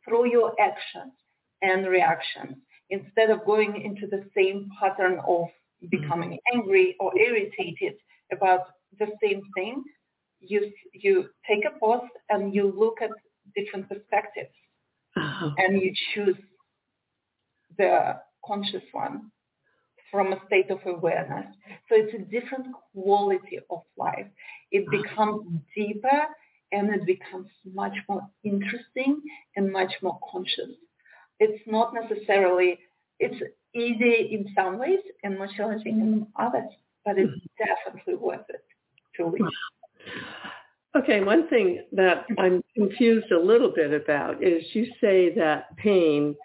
through 0.04 0.30
your 0.30 0.54
actions 0.60 1.14
and 1.62 1.88
reactions 1.88 2.56
instead 2.90 3.30
of 3.30 3.46
going 3.46 3.82
into 3.82 4.08
the 4.08 4.24
same 4.36 4.70
pattern 4.80 5.20
of 5.28 5.46
becoming 5.90 6.32
mm-hmm. 6.32 6.58
angry 6.58 6.96
or 7.00 7.12
irritated 7.18 7.96
about 8.32 8.62
the 9.00 9.08
same 9.22 9.42
thing 9.56 9.84
you 10.40 10.72
you 10.94 11.26
take 11.48 11.64
a 11.66 11.80
pause 11.80 12.08
and 12.30 12.54
you 12.54 12.74
look 12.78 12.98
at 13.02 13.10
different 13.56 13.88
perspectives 13.88 14.56
uh-huh. 15.16 15.52
and 15.58 15.82
you 15.82 15.94
choose 16.14 16.38
the 17.78 18.16
conscious 18.46 18.84
one 18.92 19.32
from 20.12 20.32
a 20.32 20.40
state 20.46 20.70
of 20.70 20.80
awareness. 20.86 21.48
So 21.90 21.96
it's 21.96 22.14
a 22.14 22.20
different 22.20 22.68
quality 22.94 23.60
of 23.72 23.82
life. 23.98 24.28
It 24.72 24.86
becomes 24.92 25.42
deeper 25.76 26.28
and 26.74 26.90
it 26.90 27.06
becomes 27.06 27.48
much 27.74 27.94
more 28.10 28.28
interesting 28.44 29.22
and 29.56 29.72
much 29.72 29.94
more 30.02 30.20
conscious. 30.32 30.72
It's 31.40 31.62
not 31.68 31.94
necessarily, 31.94 32.80
it's 33.20 33.42
easy 33.74 34.34
in 34.34 34.48
some 34.56 34.80
ways 34.80 35.00
and 35.24 35.38
more 35.38 35.48
challenging 35.56 36.00
in 36.00 36.28
others, 36.38 36.72
but 37.06 37.18
it's 37.18 37.32
definitely 37.58 38.16
worth 38.16 38.46
it 38.50 38.66
to 39.18 39.28
live. 39.28 39.52
Okay, 40.96 41.24
one 41.24 41.48
thing 41.48 41.84
that 41.92 42.26
I'm 42.38 42.64
confused 42.76 43.32
a 43.32 43.40
little 43.40 43.72
bit 43.74 43.94
about 43.94 44.44
is 44.44 44.64
you 44.74 44.88
say 45.00 45.34
that 45.36 45.76
pain 45.78 46.36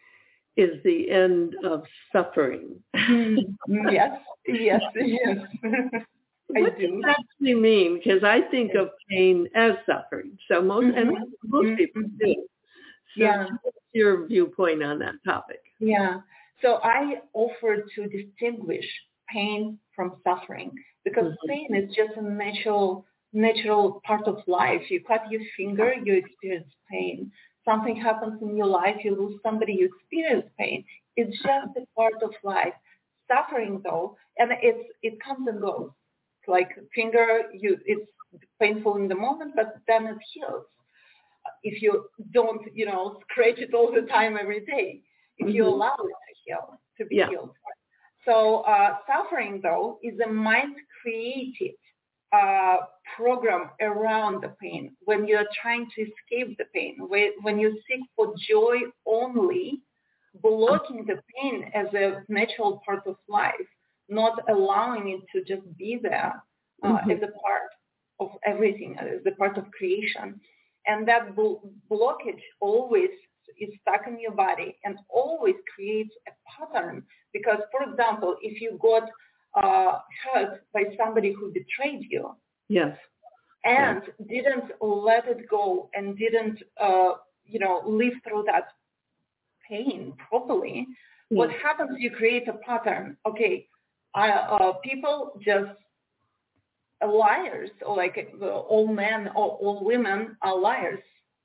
is 0.56 0.82
the 0.84 1.10
end 1.10 1.54
of 1.64 1.84
suffering. 2.12 2.76
Mm-hmm. 2.96 3.88
yes, 3.90 4.18
yes, 4.46 4.80
yes. 4.94 5.38
what 6.48 6.78
does 6.78 6.90
that 7.02 7.16
actually 7.18 7.54
mean? 7.54 8.00
Because 8.02 8.24
I 8.24 8.40
think 8.50 8.74
of 8.74 8.90
pain 9.10 9.48
as 9.54 9.72
suffering. 9.86 10.38
So 10.50 10.60
most 10.62 10.86
mm-hmm. 10.86 10.98
and 10.98 11.10
most 11.44 11.66
mm-hmm. 11.66 11.76
people 11.76 12.02
do. 12.18 12.34
So 13.16 13.24
yeah. 13.24 13.46
what's 13.62 13.76
your 13.92 14.26
viewpoint 14.26 14.82
on 14.82 14.98
that 15.00 15.14
topic? 15.24 15.60
Yeah. 15.80 16.20
So 16.62 16.80
I 16.82 17.16
offer 17.34 17.84
to 17.94 18.06
distinguish 18.08 18.86
pain 19.32 19.78
from 19.94 20.16
suffering 20.24 20.72
because 21.04 21.32
mm-hmm. 21.32 21.48
pain 21.48 21.74
is 21.74 21.94
just 21.94 22.16
a 22.16 22.22
natural 22.22 23.04
natural 23.32 24.00
part 24.06 24.26
of 24.26 24.38
life. 24.46 24.82
You 24.88 25.02
cut 25.04 25.30
your 25.30 25.42
finger, 25.56 25.94
you 26.02 26.14
experience 26.14 26.72
pain 26.90 27.30
something 27.68 27.96
happens 27.96 28.40
in 28.42 28.56
your 28.56 28.66
life, 28.66 28.96
you 29.04 29.14
lose 29.14 29.38
somebody, 29.44 29.74
you 29.74 29.90
experience 29.94 30.46
pain. 30.58 30.84
It's 31.16 31.36
just 31.38 31.76
a 31.76 31.86
part 31.96 32.14
of 32.22 32.30
life. 32.42 32.74
Suffering 33.30 33.82
though, 33.84 34.16
and 34.38 34.52
it's 34.62 34.88
it 35.02 35.18
comes 35.22 35.46
and 35.48 35.60
goes. 35.60 35.90
Like 36.48 36.70
finger, 36.94 37.42
you 37.52 37.78
it's 37.84 38.10
painful 38.60 38.96
in 38.96 39.08
the 39.08 39.14
moment, 39.14 39.52
but 39.54 39.76
then 39.86 40.06
it 40.06 40.18
heals. 40.32 40.64
If 41.62 41.82
you 41.82 42.06
don't, 42.32 42.62
you 42.74 42.86
know, 42.86 43.20
scratch 43.30 43.58
it 43.58 43.74
all 43.74 43.92
the 43.92 44.06
time 44.08 44.36
every 44.40 44.60
day, 44.60 45.02
if 45.38 45.46
mm-hmm. 45.46 45.54
you 45.56 45.66
allow 45.66 45.94
it 45.94 46.18
to 46.26 46.34
heal, 46.44 46.80
to 46.98 47.04
be 47.06 47.16
yeah. 47.16 47.28
healed. 47.28 47.50
So 48.24 48.60
uh, 48.60 48.96
suffering 49.06 49.60
though 49.62 49.98
is 50.02 50.18
a 50.20 50.30
mind 50.30 50.74
created 51.00 51.76
uh, 52.32 52.78
program 53.16 53.70
around 53.80 54.42
the 54.42 54.54
pain, 54.60 54.94
when 55.04 55.26
you're 55.26 55.46
trying 55.62 55.86
to 55.94 56.02
escape 56.02 56.56
the 56.58 56.64
pain, 56.74 56.96
when 56.98 57.58
you 57.58 57.78
seek 57.88 58.00
for 58.16 58.34
joy 58.48 58.76
only, 59.06 59.80
blocking 60.42 61.04
the 61.06 61.20
pain 61.34 61.70
as 61.74 61.86
a 61.94 62.22
natural 62.28 62.82
part 62.84 63.06
of 63.06 63.16
life, 63.28 63.54
not 64.08 64.42
allowing 64.48 65.10
it 65.10 65.20
to 65.32 65.44
just 65.44 65.66
be 65.76 65.98
there 66.02 66.34
uh, 66.82 66.88
mm-hmm. 66.88 67.10
as 67.10 67.18
a 67.18 67.32
part 67.40 67.70
of 68.20 68.30
everything, 68.44 68.96
as 68.98 69.20
a 69.26 69.30
part 69.32 69.58
of 69.58 69.70
creation. 69.70 70.40
And 70.86 71.06
that 71.06 71.34
blockage 71.36 72.42
always 72.60 73.10
is 73.60 73.70
stuck 73.82 74.06
in 74.06 74.20
your 74.20 74.32
body 74.32 74.76
and 74.84 74.98
always 75.08 75.54
creates 75.74 76.14
a 76.26 76.32
pattern. 76.50 77.02
Because, 77.32 77.60
for 77.70 77.90
example, 77.90 78.36
if 78.42 78.60
you 78.60 78.78
got 78.80 79.08
uh, 79.54 79.98
hurt 80.24 80.64
by 80.72 80.84
somebody 80.96 81.32
who 81.32 81.52
betrayed 81.52 82.06
you. 82.08 82.34
Yes. 82.68 82.96
And 83.64 84.02
yeah. 84.18 84.26
didn't 84.28 84.72
let 84.80 85.26
it 85.26 85.48
go 85.48 85.90
and 85.94 86.16
didn't, 86.16 86.62
uh, 86.80 87.12
you 87.44 87.58
know, 87.58 87.82
live 87.86 88.14
through 88.26 88.44
that 88.46 88.68
pain 89.68 90.14
properly. 90.28 90.86
Yes. 91.30 91.38
What 91.38 91.50
happens? 91.50 91.96
You 91.98 92.10
create 92.10 92.48
a 92.48 92.54
pattern. 92.54 93.16
Okay, 93.26 93.68
uh, 94.26 94.72
people 94.84 95.32
just 95.44 95.70
liars, 97.06 97.70
or 97.84 97.96
like 97.96 98.16
all 98.42 98.86
men 98.86 99.28
or 99.28 99.50
all 99.50 99.84
women 99.84 100.36
are 100.42 100.58
liars, 100.58 101.02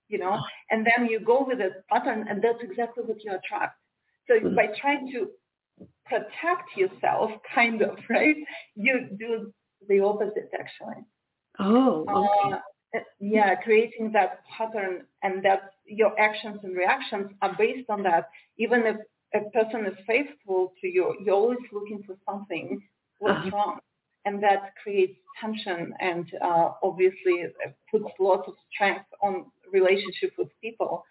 you 0.10 0.18
know. 0.18 0.40
And 0.72 0.86
then 0.86 1.08
you 1.08 1.20
go 1.20 1.46
with 1.48 1.60
a 1.60 1.72
pattern, 1.90 2.26
and 2.30 2.44
that's 2.44 2.62
exactly 2.62 3.04
what 3.04 3.24
you 3.24 3.32
attract. 3.32 3.78
So 4.28 4.36
mm-hmm. 4.36 4.56
by 4.56 4.68
trying 4.80 5.12
to 5.12 5.30
protect 6.06 6.76
yourself, 6.76 7.32
kind 7.54 7.82
of, 7.82 7.98
right? 8.10 8.38
You 8.76 9.10
do 9.18 9.54
the 9.88 10.00
opposite, 10.00 10.50
actually. 10.60 11.04
Oh, 11.60 12.06
okay. 12.10 12.56
Uh, 12.56 13.00
yeah, 13.20 13.56
creating 13.56 14.12
that 14.14 14.42
pattern 14.56 15.02
and 15.24 15.44
that 15.44 15.72
your 15.86 16.18
actions 16.20 16.60
and 16.64 16.76
reactions 16.76 17.32
are 17.42 17.56
based 17.58 17.90
on 17.90 18.04
that. 18.04 18.30
Even 18.58 18.86
if 18.86 18.98
a 19.34 19.50
person 19.52 19.86
is 19.86 19.98
faithful 20.06 20.74
to 20.82 20.88
you, 20.88 21.16
you're 21.24 21.36
always 21.36 21.60
looking 21.72 22.04
for 22.06 22.16
something 22.30 22.82
what's 23.20 23.48
uh-huh. 23.48 23.50
wrong. 23.54 23.80
And 24.26 24.42
that 24.42 24.74
creates 24.82 25.18
tension 25.40 25.94
and 26.00 26.26
uh, 26.42 26.72
obviously 26.82 27.44
puts 27.92 28.06
lots 28.20 28.48
of 28.48 28.54
strength 28.74 29.06
on 29.22 29.46
relationship 29.72 30.32
with 30.38 30.48
people. 30.62 31.04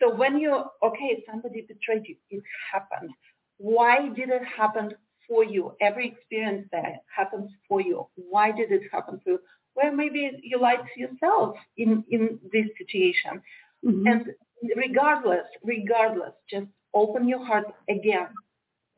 So 0.00 0.14
when 0.14 0.38
you're, 0.38 0.66
okay, 0.82 1.24
somebody 1.30 1.62
betrayed 1.62 2.02
you, 2.06 2.16
it 2.30 2.42
happened 2.72 3.10
why 3.58 4.08
did 4.14 4.30
it 4.30 4.42
happen 4.44 4.92
for 5.28 5.44
you? 5.44 5.72
Every 5.80 6.08
experience 6.08 6.68
that 6.72 7.02
happens 7.14 7.50
for 7.68 7.80
you. 7.80 8.06
Why 8.14 8.52
did 8.52 8.72
it 8.72 8.82
happen 8.90 9.20
to 9.24 9.30
you? 9.32 9.38
Well, 9.74 9.92
maybe 9.92 10.30
you 10.42 10.60
lied 10.60 10.78
to 10.94 11.00
yourself 11.00 11.56
in, 11.76 12.04
in 12.10 12.38
this 12.52 12.66
situation. 12.78 13.42
Mm-hmm. 13.84 14.06
And 14.06 14.26
regardless, 14.76 15.44
regardless, 15.62 16.32
just 16.50 16.66
open 16.94 17.28
your 17.28 17.44
heart 17.44 17.66
again 17.88 18.28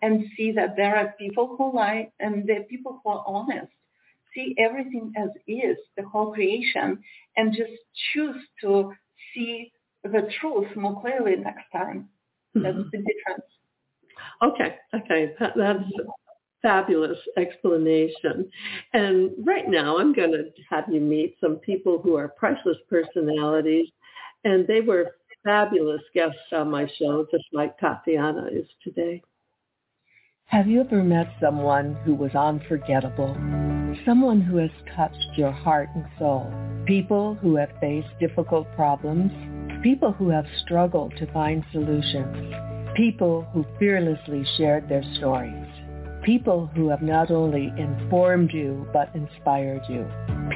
and 0.02 0.24
see 0.36 0.52
that 0.52 0.76
there 0.76 0.96
are 0.96 1.14
people 1.18 1.54
who 1.56 1.74
lie 1.74 2.10
and 2.20 2.46
there 2.48 2.60
are 2.60 2.64
people 2.64 3.00
who 3.02 3.10
are 3.10 3.24
honest. 3.26 3.72
See 4.34 4.54
everything 4.58 5.12
as 5.16 5.30
is, 5.46 5.76
the 5.96 6.04
whole 6.04 6.32
creation, 6.32 6.98
and 7.36 7.52
just 7.52 7.72
choose 8.12 8.36
to 8.62 8.92
see 9.34 9.72
the 10.04 10.28
truth 10.40 10.68
more 10.76 11.00
clearly 11.00 11.36
next 11.36 11.64
time. 11.72 12.08
That's 12.54 12.76
mm-hmm. 12.76 12.88
the 12.92 12.98
difference. 12.98 13.44
Okay, 14.42 14.76
okay, 14.94 15.34
that's 15.56 15.84
fabulous 16.62 17.18
explanation. 17.36 18.50
And 18.92 19.30
right 19.44 19.68
now 19.68 19.98
I'm 19.98 20.12
going 20.12 20.32
to 20.32 20.44
have 20.68 20.84
you 20.90 21.00
meet 21.00 21.36
some 21.40 21.56
people 21.56 22.00
who 22.02 22.16
are 22.16 22.28
priceless 22.28 22.78
personalities, 22.88 23.88
and 24.44 24.66
they 24.66 24.80
were 24.80 25.16
fabulous 25.44 26.02
guests 26.14 26.36
on 26.52 26.70
my 26.70 26.86
show, 26.98 27.26
just 27.30 27.44
like 27.52 27.78
Tatiana 27.78 28.48
is 28.50 28.66
today. 28.82 29.22
Have 30.46 30.66
you 30.66 30.80
ever 30.80 31.02
met 31.02 31.28
someone 31.40 31.94
who 32.04 32.14
was 32.14 32.34
unforgettable? 32.34 33.34
Someone 34.04 34.40
who 34.40 34.56
has 34.56 34.70
touched 34.96 35.36
your 35.36 35.52
heart 35.52 35.88
and 35.94 36.04
soul? 36.18 36.52
People 36.86 37.34
who 37.34 37.56
have 37.56 37.70
faced 37.80 38.08
difficult 38.18 38.66
problems? 38.74 39.30
People 39.82 40.12
who 40.12 40.28
have 40.28 40.46
struggled 40.64 41.14
to 41.18 41.32
find 41.32 41.64
solutions? 41.72 42.54
People 42.96 43.46
who 43.52 43.64
fearlessly 43.78 44.44
shared 44.56 44.88
their 44.88 45.04
stories. 45.16 45.66
People 46.24 46.66
who 46.74 46.88
have 46.88 47.02
not 47.02 47.30
only 47.30 47.72
informed 47.78 48.52
you 48.52 48.86
but 48.92 49.14
inspired 49.14 49.82
you. 49.88 50.04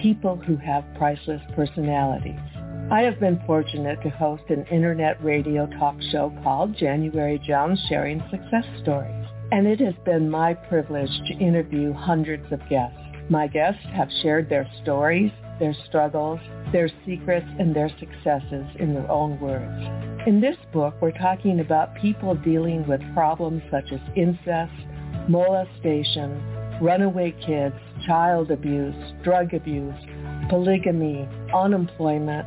People 0.03 0.37
who 0.37 0.57
have 0.57 0.85
priceless 0.99 1.41
personalities. 1.55 2.54
I 2.91 3.01
have 3.01 3.19
been 3.19 3.43
fortunate 3.47 4.03
to 4.03 4.11
host 4.11 4.43
an 4.51 4.67
internet 4.71 5.23
radio 5.25 5.67
talk 5.79 5.97
show 6.13 6.31
called 6.43 6.77
January 6.77 7.41
Jones 7.45 7.83
Sharing 7.89 8.23
Success 8.31 8.65
Stories. 8.83 9.27
And 9.53 9.67
it 9.67 9.81
has 9.81 9.95
been 10.05 10.29
my 10.29 10.53
privilege 10.53 11.11
to 11.29 11.35
interview 11.39 11.95
hundreds 11.95 12.53
of 12.53 12.61
guests. 12.69 12.99
My 13.31 13.47
guests 13.47 13.81
have 13.95 14.09
shared 14.21 14.51
their 14.51 14.71
stories, 14.83 15.33
their 15.59 15.75
struggles, 15.89 16.39
their 16.73 16.91
secrets, 17.07 17.47
and 17.59 17.75
their 17.75 17.89
successes 17.99 18.67
in 18.79 18.93
their 18.93 19.11
own 19.11 19.41
words. 19.41 20.27
In 20.27 20.43
this 20.43 20.57
book, 20.71 20.95
we're 21.01 21.13
talking 21.13 21.61
about 21.61 21.97
people 21.97 22.35
dealing 22.35 22.87
with 22.87 23.01
problems 23.15 23.63
such 23.71 23.93
as 23.93 24.01
incest, 24.15 24.75
molestation, 25.27 26.39
runaway 26.83 27.35
kids, 27.47 27.77
child 28.07 28.51
abuse, 28.51 28.95
drug 29.23 29.55
abuse, 29.55 29.95
polygamy, 30.51 31.27
unemployment, 31.55 32.47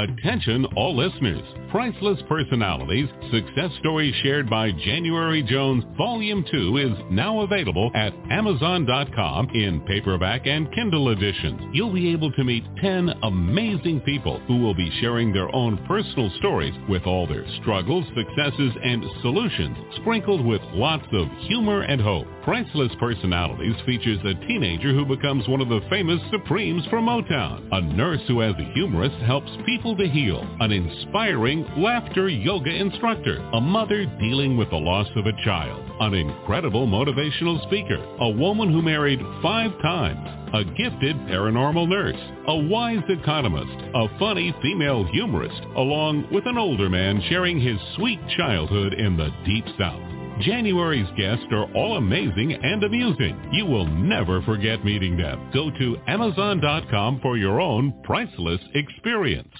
Attention 0.00 0.64
all 0.76 0.96
listeners. 0.96 1.42
Priceless 1.70 2.18
Personalities, 2.26 3.06
Success 3.30 3.70
Stories 3.80 4.14
Shared 4.22 4.48
by 4.48 4.72
January 4.72 5.42
Jones, 5.42 5.84
Volume 5.98 6.42
2 6.50 6.76
is 6.78 6.98
now 7.10 7.40
available 7.40 7.90
at 7.94 8.14
Amazon.com 8.30 9.50
in 9.50 9.82
paperback 9.82 10.46
and 10.46 10.72
Kindle 10.72 11.10
editions. 11.10 11.60
You'll 11.74 11.92
be 11.92 12.12
able 12.12 12.32
to 12.32 12.44
meet 12.44 12.64
10 12.80 13.10
amazing 13.22 14.00
people 14.00 14.40
who 14.46 14.56
will 14.56 14.74
be 14.74 14.90
sharing 15.02 15.34
their 15.34 15.54
own 15.54 15.76
personal 15.86 16.30
stories 16.38 16.74
with 16.88 17.02
all 17.02 17.26
their 17.26 17.44
struggles, 17.60 18.06
successes, 18.16 18.72
and 18.82 19.04
solutions, 19.20 19.76
sprinkled 20.00 20.44
with 20.46 20.62
lots 20.72 21.06
of 21.12 21.28
humor 21.46 21.82
and 21.82 22.00
hope. 22.00 22.26
Priceless 22.50 22.90
Personalities 22.98 23.76
features 23.86 24.18
a 24.24 24.34
teenager 24.48 24.92
who 24.92 25.06
becomes 25.06 25.46
one 25.46 25.60
of 25.60 25.68
the 25.68 25.82
famous 25.88 26.20
Supremes 26.32 26.84
for 26.90 26.98
Motown, 26.98 27.68
a 27.70 27.80
nurse 27.80 28.22
who 28.26 28.42
as 28.42 28.56
a 28.58 28.72
humorist 28.74 29.14
helps 29.18 29.52
people 29.64 29.96
to 29.96 30.08
heal, 30.08 30.40
an 30.58 30.72
inspiring 30.72 31.64
laughter 31.76 32.28
yoga 32.28 32.74
instructor, 32.74 33.36
a 33.52 33.60
mother 33.60 34.04
dealing 34.18 34.56
with 34.56 34.68
the 34.70 34.76
loss 34.76 35.06
of 35.14 35.26
a 35.26 35.44
child, 35.44 35.88
an 36.00 36.14
incredible 36.14 36.88
motivational 36.88 37.62
speaker, 37.68 38.04
a 38.18 38.30
woman 38.30 38.72
who 38.72 38.82
married 38.82 39.20
five 39.40 39.70
times, 39.80 40.28
a 40.52 40.64
gifted 40.64 41.14
paranormal 41.28 41.88
nurse, 41.88 42.20
a 42.48 42.56
wise 42.66 43.04
economist, 43.10 43.78
a 43.94 44.18
funny 44.18 44.52
female 44.60 45.04
humorist, 45.04 45.62
along 45.76 46.26
with 46.32 46.44
an 46.46 46.58
older 46.58 46.90
man 46.90 47.22
sharing 47.28 47.60
his 47.60 47.78
sweet 47.94 48.18
childhood 48.36 48.92
in 48.94 49.16
the 49.16 49.30
Deep 49.46 49.66
South. 49.78 50.09
January's 50.42 51.10
guests 51.18 51.44
are 51.52 51.70
all 51.74 51.98
amazing 51.98 52.54
and 52.54 52.82
amusing. 52.82 53.50
You 53.52 53.66
will 53.66 53.86
never 53.86 54.40
forget 54.42 54.84
meeting 54.84 55.16
them. 55.16 55.50
Go 55.52 55.70
to 55.70 55.96
Amazon.com 56.06 57.20
for 57.20 57.36
your 57.36 57.60
own 57.60 57.92
priceless 58.04 58.60
experience. 58.74 59.52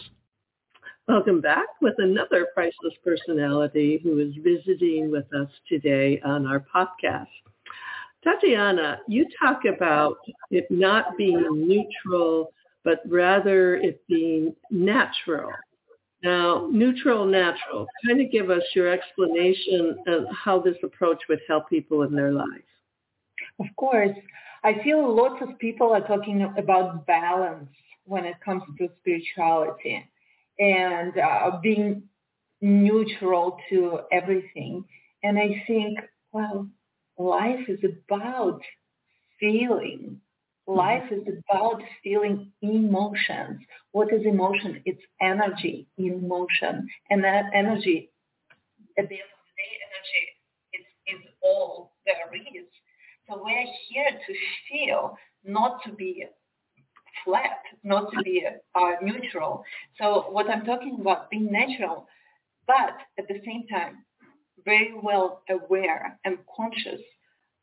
Welcome 1.06 1.40
back 1.40 1.66
with 1.82 1.94
another 1.98 2.48
priceless 2.54 2.94
personality 3.04 4.00
who 4.02 4.20
is 4.20 4.32
visiting 4.42 5.10
with 5.10 5.26
us 5.34 5.48
today 5.68 6.20
on 6.24 6.46
our 6.46 6.64
podcast. 6.74 7.26
Tatiana, 8.22 9.00
you 9.08 9.26
talk 9.42 9.62
about 9.64 10.18
it 10.50 10.66
not 10.70 11.16
being 11.18 11.44
neutral, 11.68 12.52
but 12.84 13.00
rather 13.06 13.76
it 13.76 14.02
being 14.08 14.54
natural. 14.70 15.50
Now, 16.22 16.68
neutral, 16.70 17.24
natural. 17.24 17.86
Kind 18.06 18.20
of 18.20 18.30
give 18.30 18.50
us 18.50 18.62
your 18.74 18.88
explanation 18.88 19.96
of 20.06 20.24
how 20.34 20.60
this 20.60 20.76
approach 20.82 21.22
would 21.28 21.40
help 21.48 21.68
people 21.70 22.02
in 22.02 22.14
their 22.14 22.32
lives. 22.32 22.64
Of 23.58 23.66
course. 23.76 24.16
I 24.62 24.82
feel 24.84 25.14
lots 25.14 25.42
of 25.42 25.58
people 25.58 25.92
are 25.92 26.06
talking 26.06 26.42
about 26.58 27.06
balance 27.06 27.70
when 28.04 28.26
it 28.26 28.36
comes 28.44 28.62
to 28.78 28.88
spirituality 29.00 30.04
and 30.58 31.16
uh, 31.16 31.58
being 31.62 32.02
neutral 32.60 33.56
to 33.70 34.00
everything. 34.12 34.84
And 35.22 35.38
I 35.38 35.62
think, 35.66 35.98
well, 36.32 36.68
life 37.18 37.68
is 37.68 37.80
about 37.84 38.60
feeling 39.38 40.20
Life 40.70 41.10
is 41.10 41.26
about 41.50 41.82
feeling 42.04 42.52
emotions. 42.62 43.60
What 43.90 44.12
is 44.12 44.24
emotion? 44.24 44.80
It's 44.84 45.02
energy 45.20 45.88
in 45.98 46.28
motion. 46.28 46.88
And 47.10 47.24
that 47.24 47.46
energy, 47.52 48.10
at 48.96 49.08
the 49.08 49.16
end 49.16 49.30
of 49.34 49.40
the 49.48 49.54
day, 49.58 49.72
energy 49.90 50.24
is, 50.74 50.86
is 51.12 51.30
all 51.42 51.92
there 52.06 52.30
is. 52.54 52.68
So 53.28 53.42
we're 53.42 53.66
here 53.88 54.10
to 54.10 54.34
feel, 54.68 55.16
not 55.44 55.82
to 55.86 55.92
be 55.92 56.24
flat, 57.24 57.62
not 57.82 58.12
to 58.12 58.22
be 58.22 58.46
uh, 58.76 58.92
neutral. 59.02 59.64
So 60.00 60.26
what 60.30 60.48
I'm 60.48 60.64
talking 60.64 60.98
about, 61.00 61.30
being 61.30 61.50
natural, 61.50 62.06
but 62.68 62.94
at 63.18 63.26
the 63.26 63.40
same 63.44 63.66
time, 63.66 64.04
very 64.64 64.94
well 65.02 65.42
aware 65.50 66.16
and 66.24 66.38
conscious 66.56 67.00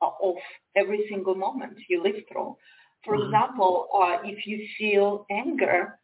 of 0.01 0.35
every 0.75 1.05
single 1.09 1.35
moment 1.35 1.77
you 1.89 2.03
live 2.03 2.15
through. 2.29 2.57
For 3.07 3.15
mm-hmm. 3.15 3.33
example, 3.33 3.87
uh, 3.97 4.17
if 4.23 4.45
you 4.45 4.67
feel 4.77 5.25
anger, 5.31 5.97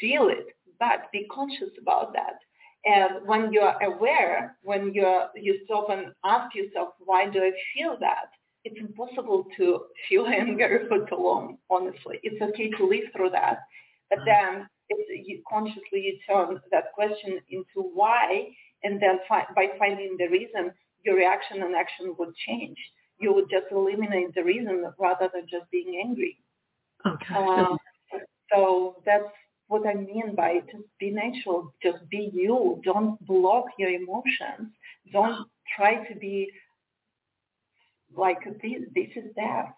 feel 0.00 0.28
it, 0.28 0.54
but 0.78 1.10
be 1.10 1.26
conscious 1.32 1.70
about 1.80 2.12
that. 2.12 2.38
And 2.84 3.26
when 3.26 3.52
you're 3.52 3.76
aware, 3.82 4.56
when 4.62 4.92
you're, 4.94 5.28
you 5.34 5.60
stop 5.64 5.88
and 5.90 6.12
ask 6.24 6.54
yourself, 6.54 6.90
why 6.98 7.28
do 7.28 7.40
I 7.40 7.52
feel 7.74 7.96
that? 8.00 8.30
It's 8.64 8.78
impossible 8.78 9.46
to 9.56 9.80
feel 10.08 10.26
anger 10.40 10.84
for 10.88 11.06
too 11.06 11.16
long, 11.16 11.56
honestly. 11.70 12.20
It's 12.22 12.40
okay 12.40 12.70
to 12.70 12.86
live 12.86 13.04
through 13.16 13.30
that. 13.30 13.60
But 14.10 14.20
mm-hmm. 14.20 14.56
then 14.58 14.68
it's, 14.90 15.28
you 15.28 15.42
consciously 15.48 16.00
you 16.00 16.18
turn 16.28 16.60
that 16.70 16.92
question 16.94 17.40
into 17.48 17.88
why, 17.94 18.48
and 18.82 19.00
then 19.00 19.18
fi- 19.28 19.46
by 19.56 19.68
finding 19.78 20.16
the 20.18 20.28
reason, 20.28 20.72
your 21.04 21.16
reaction 21.16 21.62
and 21.62 21.74
action 21.74 22.14
would 22.18 22.34
change. 22.46 22.76
You 23.18 23.32
would 23.34 23.50
just 23.50 23.66
eliminate 23.70 24.34
the 24.34 24.44
reason 24.44 24.84
rather 24.98 25.30
than 25.32 25.46
just 25.50 25.70
being 25.70 26.02
angry. 26.04 26.38
Okay. 27.06 27.34
Um, 27.34 27.78
so 28.52 28.96
that's 29.06 29.24
what 29.68 29.86
I 29.86 29.94
mean 29.94 30.34
by 30.34 30.60
just 30.70 30.84
be 30.98 31.10
natural, 31.10 31.72
just 31.82 31.98
be 32.10 32.30
you. 32.32 32.80
Don't 32.84 33.24
block 33.26 33.66
your 33.78 33.90
emotions. 33.90 34.72
Don't 35.12 35.46
try 35.76 36.04
to 36.06 36.14
be 36.18 36.50
like 38.16 38.42
this. 38.44 38.82
This 38.94 39.08
is 39.16 39.30
death. 39.36 39.72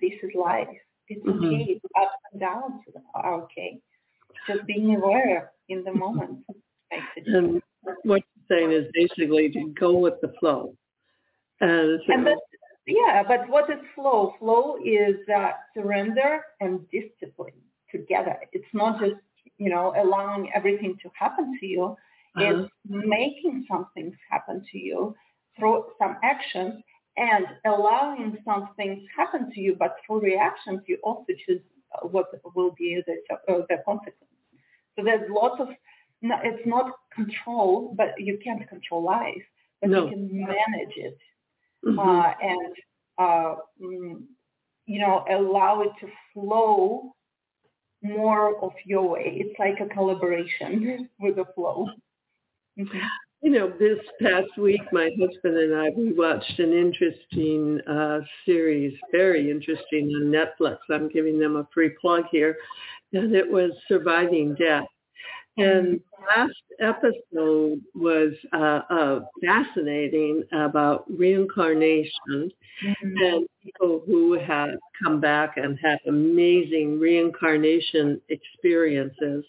This 0.00 0.12
is 0.22 0.30
life. 0.34 0.66
It's 1.08 1.24
mm-hmm. 1.24 1.44
okay. 1.44 1.80
Ups 2.00 2.10
and 2.32 2.40
downs 2.40 2.82
are 3.14 3.42
okay. 3.42 3.78
Just 4.48 4.66
being 4.66 4.96
aware 4.96 5.52
in 5.68 5.84
the 5.84 5.92
moment. 5.92 6.44
And 7.26 7.62
what 8.02 8.22
you're 8.34 8.58
saying 8.58 8.72
is 8.72 8.86
basically 8.92 9.50
to 9.50 9.72
go 9.78 9.92
with 9.98 10.14
the 10.20 10.32
flow. 10.40 10.74
And, 11.60 12.00
and 12.08 12.26
that's 12.26 12.40
yeah, 12.86 13.22
but 13.26 13.48
what 13.48 13.70
is 13.70 13.78
flow? 13.94 14.34
Flow 14.38 14.76
is 14.84 15.16
uh, 15.34 15.50
surrender 15.74 16.40
and 16.60 16.80
discipline 16.90 17.52
together. 17.90 18.36
It's 18.52 18.72
not 18.72 19.00
just, 19.00 19.14
you 19.58 19.70
know, 19.70 19.94
allowing 19.96 20.50
everything 20.54 20.96
to 21.02 21.10
happen 21.14 21.56
to 21.60 21.66
you. 21.66 21.96
Uh-huh. 22.34 22.44
It's 22.44 22.72
making 22.84 23.66
some 23.70 23.86
things 23.94 24.14
happen 24.30 24.64
to 24.72 24.78
you 24.78 25.14
through 25.58 25.84
some 25.98 26.16
actions 26.24 26.82
and 27.16 27.44
allowing 27.66 28.38
some 28.44 28.70
things 28.76 29.02
happen 29.14 29.50
to 29.52 29.60
you, 29.60 29.76
but 29.78 29.96
through 30.06 30.20
reactions, 30.20 30.80
you 30.86 30.98
also 31.02 31.26
choose 31.46 31.60
what 32.10 32.26
will 32.54 32.74
be 32.78 33.02
the, 33.06 33.14
uh, 33.52 33.58
the 33.68 33.76
consequence. 33.84 34.16
So 34.96 35.04
there's 35.04 35.30
lots 35.30 35.60
of, 35.60 35.68
no, 36.22 36.36
it's 36.42 36.66
not 36.66 36.92
control, 37.14 37.94
but 37.96 38.14
you 38.18 38.38
can't 38.42 38.66
control 38.66 39.02
life, 39.04 39.42
but 39.80 39.90
no. 39.90 40.04
you 40.04 40.10
can 40.10 40.40
manage 40.40 40.96
it 40.96 41.18
mm-hmm. 41.84 41.98
uh, 41.98 42.32
and 42.40 42.74
uh, 43.18 43.54
mm, 43.82 44.22
you 44.86 45.00
know 45.00 45.24
allow 45.30 45.82
it 45.82 45.92
to 46.00 46.06
flow 46.32 47.12
more 48.02 48.56
of 48.62 48.72
your 48.84 49.08
way. 49.08 49.36
It's 49.36 49.58
like 49.58 49.80
a 49.80 49.92
collaboration 49.92 51.08
with 51.20 51.36
the 51.36 51.44
flow. 51.54 51.88
Mm-hmm. 52.78 52.98
you 53.42 53.50
know, 53.50 53.70
this 53.78 53.98
past 54.22 54.56
week, 54.56 54.80
my 54.92 55.10
husband 55.20 55.58
and 55.58 55.74
I, 55.74 55.90
we 55.96 56.12
watched 56.12 56.58
an 56.58 56.72
interesting 56.72 57.80
uh, 57.86 58.20
series, 58.46 58.94
very 59.10 59.50
interesting 59.50 60.08
on 60.08 60.32
Netflix. 60.32 60.78
I'm 60.90 61.10
giving 61.10 61.38
them 61.38 61.56
a 61.56 61.68
free 61.72 61.90
plug 62.00 62.24
here. 62.30 62.56
And 63.12 63.34
it 63.34 63.50
was 63.50 63.72
Surviving 63.88 64.54
Death. 64.54 64.86
And 65.58 66.00
last 66.34 66.54
episode 66.80 67.80
was 67.94 68.32
uh, 68.52 68.80
uh, 68.88 69.20
fascinating 69.44 70.44
about 70.52 71.04
reincarnation 71.10 72.10
mm-hmm. 72.84 73.16
and 73.22 73.46
people 73.62 74.02
who 74.06 74.38
have 74.38 74.70
come 75.02 75.20
back 75.20 75.56
and 75.56 75.78
had 75.82 75.98
amazing 76.08 76.98
reincarnation 76.98 78.20
experiences. 78.28 79.44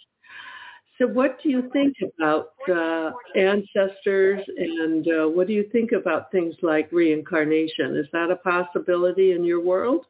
So 0.99 1.07
what 1.07 1.41
do 1.41 1.49
you 1.49 1.69
think 1.73 1.95
about 2.17 2.49
uh, 2.69 3.11
ancestors 3.35 4.41
and 4.57 5.07
uh, 5.07 5.27
what 5.27 5.47
do 5.47 5.53
you 5.53 5.67
think 5.71 5.91
about 5.91 6.31
things 6.31 6.55
like 6.61 6.91
reincarnation? 6.91 7.95
Is 7.95 8.07
that 8.13 8.29
a 8.29 8.35
possibility 8.35 9.31
in 9.31 9.43
your 9.43 9.61
world? 9.61 10.05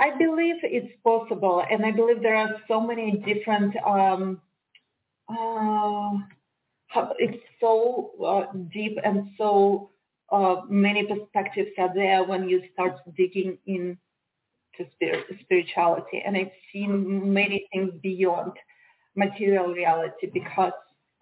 I 0.00 0.16
believe 0.16 0.56
it's 0.62 0.92
possible, 1.04 1.62
and 1.70 1.84
I 1.84 1.90
believe 1.90 2.22
there 2.22 2.36
are 2.36 2.56
so 2.66 2.80
many 2.80 3.22
different. 3.26 3.76
Um, 3.86 4.40
uh, 5.28 6.18
it's 7.18 7.42
so 7.60 8.10
uh, 8.24 8.46
deep 8.72 8.98
and 9.04 9.28
so 9.36 9.90
uh, 10.32 10.62
many 10.68 11.06
perspectives 11.06 11.70
are 11.78 11.92
there 11.94 12.24
when 12.24 12.48
you 12.48 12.62
start 12.72 12.96
digging 13.16 13.58
into 13.66 13.98
spirit, 14.94 15.26
spirituality, 15.42 16.22
and 16.24 16.36
I've 16.36 16.56
seen 16.72 17.32
many 17.32 17.66
things 17.72 17.92
beyond 18.02 18.52
material 19.16 19.68
reality 19.68 20.30
because 20.32 20.72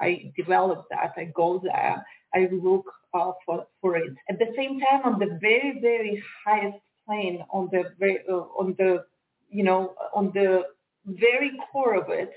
I 0.00 0.32
develop 0.36 0.86
that. 0.90 1.14
I 1.16 1.24
go 1.34 1.60
there. 1.62 2.04
I 2.32 2.48
look 2.52 2.86
uh, 3.12 3.32
for 3.44 3.66
for 3.80 3.96
it. 3.96 4.12
At 4.30 4.38
the 4.38 4.52
same 4.56 4.78
time, 4.78 5.02
on 5.04 5.18
the 5.18 5.38
very 5.40 5.80
very 5.80 6.22
highest 6.46 6.78
plane, 7.08 7.44
on 7.50 7.70
the 7.72 7.84
very 7.98 8.20
uh, 8.30 8.46
on 8.60 8.76
the 8.78 9.04
you 9.50 9.64
know 9.64 9.94
on 10.14 10.32
the 10.34 10.64
very 11.06 11.52
core 11.72 11.96
of 11.96 12.10
it, 12.10 12.32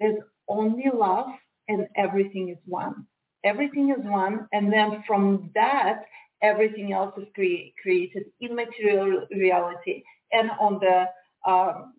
there's 0.00 0.20
only 0.48 0.86
love, 0.94 1.28
and 1.68 1.88
everything 1.96 2.50
is 2.50 2.58
one. 2.66 3.06
Everything 3.44 3.90
is 3.90 4.04
one, 4.04 4.48
and 4.52 4.72
then 4.72 5.04
from 5.06 5.50
that, 5.54 6.04
everything 6.42 6.92
else 6.92 7.14
is 7.18 7.28
cre- 7.34 7.72
created 7.82 8.24
in 8.40 8.54
material 8.56 9.26
reality 9.32 10.02
and 10.32 10.50
on 10.60 10.80
the 10.80 11.06
um, 11.50 11.94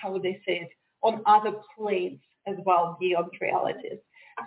how 0.00 0.12
would 0.12 0.22
they 0.22 0.40
say 0.46 0.60
it 0.62 0.70
on 1.02 1.22
other 1.26 1.52
planes 1.76 2.20
as 2.46 2.56
well 2.66 2.96
beyond 3.00 3.30
realities. 3.40 3.98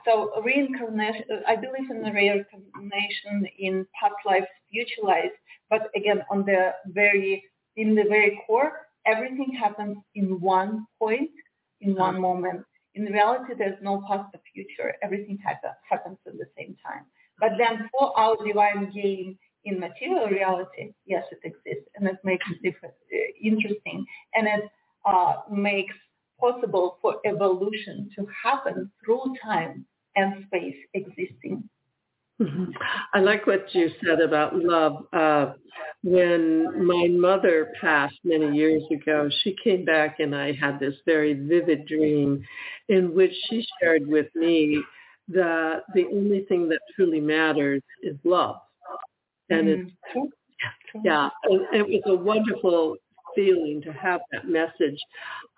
So 0.05 0.41
reincarnation, 0.43 1.23
I 1.47 1.55
believe 1.55 1.89
in 1.89 2.01
the 2.01 2.11
reincarnation 2.11 3.47
in 3.59 3.85
past 3.99 4.15
lives, 4.25 4.47
future 4.71 5.03
lives, 5.03 5.33
but 5.69 5.89
again, 5.95 6.23
on 6.29 6.45
the 6.45 6.73
very, 6.87 7.43
in 7.75 7.95
the 7.95 8.03
very 8.03 8.41
core, 8.45 8.87
everything 9.05 9.51
happens 9.59 9.97
in 10.15 10.39
one 10.39 10.85
point, 10.99 11.31
in 11.81 11.95
one 11.95 12.19
moment. 12.19 12.63
In 12.95 13.05
reality, 13.05 13.53
there's 13.57 13.81
no 13.81 14.03
past 14.07 14.33
or 14.33 14.39
future. 14.53 14.95
Everything 15.03 15.37
happens 15.89 16.17
at 16.25 16.33
the 16.37 16.47
same 16.57 16.75
time. 16.85 17.05
But 17.39 17.51
then 17.57 17.89
for 17.91 18.17
our 18.17 18.35
divine 18.45 18.91
game 18.91 19.37
in 19.65 19.79
material 19.79 20.27
reality, 20.27 20.93
yes, 21.05 21.23
it 21.31 21.39
exists, 21.43 21.89
and 21.95 22.07
it 22.07 22.17
makes 22.23 22.45
it 22.49 22.61
different, 22.61 22.95
uh, 23.13 23.17
interesting, 23.43 24.05
and 24.33 24.47
it 24.47 24.69
uh, 25.05 25.33
makes 25.51 25.95
possible 26.39 26.97
for 27.01 27.15
evolution 27.25 28.09
to 28.15 28.27
happen 28.43 28.91
through 29.03 29.33
time 29.43 29.85
and 30.15 30.45
space 30.47 30.75
existing. 30.93 31.67
Mm-hmm. 32.41 32.65
I 33.13 33.19
like 33.19 33.47
what 33.47 33.73
you 33.73 33.89
said 34.03 34.19
about 34.19 34.55
love. 34.55 35.05
Uh, 35.13 35.53
when 36.03 36.85
my 36.85 37.07
mother 37.07 37.71
passed 37.79 38.19
many 38.25 38.55
years 38.57 38.83
ago, 38.91 39.29
she 39.43 39.55
came 39.63 39.85
back 39.85 40.19
and 40.19 40.35
I 40.35 40.51
had 40.51 40.79
this 40.79 40.95
very 41.05 41.33
vivid 41.33 41.87
dream 41.87 42.43
in 42.89 43.15
which 43.15 43.31
she 43.49 43.65
shared 43.79 44.05
with 44.05 44.27
me 44.35 44.83
that 45.29 45.83
the 45.93 46.05
only 46.13 46.45
thing 46.49 46.67
that 46.69 46.79
truly 46.95 47.21
matters 47.21 47.81
is 48.03 48.17
love. 48.25 48.57
And 49.49 49.67
mm-hmm. 49.67 50.19
it's, 50.19 50.33
yeah, 51.03 51.29
it, 51.45 51.61
it 51.71 52.03
was 52.05 52.19
a 52.19 52.21
wonderful 52.21 52.97
feeling 53.35 53.81
to 53.83 53.91
have 53.93 54.21
that 54.31 54.47
message. 54.47 54.99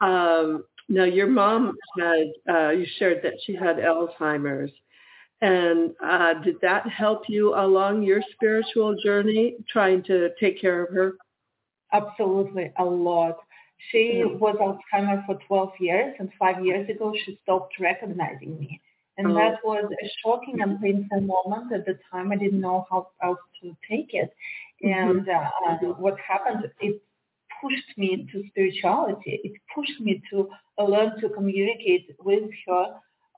Um, 0.01 0.63
now, 0.89 1.03
your 1.03 1.27
mom 1.27 1.75
had, 1.99 2.27
uh, 2.49 2.69
you 2.69 2.85
shared 2.97 3.21
that 3.23 3.33
she 3.45 3.53
had 3.53 3.77
Alzheimer's. 3.77 4.71
And 5.41 5.91
uh, 6.03 6.35
did 6.43 6.55
that 6.61 6.87
help 6.87 7.23
you 7.27 7.53
along 7.53 8.03
your 8.03 8.21
spiritual 8.33 8.95
journey, 9.03 9.55
trying 9.69 10.01
to 10.03 10.29
take 10.39 10.59
care 10.59 10.83
of 10.83 10.93
her? 10.93 11.15
Absolutely, 11.93 12.71
a 12.77 12.85
lot. 12.85 13.37
She 13.91 14.23
was 14.25 14.55
Alzheimer's 14.59 15.23
for 15.27 15.37
12 15.47 15.71
years, 15.79 16.15
and 16.19 16.29
five 16.39 16.65
years 16.65 16.89
ago 16.89 17.13
she 17.25 17.39
stopped 17.43 17.75
recognizing 17.79 18.59
me. 18.59 18.81
And 19.17 19.27
oh. 19.27 19.35
that 19.35 19.59
was 19.63 19.85
a 19.91 20.09
shocking 20.23 20.61
and 20.61 20.81
painful 20.81 21.21
moment. 21.21 21.71
At 21.73 21.85
the 21.85 21.99
time, 22.11 22.31
I 22.31 22.35
didn't 22.35 22.61
know 22.61 22.87
how 22.89 23.09
else 23.23 23.39
to 23.61 23.75
take 23.89 24.13
it. 24.13 24.33
Mm-hmm. 24.83 25.17
And 25.17 25.29
uh, 25.29 25.93
what 25.97 26.17
happened, 26.19 26.69
it 26.79 27.01
pushed 27.61 27.97
me 27.97 28.27
to 28.31 28.43
spirituality. 28.49 29.39
It 29.43 29.53
pushed 29.73 29.99
me 29.99 30.21
to 30.31 30.49
learn 30.79 31.19
to 31.21 31.29
communicate 31.29 32.15
with 32.19 32.49
her 32.67 32.85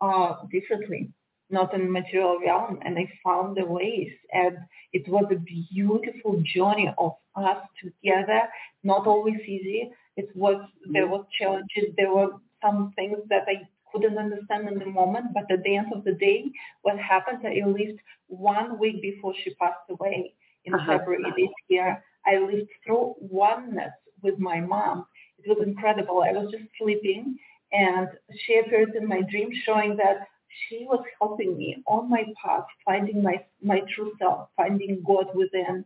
uh, 0.02 0.36
differently, 0.52 1.10
not 1.50 1.74
in 1.74 1.92
material 1.92 2.40
realm. 2.40 2.80
And 2.84 2.98
I 2.98 3.12
found 3.24 3.58
the 3.58 3.66
ways. 3.66 4.12
And 4.34 4.58
it 4.94 5.08
was 5.08 5.26
a 5.32 5.36
beautiful 5.36 6.42
journey 6.54 6.94
of 6.98 7.14
us 7.36 7.58
together, 7.82 8.42
not 8.84 9.08
always 9.08 9.40
easy. 9.42 9.92
It 10.18 10.30
was, 10.36 10.62
there 10.92 11.08
was 11.08 11.26
challenges. 11.40 11.94
There 11.98 12.14
were 12.14 12.32
some 12.62 12.94
things 12.96 13.18
that 13.30 13.44
I 13.48 13.68
couldn't 13.92 14.18
understand 14.18 14.68
in 14.68 14.80
the 14.80 14.86
moment, 14.86 15.34
but 15.34 15.50
at 15.52 15.64
the 15.64 15.76
end 15.76 15.94
of 15.94 16.04
the 16.04 16.14
day, 16.14 16.46
what 16.82 16.98
happened, 17.00 17.40
I 17.46 17.66
lived 17.66 18.00
one 18.28 18.78
week 18.78 19.02
before 19.02 19.34
she 19.44 19.54
passed 19.56 19.90
away 19.90 20.34
in 20.66 20.74
uh-huh. 20.74 21.00
February 21.00 21.24
this 21.36 21.50
year. 21.68 22.04
I 22.26 22.38
lived 22.38 22.70
through 22.86 23.16
oneness 23.20 23.94
with 24.24 24.40
my 24.40 24.60
mom. 24.60 25.06
It 25.44 25.50
was 25.50 25.66
incredible. 25.66 26.24
I 26.24 26.34
was 26.34 26.52
just 26.52 26.66
sleeping 26.82 27.38
and 27.72 28.08
she 28.46 28.60
appeared 28.60 28.96
in 28.96 29.08
my 29.08 29.22
dream 29.30 29.50
showing 29.66 29.96
that 29.98 30.28
she 30.68 30.86
was 30.90 31.04
helping 31.20 31.58
me 31.58 31.84
on 31.88 32.10
my 32.10 32.24
path, 32.44 32.66
finding 32.84 33.22
my, 33.22 33.44
my 33.62 33.82
true 33.96 34.12
self, 34.20 34.50
finding 34.58 35.04
God 35.06 35.28
within, 35.36 35.86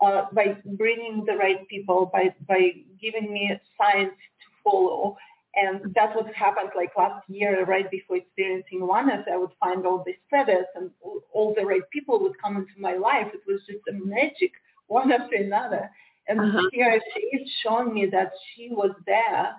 uh, 0.00 0.26
by 0.32 0.56
bringing 0.64 1.24
the 1.26 1.34
right 1.36 1.66
people, 1.68 2.10
by, 2.12 2.34
by 2.48 2.70
giving 3.00 3.32
me 3.32 3.52
signs 3.78 4.10
to 4.12 4.48
follow. 4.62 5.16
And 5.56 5.92
that's 5.94 6.14
what 6.16 6.32
happened 6.34 6.70
like 6.76 6.92
last 6.96 7.28
year, 7.28 7.64
right 7.64 7.88
before 7.90 8.16
experiencing 8.16 8.86
oneness, 8.86 9.26
I 9.32 9.36
would 9.36 9.52
find 9.60 9.86
all 9.86 10.02
these 10.04 10.16
credits 10.28 10.68
and 10.74 10.90
all 11.32 11.54
the 11.56 11.64
right 11.64 11.88
people 11.92 12.20
would 12.20 12.40
come 12.42 12.56
into 12.56 12.72
my 12.78 12.94
life. 12.94 13.28
It 13.32 13.42
was 13.46 13.60
just 13.66 13.80
a 13.88 13.92
magic 13.92 14.52
one 14.88 15.12
after 15.12 15.36
another. 15.36 15.90
And 16.28 16.40
uh-huh. 16.40 16.68
here 16.72 17.00
she 17.12 17.20
is 17.36 17.50
showing 17.62 17.94
me 17.94 18.06
that 18.06 18.32
she 18.54 18.70
was 18.70 18.90
there 19.06 19.54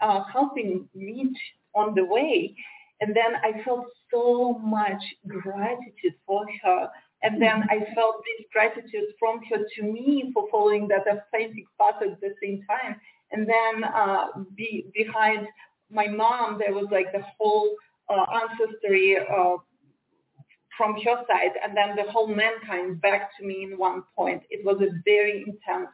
uh, 0.00 0.24
helping 0.32 0.88
me 0.94 1.30
on 1.74 1.94
the 1.94 2.04
way. 2.04 2.54
And 3.00 3.14
then 3.14 3.36
I 3.42 3.62
felt 3.64 3.86
so 4.12 4.58
much 4.58 5.02
gratitude 5.26 6.14
for 6.26 6.46
her. 6.62 6.88
And 7.22 7.42
then 7.42 7.64
I 7.68 7.92
felt 7.94 8.22
this 8.24 8.46
gratitude 8.52 9.08
from 9.18 9.40
her 9.50 9.58
to 9.76 9.82
me 9.82 10.30
for 10.32 10.48
following 10.50 10.88
that 10.88 11.06
authentic 11.06 11.64
path 11.78 12.00
at 12.00 12.20
the 12.20 12.34
same 12.42 12.64
time. 12.68 12.96
And 13.32 13.46
then 13.46 13.84
uh, 13.84 14.26
be, 14.56 14.86
behind 14.94 15.46
my 15.90 16.06
mom, 16.06 16.58
there 16.58 16.72
was 16.74 16.86
like 16.90 17.12
the 17.12 17.22
whole 17.38 17.74
uh, 18.08 18.24
ancestry 18.32 19.16
uh, 19.18 19.56
from 20.76 20.94
her 20.94 21.24
side, 21.26 21.58
and 21.62 21.76
then 21.76 21.96
the 21.96 22.10
whole 22.10 22.28
mankind 22.28 23.00
back 23.02 23.36
to 23.36 23.44
me 23.44 23.64
in 23.64 23.76
one 23.76 24.04
point. 24.16 24.42
It 24.48 24.64
was 24.64 24.80
a 24.80 24.94
very 25.04 25.44
intense 25.46 25.90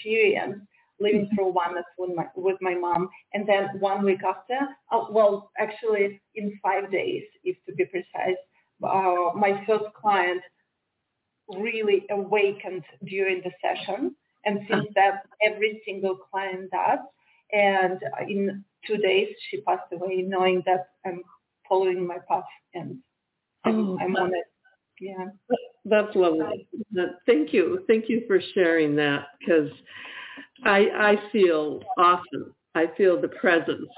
experience 0.00 0.60
living 1.00 1.26
mm-hmm. 1.26 1.34
through 1.34 1.48
oneness 1.52 1.84
with 1.98 2.10
my, 2.14 2.26
with 2.36 2.56
my 2.60 2.74
mom. 2.74 3.08
And 3.32 3.48
then 3.48 3.70
one 3.78 4.04
week 4.04 4.20
after, 4.24 4.58
uh, 4.92 5.06
well, 5.10 5.50
actually 5.58 6.20
in 6.34 6.58
five 6.62 6.90
days, 6.92 7.24
if 7.42 7.56
to 7.66 7.74
be 7.74 7.86
precise, 7.86 8.36
uh, 8.82 9.30
my 9.34 9.62
first 9.66 9.86
client 9.94 10.42
really 11.48 12.06
awakened 12.10 12.84
during 13.04 13.42
the 13.42 13.50
session. 13.62 14.14
And 14.44 14.60
since 14.68 14.86
uh-huh. 14.86 14.92
that, 14.94 15.22
every 15.42 15.82
single 15.84 16.16
client 16.16 16.70
does. 16.70 16.98
And 17.52 17.98
in 18.28 18.64
two 18.86 18.96
days, 18.98 19.28
she 19.48 19.60
passed 19.62 19.92
away 19.92 20.22
knowing 20.22 20.62
that 20.66 20.88
I'm 21.04 21.22
following 21.68 22.06
my 22.06 22.18
path 22.28 22.44
and 22.74 22.98
I'm, 23.64 23.90
oh, 23.90 23.98
I'm 24.00 24.16
on 24.16 24.34
it. 24.34 24.44
Yeah. 25.00 25.26
That's 25.84 26.14
lovely. 26.14 26.66
Thank 27.26 27.52
you. 27.52 27.84
Thank 27.88 28.08
you 28.08 28.22
for 28.26 28.40
sharing 28.54 28.94
that 28.96 29.28
because 29.38 29.70
I, 30.64 30.88
I 30.94 31.30
feel 31.32 31.80
often, 31.96 32.52
I 32.74 32.86
feel 32.96 33.20
the 33.20 33.28
presence 33.28 33.88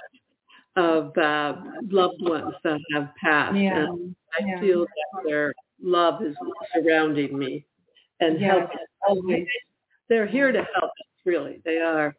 of 0.77 1.17
uh, 1.19 1.55
loved 1.91 2.23
ones 2.23 2.55
that 2.65 2.79
have 2.95 3.11
passed. 3.23 3.57
Yeah. 3.57 3.85
And 3.85 4.15
I 4.39 4.45
Yeah. 4.47 4.61
feel 4.61 4.81
that 4.85 5.23
their 5.25 5.53
love 5.83 6.23
is 6.23 6.37
surrounding 6.73 7.37
me 7.37 7.65
and 8.21 8.41
Yes, 8.41 8.59
helping. 8.61 8.79
always. 9.09 9.47
They're 10.09 10.27
here 10.27 10.53
to 10.53 10.59
help 10.75 10.85
us, 10.91 11.07
really. 11.25 11.61
They 11.65 11.79
are. 11.79 12.15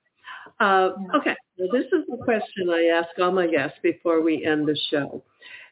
Uh, 0.60 0.92
okay, 1.16 1.36
this 1.58 1.86
is 1.92 2.06
the 2.10 2.18
question 2.24 2.70
I 2.70 2.86
ask 2.88 3.08
all 3.20 3.32
my 3.32 3.48
guests 3.48 3.78
before 3.82 4.22
we 4.22 4.44
end 4.46 4.68
the 4.68 4.78
show. 4.90 5.24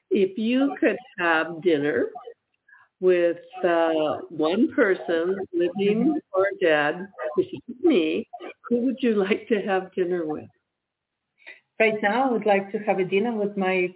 If 0.09 0.37
you 0.37 0.75
could 0.79 0.97
have 1.19 1.61
dinner 1.61 2.07
with 3.01 3.37
uh, 3.63 4.19
one 4.29 4.71
person, 4.73 5.35
living 5.51 6.19
or 6.31 6.45
dead, 6.61 7.07
which 7.35 7.47
is 7.47 7.75
me, 7.81 8.29
who 8.69 8.77
would 8.85 8.97
you 8.99 9.15
like 9.15 9.47
to 9.49 9.59
have 9.61 9.93
dinner 9.93 10.25
with? 10.25 10.47
Right 11.79 11.95
now, 12.01 12.29
I 12.29 12.31
would 12.31 12.45
like 12.45 12.71
to 12.71 12.77
have 12.79 12.99
a 12.99 13.03
dinner 13.03 13.35
with 13.35 13.57
my 13.57 13.89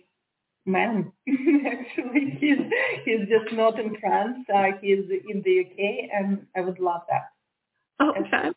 man. 0.66 1.12
Actually, 1.30 2.38
he's 2.40 2.58
he's 3.06 3.30
just 3.30 3.54
not 3.54 3.80
in 3.80 3.96
France. 4.00 4.40
Uh, 4.54 4.72
he's 4.82 5.06
in 5.30 5.44
the 5.46 5.62
UK, 5.62 6.10
and 6.12 6.48
I 6.58 6.62
would 6.62 6.80
love 6.80 7.02
that. 7.10 7.30
Okay. 8.02 8.50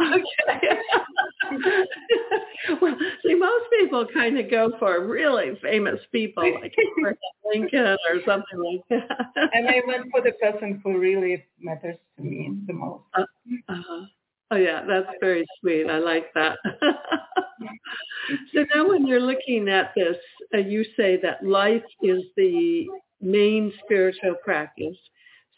Okay. 0.00 0.78
well, 2.80 2.96
see, 3.24 3.34
most 3.34 3.64
people 3.78 4.06
kind 4.12 4.38
of 4.38 4.50
go 4.50 4.72
for 4.78 5.06
really 5.06 5.58
famous 5.62 6.00
people 6.12 6.42
like 6.60 6.74
Abraham 6.98 7.16
Lincoln 7.44 7.96
or 8.08 8.20
something 8.26 8.58
like 8.58 8.82
that. 8.90 9.26
and 9.52 9.68
I 9.68 9.80
went 9.86 10.10
for 10.10 10.20
the 10.20 10.32
person 10.40 10.80
who 10.82 10.98
really 10.98 11.44
matters 11.60 11.96
to 12.16 12.22
me 12.22 12.50
the 12.66 12.72
most. 12.72 13.04
Uh, 13.14 13.24
uh, 13.68 14.06
oh 14.50 14.56
yeah, 14.56 14.84
that's 14.86 15.08
very 15.20 15.46
sweet. 15.60 15.88
I 15.88 15.98
like 15.98 16.32
that. 16.34 16.58
so 18.54 18.64
now 18.74 18.88
when 18.88 19.06
you're 19.06 19.20
looking 19.20 19.68
at 19.68 19.92
this, 19.94 20.16
uh, 20.54 20.58
you 20.58 20.84
say 20.96 21.18
that 21.22 21.44
life 21.44 21.84
is 22.02 22.22
the 22.36 22.86
main 23.20 23.72
spiritual 23.84 24.34
practice. 24.42 24.96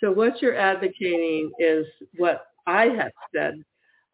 So 0.00 0.12
what 0.12 0.42
you're 0.42 0.56
advocating 0.56 1.50
is 1.58 1.86
what 2.16 2.48
I 2.66 2.86
have 2.86 3.12
said 3.34 3.62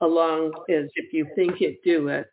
along 0.03 0.53
is 0.69 0.91
if 0.95 1.13
you 1.13 1.27
think 1.35 1.61
it, 1.63 1.83
do 1.83 2.09
it. 2.09 2.27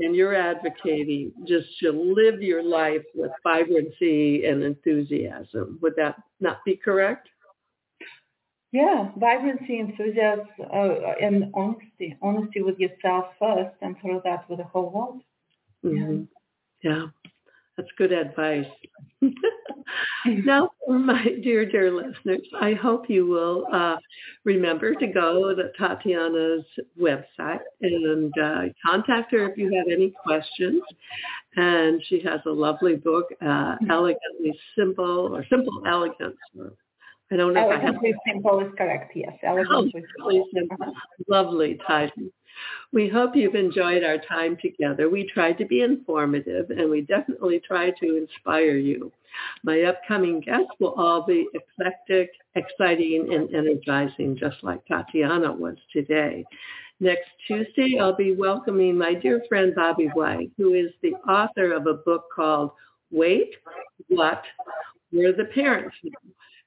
And 0.00 0.16
you're 0.16 0.34
advocating 0.34 1.32
just 1.46 1.78
to 1.80 1.92
live 1.92 2.42
your 2.42 2.62
life 2.62 3.04
with 3.14 3.30
vibrancy 3.44 4.44
and 4.46 4.62
enthusiasm. 4.62 5.78
Would 5.80 5.94
that 5.96 6.16
not 6.40 6.64
be 6.64 6.76
correct? 6.76 7.28
Yeah, 8.72 9.10
vibrancy, 9.18 9.78
enthusiasm, 9.78 10.46
uh, 10.72 11.12
and 11.20 11.52
honesty. 11.54 12.16
Honesty 12.22 12.62
with 12.62 12.78
yourself 12.78 13.26
first, 13.38 13.76
and 13.82 13.96
through 14.00 14.22
that 14.24 14.48
with 14.48 14.58
the 14.58 14.64
whole 14.64 14.90
world. 14.90 15.22
Mm-hmm. 15.84 16.22
Yeah, 16.82 17.06
that's 17.82 17.92
good 17.98 18.12
advice. 18.12 18.66
now, 20.26 20.70
for 20.86 20.98
my 20.98 21.24
dear, 21.42 21.66
dear 21.66 21.90
listeners, 21.92 22.46
I 22.60 22.74
hope 22.74 23.08
you 23.08 23.26
will 23.26 23.66
uh, 23.72 23.96
remember 24.44 24.94
to 24.94 25.06
go 25.06 25.54
to 25.54 25.70
Tatiana's 25.78 26.64
website 27.00 27.60
and 27.80 28.32
uh, 28.42 28.62
contact 28.86 29.32
her 29.32 29.50
if 29.50 29.58
you 29.58 29.74
have 29.76 29.86
any 29.90 30.12
questions. 30.24 30.82
And 31.56 32.02
she 32.06 32.20
has 32.24 32.40
a 32.46 32.50
lovely 32.50 32.96
book, 32.96 33.26
uh, 33.44 33.76
Elegantly 33.90 34.58
Simple, 34.78 35.34
or 35.34 35.44
Simple 35.50 35.82
Elegance. 35.86 36.36
I 37.32 37.36
don't 37.36 37.54
know 37.54 37.70
Elegantly 37.70 38.10
if 38.10 38.16
I 38.26 38.28
have... 38.28 38.34
simple 38.34 38.60
is 38.60 38.72
correct, 38.76 39.12
yes. 39.14 39.32
Elegantly 39.42 40.04
oh, 40.22 40.44
simple. 40.54 40.94
Lovely 41.28 41.78
title. 41.86 42.28
We 42.92 43.08
hope 43.08 43.34
you've 43.34 43.54
enjoyed 43.54 44.04
our 44.04 44.18
time 44.18 44.56
together. 44.60 45.08
We 45.08 45.28
tried 45.28 45.58
to 45.58 45.64
be 45.64 45.82
informative 45.82 46.70
and 46.70 46.90
we 46.90 47.02
definitely 47.02 47.60
try 47.66 47.90
to 47.90 48.16
inspire 48.16 48.76
you. 48.76 49.10
My 49.62 49.82
upcoming 49.82 50.40
guests 50.40 50.72
will 50.78 50.92
all 50.94 51.24
be 51.24 51.48
eclectic, 51.54 52.30
exciting, 52.54 53.32
and 53.32 53.54
energizing, 53.54 54.36
just 54.36 54.56
like 54.62 54.84
Tatiana 54.86 55.52
was 55.52 55.76
today. 55.92 56.44
Next 57.00 57.30
Tuesday, 57.46 57.98
I'll 57.98 58.14
be 58.14 58.36
welcoming 58.36 58.96
my 58.96 59.14
dear 59.14 59.42
friend 59.48 59.74
Bobby 59.74 60.10
White, 60.14 60.50
who 60.58 60.74
is 60.74 60.92
the 61.02 61.14
author 61.28 61.72
of 61.72 61.86
a 61.86 61.94
book 61.94 62.26
called 62.34 62.72
Wait, 63.10 63.54
What, 64.08 64.42
Were 65.12 65.32
the 65.32 65.46
Parents 65.46 65.96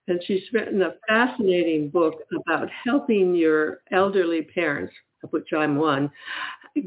and 0.07 0.21
she's 0.25 0.43
written 0.53 0.81
a 0.83 0.93
fascinating 1.07 1.89
book 1.89 2.21
about 2.35 2.69
helping 2.83 3.35
your 3.35 3.79
elderly 3.91 4.43
parents, 4.43 4.93
of 5.25 5.33
which 5.33 5.49
I'm 5.53 5.75
one, 5.75 6.09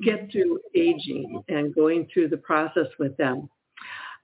get 0.03 0.31
through 0.31 0.61
aging 0.75 1.43
and 1.49 1.75
going 1.75 2.09
through 2.13 2.29
the 2.29 2.37
process 2.37 2.87
with 2.99 3.17
them. 3.17 3.49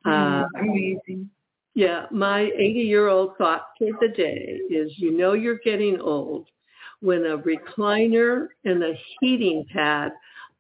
Uh, 0.05 0.45
Amazing. 0.59 1.31
Yeah, 1.75 2.07
my 2.13 2.43
80-year-old 2.57 3.37
thought 3.37 3.67
for 3.79 3.89
the 4.01 4.09
day 4.09 4.61
is 4.71 4.93
you 4.97 5.11
know 5.11 5.33
you're 5.33 5.59
getting 5.59 6.01
old 6.01 6.47
when 7.01 7.27
a 7.27 7.39
recliner 7.39 8.47
and 8.65 8.83
a 8.85 8.95
heating 9.21 9.67
pad 9.73 10.13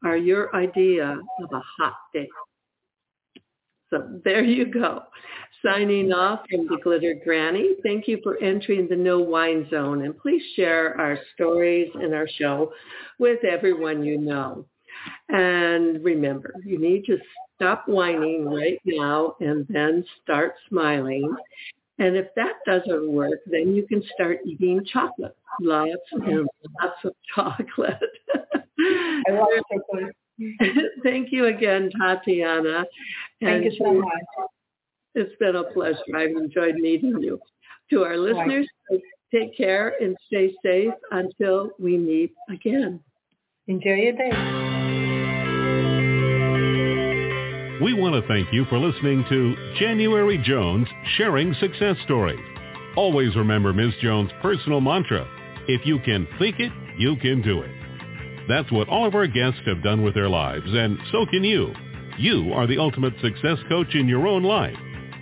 are 0.04 0.16
your 0.16 0.54
idea 0.56 1.16
of 1.42 1.52
a 1.52 1.62
hot 1.78 1.94
day. 2.12 2.28
So 3.90 4.20
there 4.24 4.42
you 4.42 4.66
go. 4.66 5.04
Signing 5.64 6.12
off 6.12 6.40
from 6.50 6.66
the 6.66 6.78
Glitter 6.82 7.14
Granny. 7.24 7.74
Thank 7.82 8.06
you 8.06 8.20
for 8.22 8.36
entering 8.42 8.86
the 8.88 8.96
No 8.96 9.20
Whine 9.20 9.66
Zone. 9.70 10.04
And 10.04 10.18
please 10.18 10.42
share 10.56 10.98
our 11.00 11.18
stories 11.34 11.90
and 11.94 12.14
our 12.14 12.28
show 12.38 12.72
with 13.18 13.42
everyone 13.44 14.04
you 14.04 14.18
know. 14.18 14.66
And 15.30 16.04
remember, 16.04 16.54
you 16.64 16.78
need 16.78 17.04
to 17.06 17.18
stop 17.56 17.84
whining 17.86 18.44
right 18.44 18.78
now 18.84 19.36
and 19.40 19.66
then 19.68 20.04
start 20.22 20.54
smiling. 20.68 21.34
And 21.98 22.16
if 22.16 22.26
that 22.36 22.54
doesn't 22.66 23.10
work, 23.10 23.40
then 23.46 23.74
you 23.74 23.86
can 23.86 24.02
start 24.14 24.40
eating 24.44 24.84
chocolate. 24.84 25.36
Lots 25.60 25.92
and 26.12 26.48
lots 26.82 27.04
of 27.04 27.14
chocolate. 27.34 27.98
I 28.78 29.30
love 29.30 29.48
chocolate. 29.72 30.16
Thank 31.04 31.30
you 31.30 31.46
again, 31.46 31.90
Tatiana. 31.98 32.84
Thank 33.40 33.64
and 33.64 33.64
you 33.64 33.78
so 33.78 33.92
much. 33.94 34.48
It's 35.14 35.34
been 35.38 35.56
a 35.56 35.64
pleasure. 35.64 35.98
I've 36.16 36.30
enjoyed 36.30 36.74
meeting 36.76 37.20
you. 37.20 37.38
To 37.90 38.02
our 38.02 38.16
listeners, 38.16 38.66
take 39.32 39.56
care 39.56 39.94
and 40.00 40.16
stay 40.26 40.54
safe 40.64 40.92
until 41.12 41.70
we 41.78 41.96
meet 41.98 42.32
again. 42.50 43.00
Enjoy 43.68 43.94
your 43.94 44.12
day. 44.12 44.30
We 47.82 47.92
want 47.92 48.14
to 48.14 48.26
thank 48.28 48.52
you 48.52 48.64
for 48.66 48.78
listening 48.78 49.24
to 49.28 49.74
January 49.78 50.38
Jones 50.44 50.88
Sharing 51.16 51.54
Success 51.60 51.96
Stories. 52.04 52.40
Always 52.96 53.36
remember 53.36 53.72
Ms. 53.72 53.94
Jones' 54.00 54.30
personal 54.40 54.80
mantra, 54.80 55.26
if 55.68 55.84
you 55.84 55.98
can 56.00 56.26
think 56.38 56.60
it, 56.60 56.72
you 56.98 57.16
can 57.16 57.42
do 57.42 57.62
it. 57.62 57.70
That's 58.48 58.70
what 58.70 58.88
all 58.88 59.06
of 59.06 59.14
our 59.14 59.26
guests 59.26 59.60
have 59.66 59.82
done 59.82 60.02
with 60.02 60.14
their 60.14 60.28
lives, 60.28 60.66
and 60.66 60.98
so 61.10 61.26
can 61.26 61.42
you. 61.44 61.72
You 62.18 62.52
are 62.52 62.66
the 62.66 62.78
ultimate 62.78 63.14
success 63.20 63.58
coach 63.68 63.94
in 63.94 64.06
your 64.06 64.26
own 64.26 64.44
life. 64.44 64.76